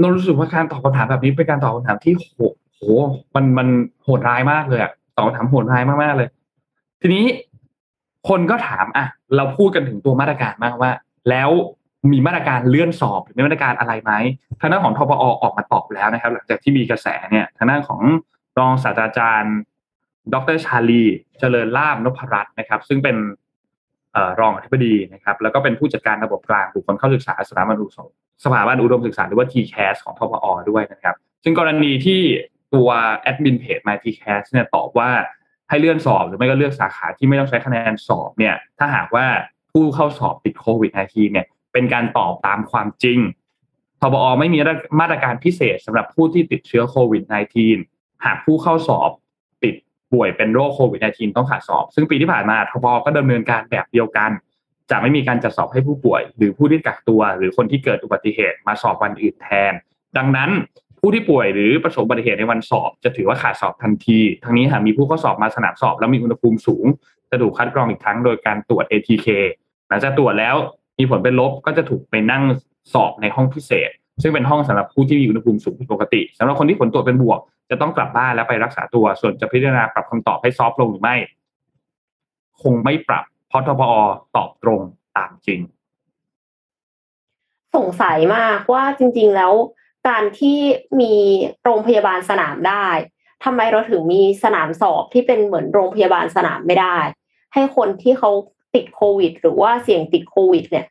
[0.00, 2.26] นนรู้สึกว่าการตอบคำถามแบบนี้เป็นการตอบคำถามที่โห
[2.74, 2.80] โห
[3.34, 3.68] มันมัน
[4.02, 6.28] โหดร้ายมากเลยอะตอบคำถามโหดร้ายมากๆเลย
[7.00, 7.24] ทีนี้
[8.28, 10.90] คนก็ถามอะ เราพูดกันถึงตัวมาตรการมากว่า
[11.30, 11.50] แล้ว
[12.12, 14.12] มีมาตรการเลื่อนสอบหรือมีมาตรการอะไรไหม
[14.60, 18.00] ทางด้านของทปอออกมาตอบแล้วนะครับ หลังจากที่มีกระแสเนี่ยทางด้านของ
[18.58, 19.56] รองศาสตราจารย์
[20.34, 21.04] ดรชาลี
[21.38, 23.16] เจริญลาบนพรัตน์นะครับ ซึ่งเป็น
[24.40, 28.08] รองอธิบดีนะครับ แล้วก็เป็นผู้จัดการระบบกลางบุคคลเข้าศึกษาสถาบันอุดม
[28.44, 32.20] สถาบันอุดมศึกษาหรือว่า TCAS ของทปอด้วยนะครับ ซึ่งกรณีที่
[32.74, 35.10] ตัวแอดมินเพจ My TCAS เนี่ยตอบว่า
[35.68, 39.26] ให้เลื่อนสอบหรือไม่ก็เลือกสาขาที่ไม่ต้องใช้คะแนนสอบเนี่ย ถ้าหากว่า
[39.72, 41.46] ผู้เข้าสอบติดโควิด -19 เนี่ย
[41.76, 43.18] เป็นการตอบตามความจริง
[44.00, 44.58] ทบอไม่มี
[45.00, 47.22] มาตรการพิเศษสำหรับผู้ที่ติดเชื้อโควิด
[47.72, 49.10] -19 หากผู้เข้าสอบ
[49.64, 49.74] ติด
[50.12, 54.30] ป่วยเป็นโรคโควิด -19 ต้องขาดสอบ ซึ่งปีที่ผ่านมาทบอก็ดำเนินการแบบเดียวกัน
[54.90, 59.72] จะไม่มีการจัดสอบให้ผู้ป่วย หรือผู้ที่กักตัว หรือคนที่เกิดอุบัติเหตุมาสอบวันอื่นแทน
[60.16, 60.50] ดังนั้น
[61.00, 66.86] ผู้ที่ป่วยหรือประสบอุบัติเหตุในวันสอบ จะถือว่าขาดสอบทันที ทั้งนี้หากมีผู้เข้าสอบมาสนามสอบ แล้วมีอุณหภูมิสูง
[67.30, 69.28] จะถูกคัดกรองอีกครั้งโดยการตรวจ ATK
[69.88, 70.56] หลังจากตรวจแล้ว
[70.98, 72.42] มีผลเป็นลบก็จะถูกไปนั่ง
[72.92, 73.90] สอบในห้องพิเศษ
[74.22, 77.40] ซึ่งเป็นห้องสำหรับผู้ที่มีอุณหภูมิสูงผิดปกติสำหรับคนที่ผลตรวจเป็นบวก
[77.70, 81.16] จะต้องกลับบ้านแล้วไปรักษาตัว ส่วนจะพิจารณาปรับคำตอบให้ซอฟลงหรือไม่
[82.62, 83.92] คงไม่ปรับเพราะทบอ
[84.36, 84.80] ตอบตรง
[85.16, 85.60] ตามจริง
[87.76, 89.52] สงสัยมากว่าจริง ๆ แล้ว
[90.08, 90.58] การที่
[91.00, 91.14] มี
[91.64, 92.88] โรงพยาบาลสนามได้
[93.44, 96.98] ทำไมเราถึงมีสนามสอบที่เป็นเหมือนโรงพยาบาลสนามไม่ได้
[97.54, 98.30] ให้คนที่เขา
[98.76, 100.86] ติดโควิด หรือว่าเสี่ยงติดโควิด เนี่ย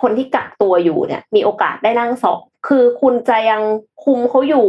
[0.00, 3.62] คนที่กักตัวอยู่เนี่ย มีโอกาสได้นั่งสอบคือคุณจะยัง
[4.04, 4.68] คุมเขาอยู่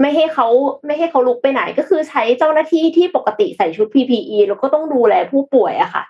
[0.00, 0.48] ไม่ให้เขา
[0.86, 6.02] ไม่ให้เขาลุกไปไหน ก็คือใช้เจ้าหน้าที่ที่ปกติใส่ชุด PPE แล้วก็ต้องดูแลผู้ป่วยอะค่ะ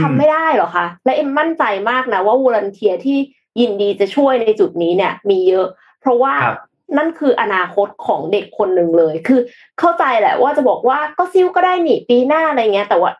[0.00, 3.18] ทำไม่ได้หรอคะ และเอ็มมั่นใจมากนะว่าวอลันเทียที่
[3.60, 5.66] ยินดีจะช่วยในจุดนี้เนี่ย มีเยอะ
[6.00, 6.34] เพราะว่า
[6.96, 9.40] นั่นคืออนาคตของเด็กคนหนึ่งเลย คือ
[9.78, 13.12] เข้าใจแหละว่าจะบอกว่าก็ซิ้วก็ได้หนีปีหน้าอะไรเงี้ย แต่ว่า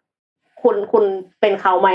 [0.65, 1.05] คุณคุณ
[1.41, 1.91] เป็นเขาไหม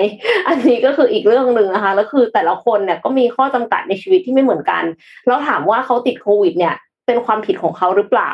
[0.47, 4.83] อันนี้ก็คืออีกเรื่องหนึ่งนะคะ แล้วคือแต่ละคนเนี่ยก็มีข้อจำกัดในชีวิตที่ไม่เหมือนกัน
[5.27, 8.31] แล้วถามว่าเขาติดโควิด เนี่ย เป็นความผิดของเขาหรือเปล่า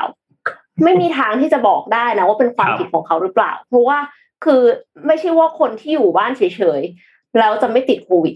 [0.84, 4.00] ไม่มีทางที่จะบอกได้นะว่าเป็นความผิดของเขาหรือเปล่า เพราะว่า
[4.46, 4.62] คือ
[5.08, 6.42] ไม่ใช่ว่าคนที่อยู่บ้านเฉ
[6.80, 8.36] ยๆแล้วจะไม่ติดโควิด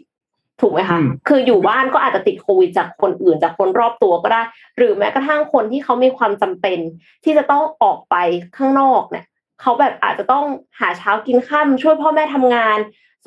[0.61, 4.41] ถูกไหมคะ คืออยู่บ้านก็อาจจะติดโควิดจากคนอื่นจากคนรอบตัวก็ได้
[4.77, 6.79] หรือแม้กระทั่งคนที่เขามีความจำเป็น
[7.23, 8.15] ที่จะต้องออกไป
[8.57, 9.25] ข้างนอกเนี่ย
[9.61, 10.45] เขาแบบอาจจะต้อง
[10.79, 12.77] หาเช้ากินข้ามช่วยพ่อแม่ทำงาน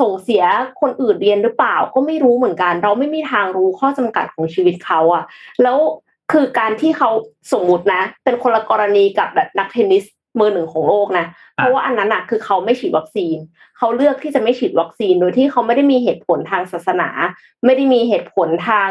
[0.01, 0.45] ส่งเสีย
[0.81, 5.25] คนอื่นเรียนหรือเปล่า ก็ไม่รู้เหมือนกัน เราไม่มีทางรู้ข้อจำกัดของชีวิตเขาอะ
[5.63, 5.79] แล้ว
[6.33, 7.11] คือการที่เขา
[7.53, 10.05] สมมุตินะ เป็นคนละกรณีกับแบบนักเทนนิส
[10.39, 13.37] มือหนึ่งของโลกนะ เพราะว่าอันนั้นอะคือเขาไม่ฉีดวัคซีน
[13.79, 17.09] เขาเลือกที่จะไม่ฉีดวัคซีนโดยที่เขาไม่ได้มีเหตุผลทางศาสนา
[17.65, 18.89] ไม่ได้มีเหตุผลทาง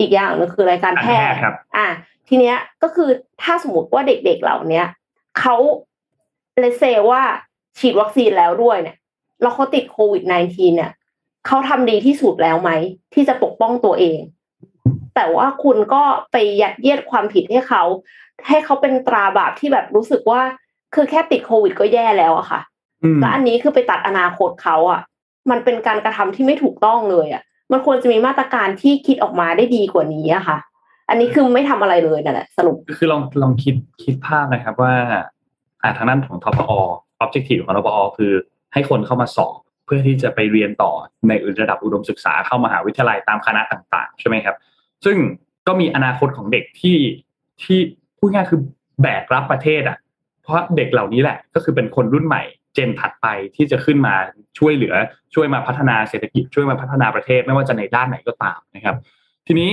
[0.00, 1.36] อีกอย่างนึงคือรายการแพทย์
[1.76, 1.88] อะ
[2.28, 3.08] ทีเนี้ยก็คือ
[3.42, 4.86] ถ้าสมมติว่าเด็กๆเหล่าเนี้ย
[5.40, 5.56] เขา
[6.60, 7.22] เลเซว่า
[7.78, 8.96] ฉีดวัคซีนแล้วด้วยเนี่ย
[9.42, 10.92] แล้วเขาติดโควิด -19 เนี่ย
[11.46, 12.70] เขาทำดีที่สุดแล้วไหม
[13.14, 14.20] ที่จะปกป้องตัวเอง
[15.14, 16.02] แต่ว่าคุณก็
[16.32, 17.82] ไปยัดเยียดความผิดให้เขา
[18.48, 20.40] ให้เขาเป็นตราบาปที่แบบรู้สึกว่า
[20.94, 22.60] คือแค่ติดโควิดก็แย่แล้วอะค่ะ
[23.20, 25.00] แล้วอันนี้คือไปตัดอนาคตเขาอะ
[25.50, 27.42] มันเป็นการกระทำที่ไม่ถูกต้องเลยอะ
[27.72, 30.58] มันควรจะมีมาตรการที่คิดออกมาได้ดีกว่านี้อะค่ะ
[31.08, 34.94] อันนี้คือไม่ทำอะไรเลยนั่นแหละสรุปคือลองลองคิดคิดภาพนะครับว่า
[35.82, 36.72] อ่าทางด้นของทปอ
[37.24, 38.32] objective ของทปอ คือ
[38.72, 40.92] ให้คนเข้ามาสอบเพื่อที่จะไปเรียนต่อ
[41.28, 44.56] ในระดับอุดมศึกษาเข้ามหาวิทยาลัยตามคณะต่างๆ ใช่ไหมครับ
[45.04, 45.16] ซึ่ง
[45.66, 46.98] ก็มีอนาคตของเด็กที่
[47.62, 47.78] ที่
[48.18, 48.60] พูดง่ายคือ
[49.02, 49.98] แบกรับประเทศอะ
[50.42, 52.42] เพราะเด็กเหล่านี้แหละ ก็คือเป็นคนรุ่นใหม่
[52.74, 53.26] เจนถัดไป
[53.56, 54.14] ที่จะขึ้นมา
[54.58, 54.94] ช่วยเหลือ
[55.34, 58.96] ช่วยมาพัฒนาเศรษฐกิจช่วยมาพัฒนาประเทศไม่ว่าจะในด้านไหนก็ตามนะครับ
[59.46, 59.70] ทีนี้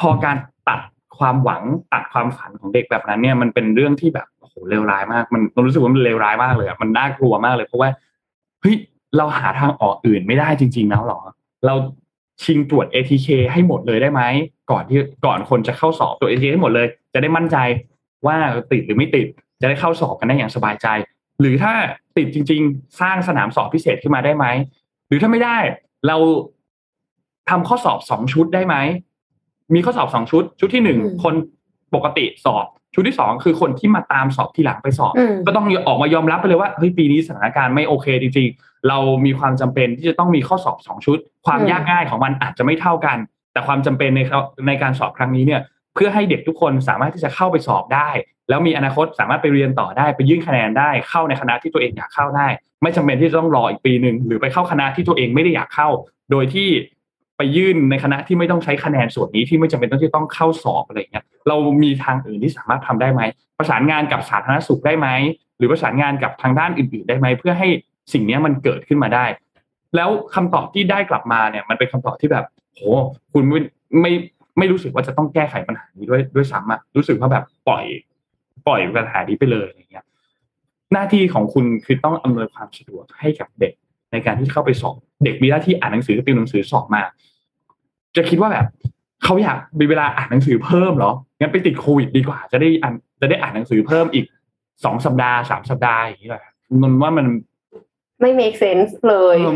[0.00, 0.36] พอการ
[0.68, 0.80] ตัด
[1.18, 1.62] ความหวัง
[1.92, 4.26] ตัดความฝันของเด็กแบบนั้นเนี่ยมันเป็นเรื่องที่แบบ
[4.70, 7.90] เลวร้ายมาก มันเรารู้สึกว่ามันเลวร้ายมากเลยอะมันน่ากลัวมากเลยเพราะว่า
[8.60, 8.76] เฮ้ย
[9.16, 11.20] เราหาทางออกอื่นไม่ได้จริง ๆ แล้วหรอ
[11.66, 11.74] เรา
[12.44, 14.22] ชิงตรวจ ATK ให้หมดเลยได้ไหม
[14.70, 17.56] ก่อนที่ก่อนคนจะเข้าสอบตรวจ ATK ให้หมดเลย จะได้มั่นใจ
[18.26, 18.36] ว่า
[18.72, 19.26] ติดหรือไม่ติด
[19.60, 20.86] จะได้เข้าสอบกันได้อย่างสบายใจ
[21.40, 21.72] หรือถ้า
[22.16, 24.46] ติดจริง ๆ สร้างสนามสอบพิเศษขึ้นมาได้ไหม
[25.08, 25.58] หรือถ้าไม่ได้
[26.06, 26.16] เรา
[27.50, 28.76] ทำข้อสอบสองชุดได้ไหม
[29.74, 31.34] มีข้อสอบสองชุด ชุดที่หนึ่งอืมคน
[31.94, 43.18] ปกติสอบ ชุดที่สองคือคนที่มาตามสอบทีหลังไปสอบอืมก็ต้องออกมายอมรับไปเลยว่าเฮ้ยปีนี้สถานการณ์ไม่โอเคจริงๆ เรามีความจำเป็นที่จะต้องมีข้อสอบสองชุด ความอืมยากง่ายของมันอาจจะไม่เท่ากัน
[43.52, 45.60] แต่ความจำเป็นในเขาในการสอบครั้งนี้เนี่ย
[45.94, 48.08] เพื่อให้เด็กทุกคนสามารถที่จะเข้าไปสอบได้
[48.48, 52.48] แล้วมีอนาคตสามารถไปเรียนต่อได้ไปยื่นคะแนนได้เข้าในคณะที่ตัวเองอยากเข้าได้
[52.82, 55.88] ไม่จำเป็นที่จะต้องรออีกปีหนึ่งหรือไปเข้าคณะที่ตัวเองไม่ได้อยากเข้า
[56.30, 56.68] โดยที่
[57.36, 63.22] ไปยื่นในคณะที่ไม่ต้องใช้คะแนนส่วนนี้ที่ไม่จำเป็นต้องที่ต้องเข้าสอบอะไรเงี้ยเรามีทางอื่นที่สามารถทำได้ไหม
[63.58, 65.08] ประสานงานกับสาธารณสุขได้ไหม
[65.58, 67.68] หรือประสานงานกับทางด้านอื่น ๆ ได้ไหม เพื่อให้
[68.12, 69.26] สิ่งนี้มันเกิดขึ้นมาได้
[69.96, 72.80] แล้วคำตอบที่ได้กลับมาเนี่ยมันเป็นคำตอบที่แบบโห
[73.32, 73.60] คุณไม่
[74.00, 74.12] ไม่
[74.58, 77.84] ไม่รู้สึกว่าจะต้องแก้ไขปัญหานี้ด้วยด้วยซ้ำอะรู้สึกว่าแบบปล่อย
[78.66, 80.06] ปล่อยปัญหานี้ไปเลยอะไรเงี้ย
[80.92, 83.74] หน้าที่ของคุณคือต้องอำนวยความสะดวกให้กับเด็ก
[84.12, 87.02] ในการที่เข้าไปสอบ เด็กมีหน้าที่อ่านหนังสือติวหนังสือสอบมา
[88.16, 88.66] จะคิดว่าแบบ
[89.24, 94.24] เขาอยากมีเวลาอ่านหนังสือเพิ่มเหรองั้นไปติดโควิดดีกว่า จะได้อ่านจะได้อ่านหนังสือเพิ่มอีก
[94.84, 96.42] สองสัปดาห์สามสัปดาห์อย่างนี้แหละ
[96.82, 97.26] นนว่ามัน
[98.20, 99.54] ไม่ make sense เลยเออ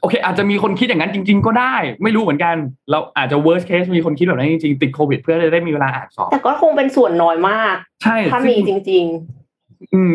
[0.00, 2.54] โอเค อาจจะมีคนคิดอย่างนั้นจริง ๆ ก็ได้ ไม่รู้เหมือนกัน
[2.90, 9.37] เราอาจจะ worst case มีคนคิดแบบนั้นจริงๆ ติดโควิด เพื่อจะได้มีเวลาอ่านสอบ แต่ก็คงเป็นส่วนน้อยมาก ใช่ ถ้าซึ่มีงจริงอืม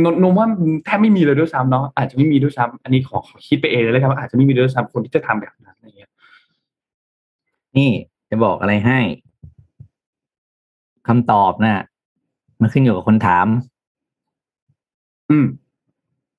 [0.03, 0.47] นนนมว่า
[0.85, 6.11] แทบไม่มีเลยด้วยซ้ำเนาะอาจจะไม่มีด้วยซ้ำอันนี้ขอขอคิดไปเองเลยครับว่าอาจจะไม่มีด้วยซ้ำคนที่จะทำแบบนั้นอะไรเงี้ย
[7.77, 7.89] นี่
[8.29, 8.99] จะบอกอะไรให้
[11.07, 11.83] คำตอบน่ะ
[12.61, 13.47] มันขึ้นอยู่กับคนถาม
[15.29, 15.45] อืม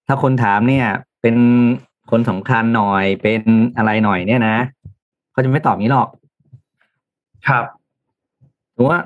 [0.07, 0.87] ถ้าคนถามเนี่ย
[1.23, 1.37] เป็น
[2.11, 3.43] คนสำคัญหน่อยเป็น
[3.77, 4.57] อะไรหน่อยเนี่ยนะ
[5.33, 6.09] เขาจะไม่ตอบนี้หรอก
[7.49, 7.65] ครับ
[8.75, 8.99] ถือว่า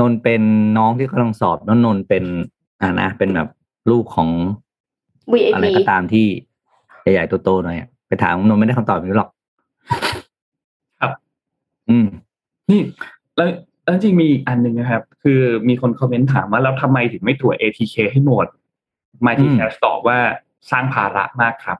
[0.00, 0.42] นนท์เป็น
[0.78, 2.24] น้องที่กำลังสอบแล้วนนท์เป็น
[2.80, 3.48] อ่านะเป็นแบบ
[3.90, 6.26] ลูกของๆ VIP อะไรก็ตามที่
[7.02, 9.30] ใหญ่ๆโตๆหน่อยอะไปถามนนท์ไม่ได้คำตอบนี้หรอก
[11.00, 11.12] ครับ
[11.88, 12.06] อืม
[12.70, 12.80] นี่
[13.36, 13.48] แล้ว
[13.84, 18.46] แล้วจริงมีอีกอันหนึ่งนะครับ คือมีคนคอมเมนต์ถามว่าแล้วทำไมถึงไม่ตรวจ ATK ให้หมด
[19.26, 20.18] มาที่อืมแคสตอบว่า
[20.70, 21.78] สร้างภาระมากครับ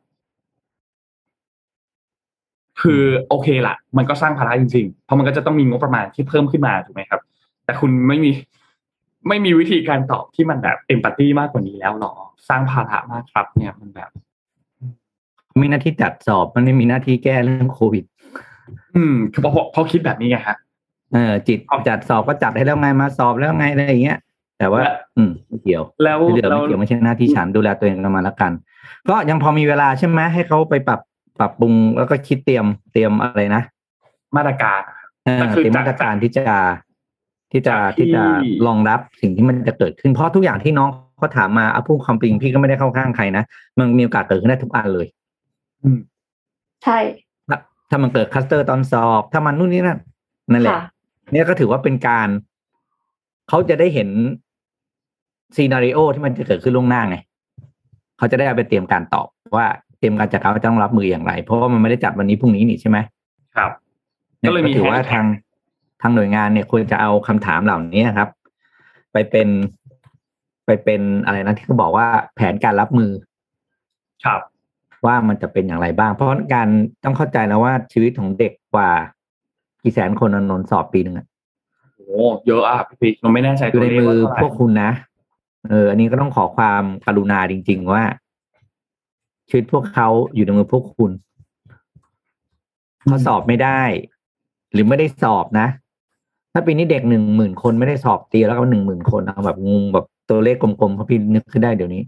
[2.80, 7.20] คือโอเคละมันก็สร้างภาระจริงๆ เพราะมันก็จะต้องมีงบประมาณที่เพิ่มขึ้นมาถูกไหมครับ
[7.64, 8.30] แต่คุณไม่มี
[9.28, 12.14] ไม่มีวิธีการตอบที่มันแบบเอมพัตตีมากกว่านี้แล้วหรอ
[12.48, 14.10] สร้างภาระมากครับ เนี่ยมันแบบ
[15.60, 18.04] มีหน้าที่จัดสอบมันไม่มีหน้าที่แก้เรื่องโควิด
[18.96, 20.56] อืมคือเพราะเพราะเพราะคิดแบบนี้ไงฮะ
[21.12, 21.58] เออจิต
[21.88, 24.18] จัดสอบก็จัดให้แล้วไงมาสอบแล้วไงอะไรอย่างเงี้ย
[24.58, 28.52] แต่ว่าและอืมไม่เกี่ยว แล้วไม่เกี่ยวแล้วไม่เกี่ยวไม่ใช่หน้าที่ฉันดูแลตัวเองกันมาแล้วกัน
[29.08, 31.00] ก็ยังพอมีเวลาใช่ไหมให้เขาไปปรับ
[31.38, 33.62] ปรับปรุงแล้วก็คิดเตรียมเตรียมอะไรนะ
[34.36, 34.80] มาตรการ
[35.24, 36.44] เออก็คือเตรียมจากมาตรการที่จะ
[37.56, 38.22] ที่จะจากที่ที่จะ
[38.66, 40.88] รองรับสิ่งที่มันจะเกิดขึ้นเพราะทุกอย่างที่น้อง
[41.18, 43.44] เขาถามมาเอาพูดความจริงพี่ก็ไม่ได้เข้าข้างใครนะ
[43.78, 45.06] มันมีโอกาสเกิดขึ้นได้ทุกอันเลย
[45.82, 45.98] อืม
[46.84, 46.98] ใช่
[47.48, 47.58] ถ้า
[47.90, 50.00] ถ้ามันเกิดคลัสเตอร์ตอนสอบ ถ้ามันนู่นนี่นั่น
[50.52, 50.82] นั่นแหละค่ะ
[51.32, 52.28] เนี่ยก็ถือว่าเป็นการ
[53.48, 54.08] เขาจะได้เห็น
[55.56, 57.16] scenario ที่มันจะเกิดขึ้นล่วงหน้าไง
[58.18, 59.26] เขาจะได้เอาไปเตรียมการตอบ
[59.56, 59.66] ว่า
[59.98, 62.98] เตรียมการจัดการว่าจะต้องรับมืออย่างไร เพราะว่ามันไม่ได้จัดวันนี้พรุ่งนี้นี่ใช่ไหม
[63.56, 63.70] ครับ
[64.40, 65.26] นี่ก็เลยมีถือว่า hashtag ทาง
[66.06, 68.28] ทางหน่วยงานเนี่ยควรจะเอาคำถามเหล่านี้ครับ
[69.12, 69.48] ไปเป็น
[70.66, 73.10] ไปเป็นอะไรนะที่เขาบอกว่าแผนการรับมือ
[74.24, 74.40] ครับ
[75.06, 76.68] ว่ามันจะเป็นอย่างไรบ้าง เพราะการ
[77.04, 78.90] ต้องเข้าใจแล้วว่าชีวิตของเด็กกว่า
[79.82, 81.26] กี่แสนคนนนท์สอบปีหนึ่งอะ
[81.96, 84.90] โอ้เยอะอะพี่ปิ๊กเราไม่แน่ใจอตัยู่วในเลขมือว่าเท่าไหร่พวกคุณนะ
[85.70, 88.04] เออ อันนี้ก็ต้องขอความกรุณาจริง ๆ ว่า
[89.48, 91.10] ชีวิตพวกเขาอยู่ในมือพวกคุณ
[93.06, 93.82] เขาสอบไม่ได้
[94.72, 95.68] หรือไม่ได้สอบนะ
[96.56, 102.02] ถ้าปีนี้เด็กหนึ่งหมื่นคนไม่ได้สอบตีแล้วก็หนึ่งหมื่นคนเอาแบบงงแบบตัวเลขกลมๆเพราะพี่นึกขึ้นได้เดี๋ยวนี้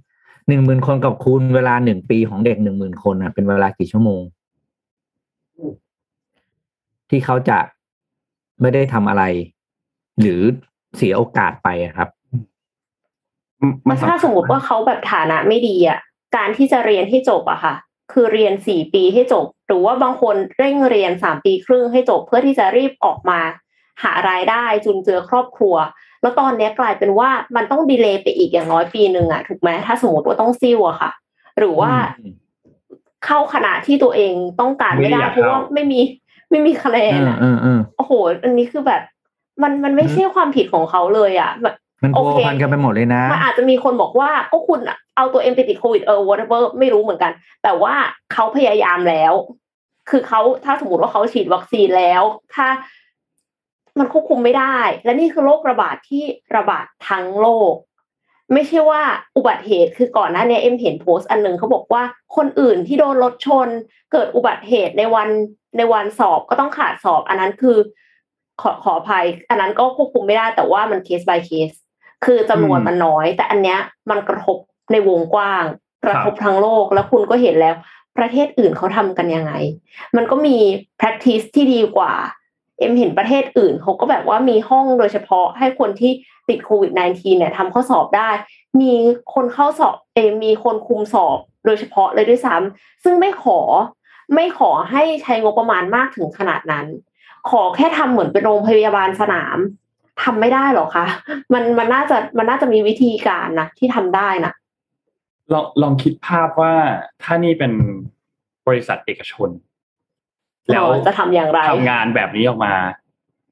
[0.48, 4.20] หนึ่งหมื่นคนกับคูณเวลาหนึ่งปีของเด็กหนึ่งหมื่นคนอะเป็นเวลากี่ชั่วโมง
[7.10, 7.58] ที่เขาจะ
[8.60, 9.22] ไม่ได้ทำอะไร
[10.20, 10.40] หรือ
[10.96, 12.08] เสียโอกาสไปอะครับ
[13.84, 15.98] แล้วถ้าสมมติว่าเขาแบบฐานะไม่ดีอะ
[16.36, 17.74] การที่จะเรียนให้จบอะค่ะ
[18.12, 23.40] คือเรียนสี่ปีให้จบ หรือว่าบางคนเร่งเรียนสามปีครึ่งให้จบ เพื่อที่จะรีบออกมา
[24.02, 25.74] หารายได้จุนเจือครอบครัว
[26.22, 31.10] แล้วตอนเนี้ยกลายเป็นว่ามันต้องดีเลย์ไปอีกอย่างน้อยปีหนึ่งอะถูกไหมถ้าสมมติว่าต้องซิ่วอะค่ะ
[31.58, 32.32] หรือว่าอืม
[33.26, 36.00] เข้าขณะที่ตัวเองต้องการไม่ได้ไม่ได้อยากเพราะว่าเข้าไม่มี
[36.50, 38.12] ไม่มีคะแนเอนออะเออเออโอ้โห
[38.44, 39.02] อันนี้คือแบบ
[39.62, 44.80] มันมันไม่ใช่ความผิดของเขาเลยอะแบบมันโอพัวเคพันกันไปหมดเลยนะ มันอาจจะมีคนบอกว่าก็คุณ
[45.16, 47.32] เอาตัวเองไปติดโควิดเออ whatever ไม่รู้เหมือนกัน
[47.62, 47.94] แต่ว่า
[48.32, 49.32] เขาพยายามแล้ว
[50.10, 52.22] คือเขาถ้าสมมติว่าเขาฉีดวัคซีนแล้ว
[52.54, 52.66] ถ้า
[53.98, 56.24] มันควบคุมไม่ได้ และนี่คือโรคระบาดที่
[56.56, 57.74] ระบาดทั้งโลก
[58.52, 59.02] ไม่ใช่ว่า
[59.36, 62.02] อุบัติเหตุคือก่อนหน้านี้เอ็มเห็นโพสต์อันหนึ่งเขาบอกว่า
[62.36, 63.68] คนอื่นที่โดนรถชน
[64.12, 65.28] เกิดอุบัติเหตุในวัน
[65.76, 67.76] ในวันสอบก็ต้องขาดสอบ อันนั้นคือ
[68.62, 71.70] ขอขออภัย อันนั้นก็ควบคุมไม่ได้แต่ว่ามันเคส by เคส
[72.24, 73.78] คือจำนวนมันน้อย แต่อันเนี้ย
[74.10, 74.58] มันกระทบ
[74.92, 75.64] ในวงกว้าง
[76.04, 77.74] กระทบทั้งโลกแล้วคุณก็เห็นแล้ว
[78.18, 79.52] ประเทศอื่นเขาทำกันยังไง
[80.16, 80.56] มันก็มี
[81.00, 82.12] practice ที่ดีกว่า
[82.78, 86.12] เอ็มเห็นประเทศอื่นเขาก็แบบว่ามีห้องโดยเฉพาะให้คนที่
[86.48, 88.30] ติดโควิด -19 เนี่ยทำข้อสอบได้
[88.80, 88.92] มี
[89.34, 93.58] คนเข้าสอบเอมีคนคุมสอบโดยเฉพาะเลยด้วยซ้ำซึ่งไม่ขอ
[94.34, 96.86] ไม่ขอให้ใช้งบประมาณมากถึงขนาดนั้น
[97.50, 99.58] ขอแค่ทำเหมือนเป็นโรงพยาบาลสนาม
[100.22, 101.06] ทำไม่ได้หรอคะ
[101.52, 104.52] มันมันน่าจะมันน่าจะมีวิธีการนะที่ทำได้นะ
[105.52, 106.74] ลองลองคิดภาพว่า
[107.22, 107.72] ถ้านี่เป็น
[108.66, 109.48] บริษัทเอกชน
[110.72, 112.74] แล้วจะทำอย่างไรทำงานแบบนี้ออกมา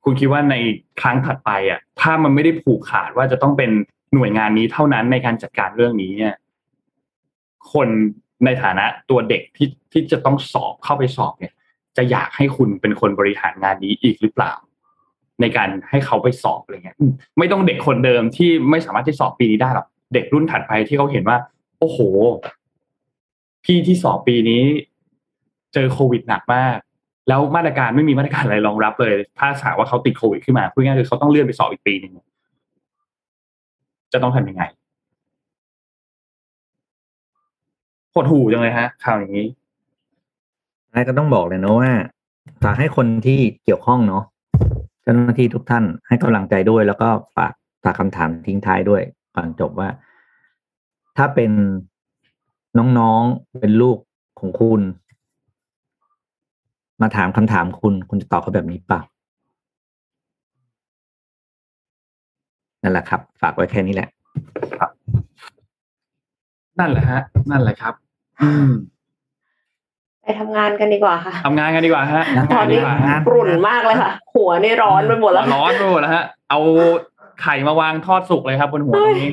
[0.04, 0.54] คุณคิดว่าใน
[1.00, 3.70] ครั้งถัดไปอะ ถ้ามันไม่ได้ผูกขาดว่าจะต้องเป็น
[4.14, 6.34] หน่วยงานนี้เท่านั้นในการจัดการเรื่องนี้เนี่ย
[7.72, 7.88] คน
[8.44, 11.52] ในฐานะตัวเด็กที่ที่จะต้องสอบเข้าไปสอบเนี่ย
[11.96, 14.52] จะอยากให้คุณเป็นคนบริหารงานนี้อีกหรือเปล่า
[15.40, 21.38] ในการให้เขาไปสอบอะไรเงี้ยอืมไม่ต้องเด็กคนเดิมที่ไม่สามารถที่สอบปีนี้ได้หรอกเด็กรุ่นถัดไปที่เขาเห็นว่า
[21.78, 21.98] โอ้โห
[23.64, 24.62] พี่ที่สอบปีนี้
[25.74, 26.76] เจอโควิดหนักมาก
[27.28, 32.12] แล้วมาตรการไม่มีมาตรการอะไรรองรับเลย ถ้าสากว่าเขาติดโควิดขึ้นมาพูดง่ายๆคือเขาต้องเลื่อนไปสอบอีกปีหนึ่ง
[34.12, 34.62] จะต้องทำยังไง
[38.14, 39.46] หดหูจังเลยฮะข่าวอย่างนี้
[40.92, 41.90] นายก็ต้องบอกเลยนะว่า
[42.64, 44.24] ฝากให้คนที่เกี่ยวข้องเนาะ
[45.02, 47.52] เจ้าหน้าที่ทุกท่านให้กำลังใจด้วย แล้วก็ฝาก
[47.82, 49.02] ฝากคำถามทิ้งท้ายด้วย
[49.36, 49.88] ก่อนจบว่า
[51.16, 51.52] ถ้าเป็น
[52.98, 53.98] น้องๆเป็นลูก
[54.40, 54.80] ของคุณ
[57.02, 59.00] มาถามคำถามคุณ คุณจะตอบเขาแบบนี้เปล่า
[62.82, 64.08] นั่นแหละครับ ฝากไว้แค่นี้แหละ
[66.78, 67.94] นั่นแหละฮะ นั่นแหละครับ
[68.42, 68.70] อืม
[70.22, 76.60] ไปทำงานกันดีกว่าค่ะทำงานกันดีกว่าฮะทำตอนนี้ดีกว่าฮะกรุ่นมากเลยค่ะ หัวนี่ร้อนไปหมดแล้วร้อนไปหมดแล้วฮะ เอา
[77.42, 79.32] ไข่มาวางทอดสุกเลยครับบนหัวตรงนี้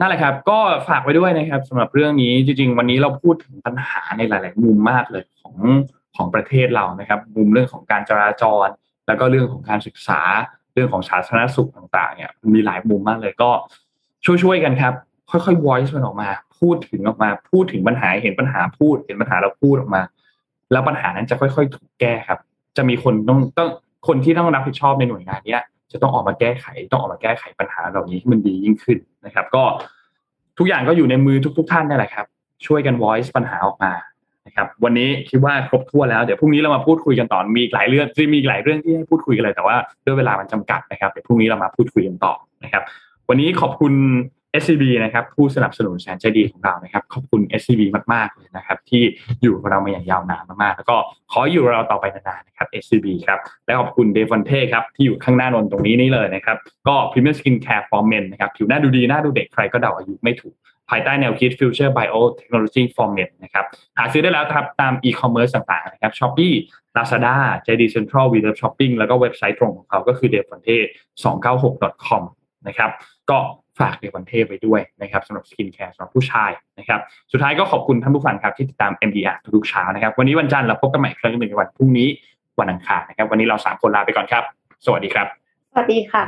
[0.00, 0.58] นั่นแหละครับ ก็
[0.88, 5.54] ฝากไว้ด้วยนะครับสำหรับเรื่องนี้จริง ๆ วันนี้เราพูดถึงปัญหาในหลาย ๆ มุมมากเลยของ
[6.16, 8.66] ของประเทศเรานะครับ มุมเรื่องของการจราจร
[9.06, 10.20] แล้วก็เรื่องของการศึกษา
[10.74, 13.50] เรื่องของสาธารณสุขต่าง ๆ เนี่ยมีหลายมุมมากเลยก็
[14.24, 14.94] ช่วยๆกันครับ
[15.30, 16.28] ค่อยๆ voice มันออกมา
[16.58, 20.02] พูดถึงออกมา พูดถึงปัญหาเห็นปัญหาพูดเห็นปัญหาเราพูดออกมา
[20.72, 22.38] แล้วปัญหานั้นจะค่อยๆ ถูกแก้ครับ
[22.76, 23.68] จะมีคนต้องต้อง
[24.08, 25.62] คนที่ต้องรับผิดชอบในหน่วยงานเนี้ย
[25.92, 29.64] จะต้องออกมาแก้ไข ต้องออกมาแก้ไขปัญหาเหล่านี้ให้มันดียิ่งขึ้นนะครับ ก็
[30.58, 32.26] ทุกอย่างก็อยู่ในมือทุก ๆ ท่านนี่แหละครับ
[32.66, 33.92] ช่วยกัน voice ปัญหาออกมา
[34.46, 42.34] นะครับ วันนี้คิดว่าครบถ้วนแล้วเดี๋ยวพรุ่งนี้เรามาพูดคุยกันต่อมีหลายเรื่องที่มีหลายเรื่องที่ให้พูดคุยกันเลยแต่ว่าด้วยเวลามันจำกัดนะครับเดี๋ยวพรุ่งนี้เรามาพูดคุยกันต่อ
[42.64, 42.82] นะครับ
[43.28, 43.92] วันนี้ขอบคุณ
[44.62, 47.82] SCB นะครับผู้สนับสนุนแสนใจดีของเรานะครับ ขอบคุณ SCB
[48.12, 49.02] มากๆเลยนะครับ ที่
[49.42, 50.96] อยู่กับเรามาอย่างยาวนานมากๆ แล้วก็
[51.32, 56.56] ขออยู่กับเราต่อไปนานๆนะครับ SCB ครับและขอบคุณเดฟอนเทครับที่อยู่ข้างหน้านนตรงนี้นี่เลยนะครับ
[56.88, 60.54] ก็ Premium Skin Care for Men นะครับผิวหน้าดูดีหน้าดูเด็กใครก็เดาอายุไม่ถูก
[60.90, 63.64] ภายใต้แนวคิด Future Biotechnology for Men นะครับ
[63.96, 66.54] หาซื้อได้แล้วครับตาม e-commerce ต่างๆ นะครับ Shopee
[66.96, 67.34] Lazada
[67.66, 70.76] JD Central w e Love Shopping แล้วก็เว็บไซต์ตรงของเขาก็คือ d e v o n t e
[71.22, 72.22] 296 com
[72.68, 72.90] นะครับ
[73.30, 73.38] ก็
[73.80, 77.00] ฝากเดวันเทไปด้วยนะครับสำหรับ skincare สำหรับผู้ชายนะครับ
[77.32, 82.08] สุดท้ายก็ขอบคุณท่านผู้ฟังครับที่ติดตาม MDR ทุกๆเช้านะครับวันนี้วันจันทร์เราพบกันใหม่อีกครั้งหนึ่งในวันพรุ่งนี้
[82.60, 84.44] วันอังคารนะครับวันนี้เราสามคนลาไปก่อนครับ
[84.86, 85.26] สวัสดีครับ
[85.72, 86.24] สวัสดีค่ะ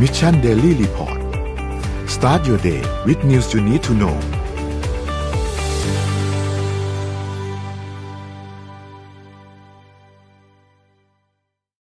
[0.00, 1.18] มิชชันเดลี่รีพอร์ต
[2.14, 4.16] start your day with news you need to know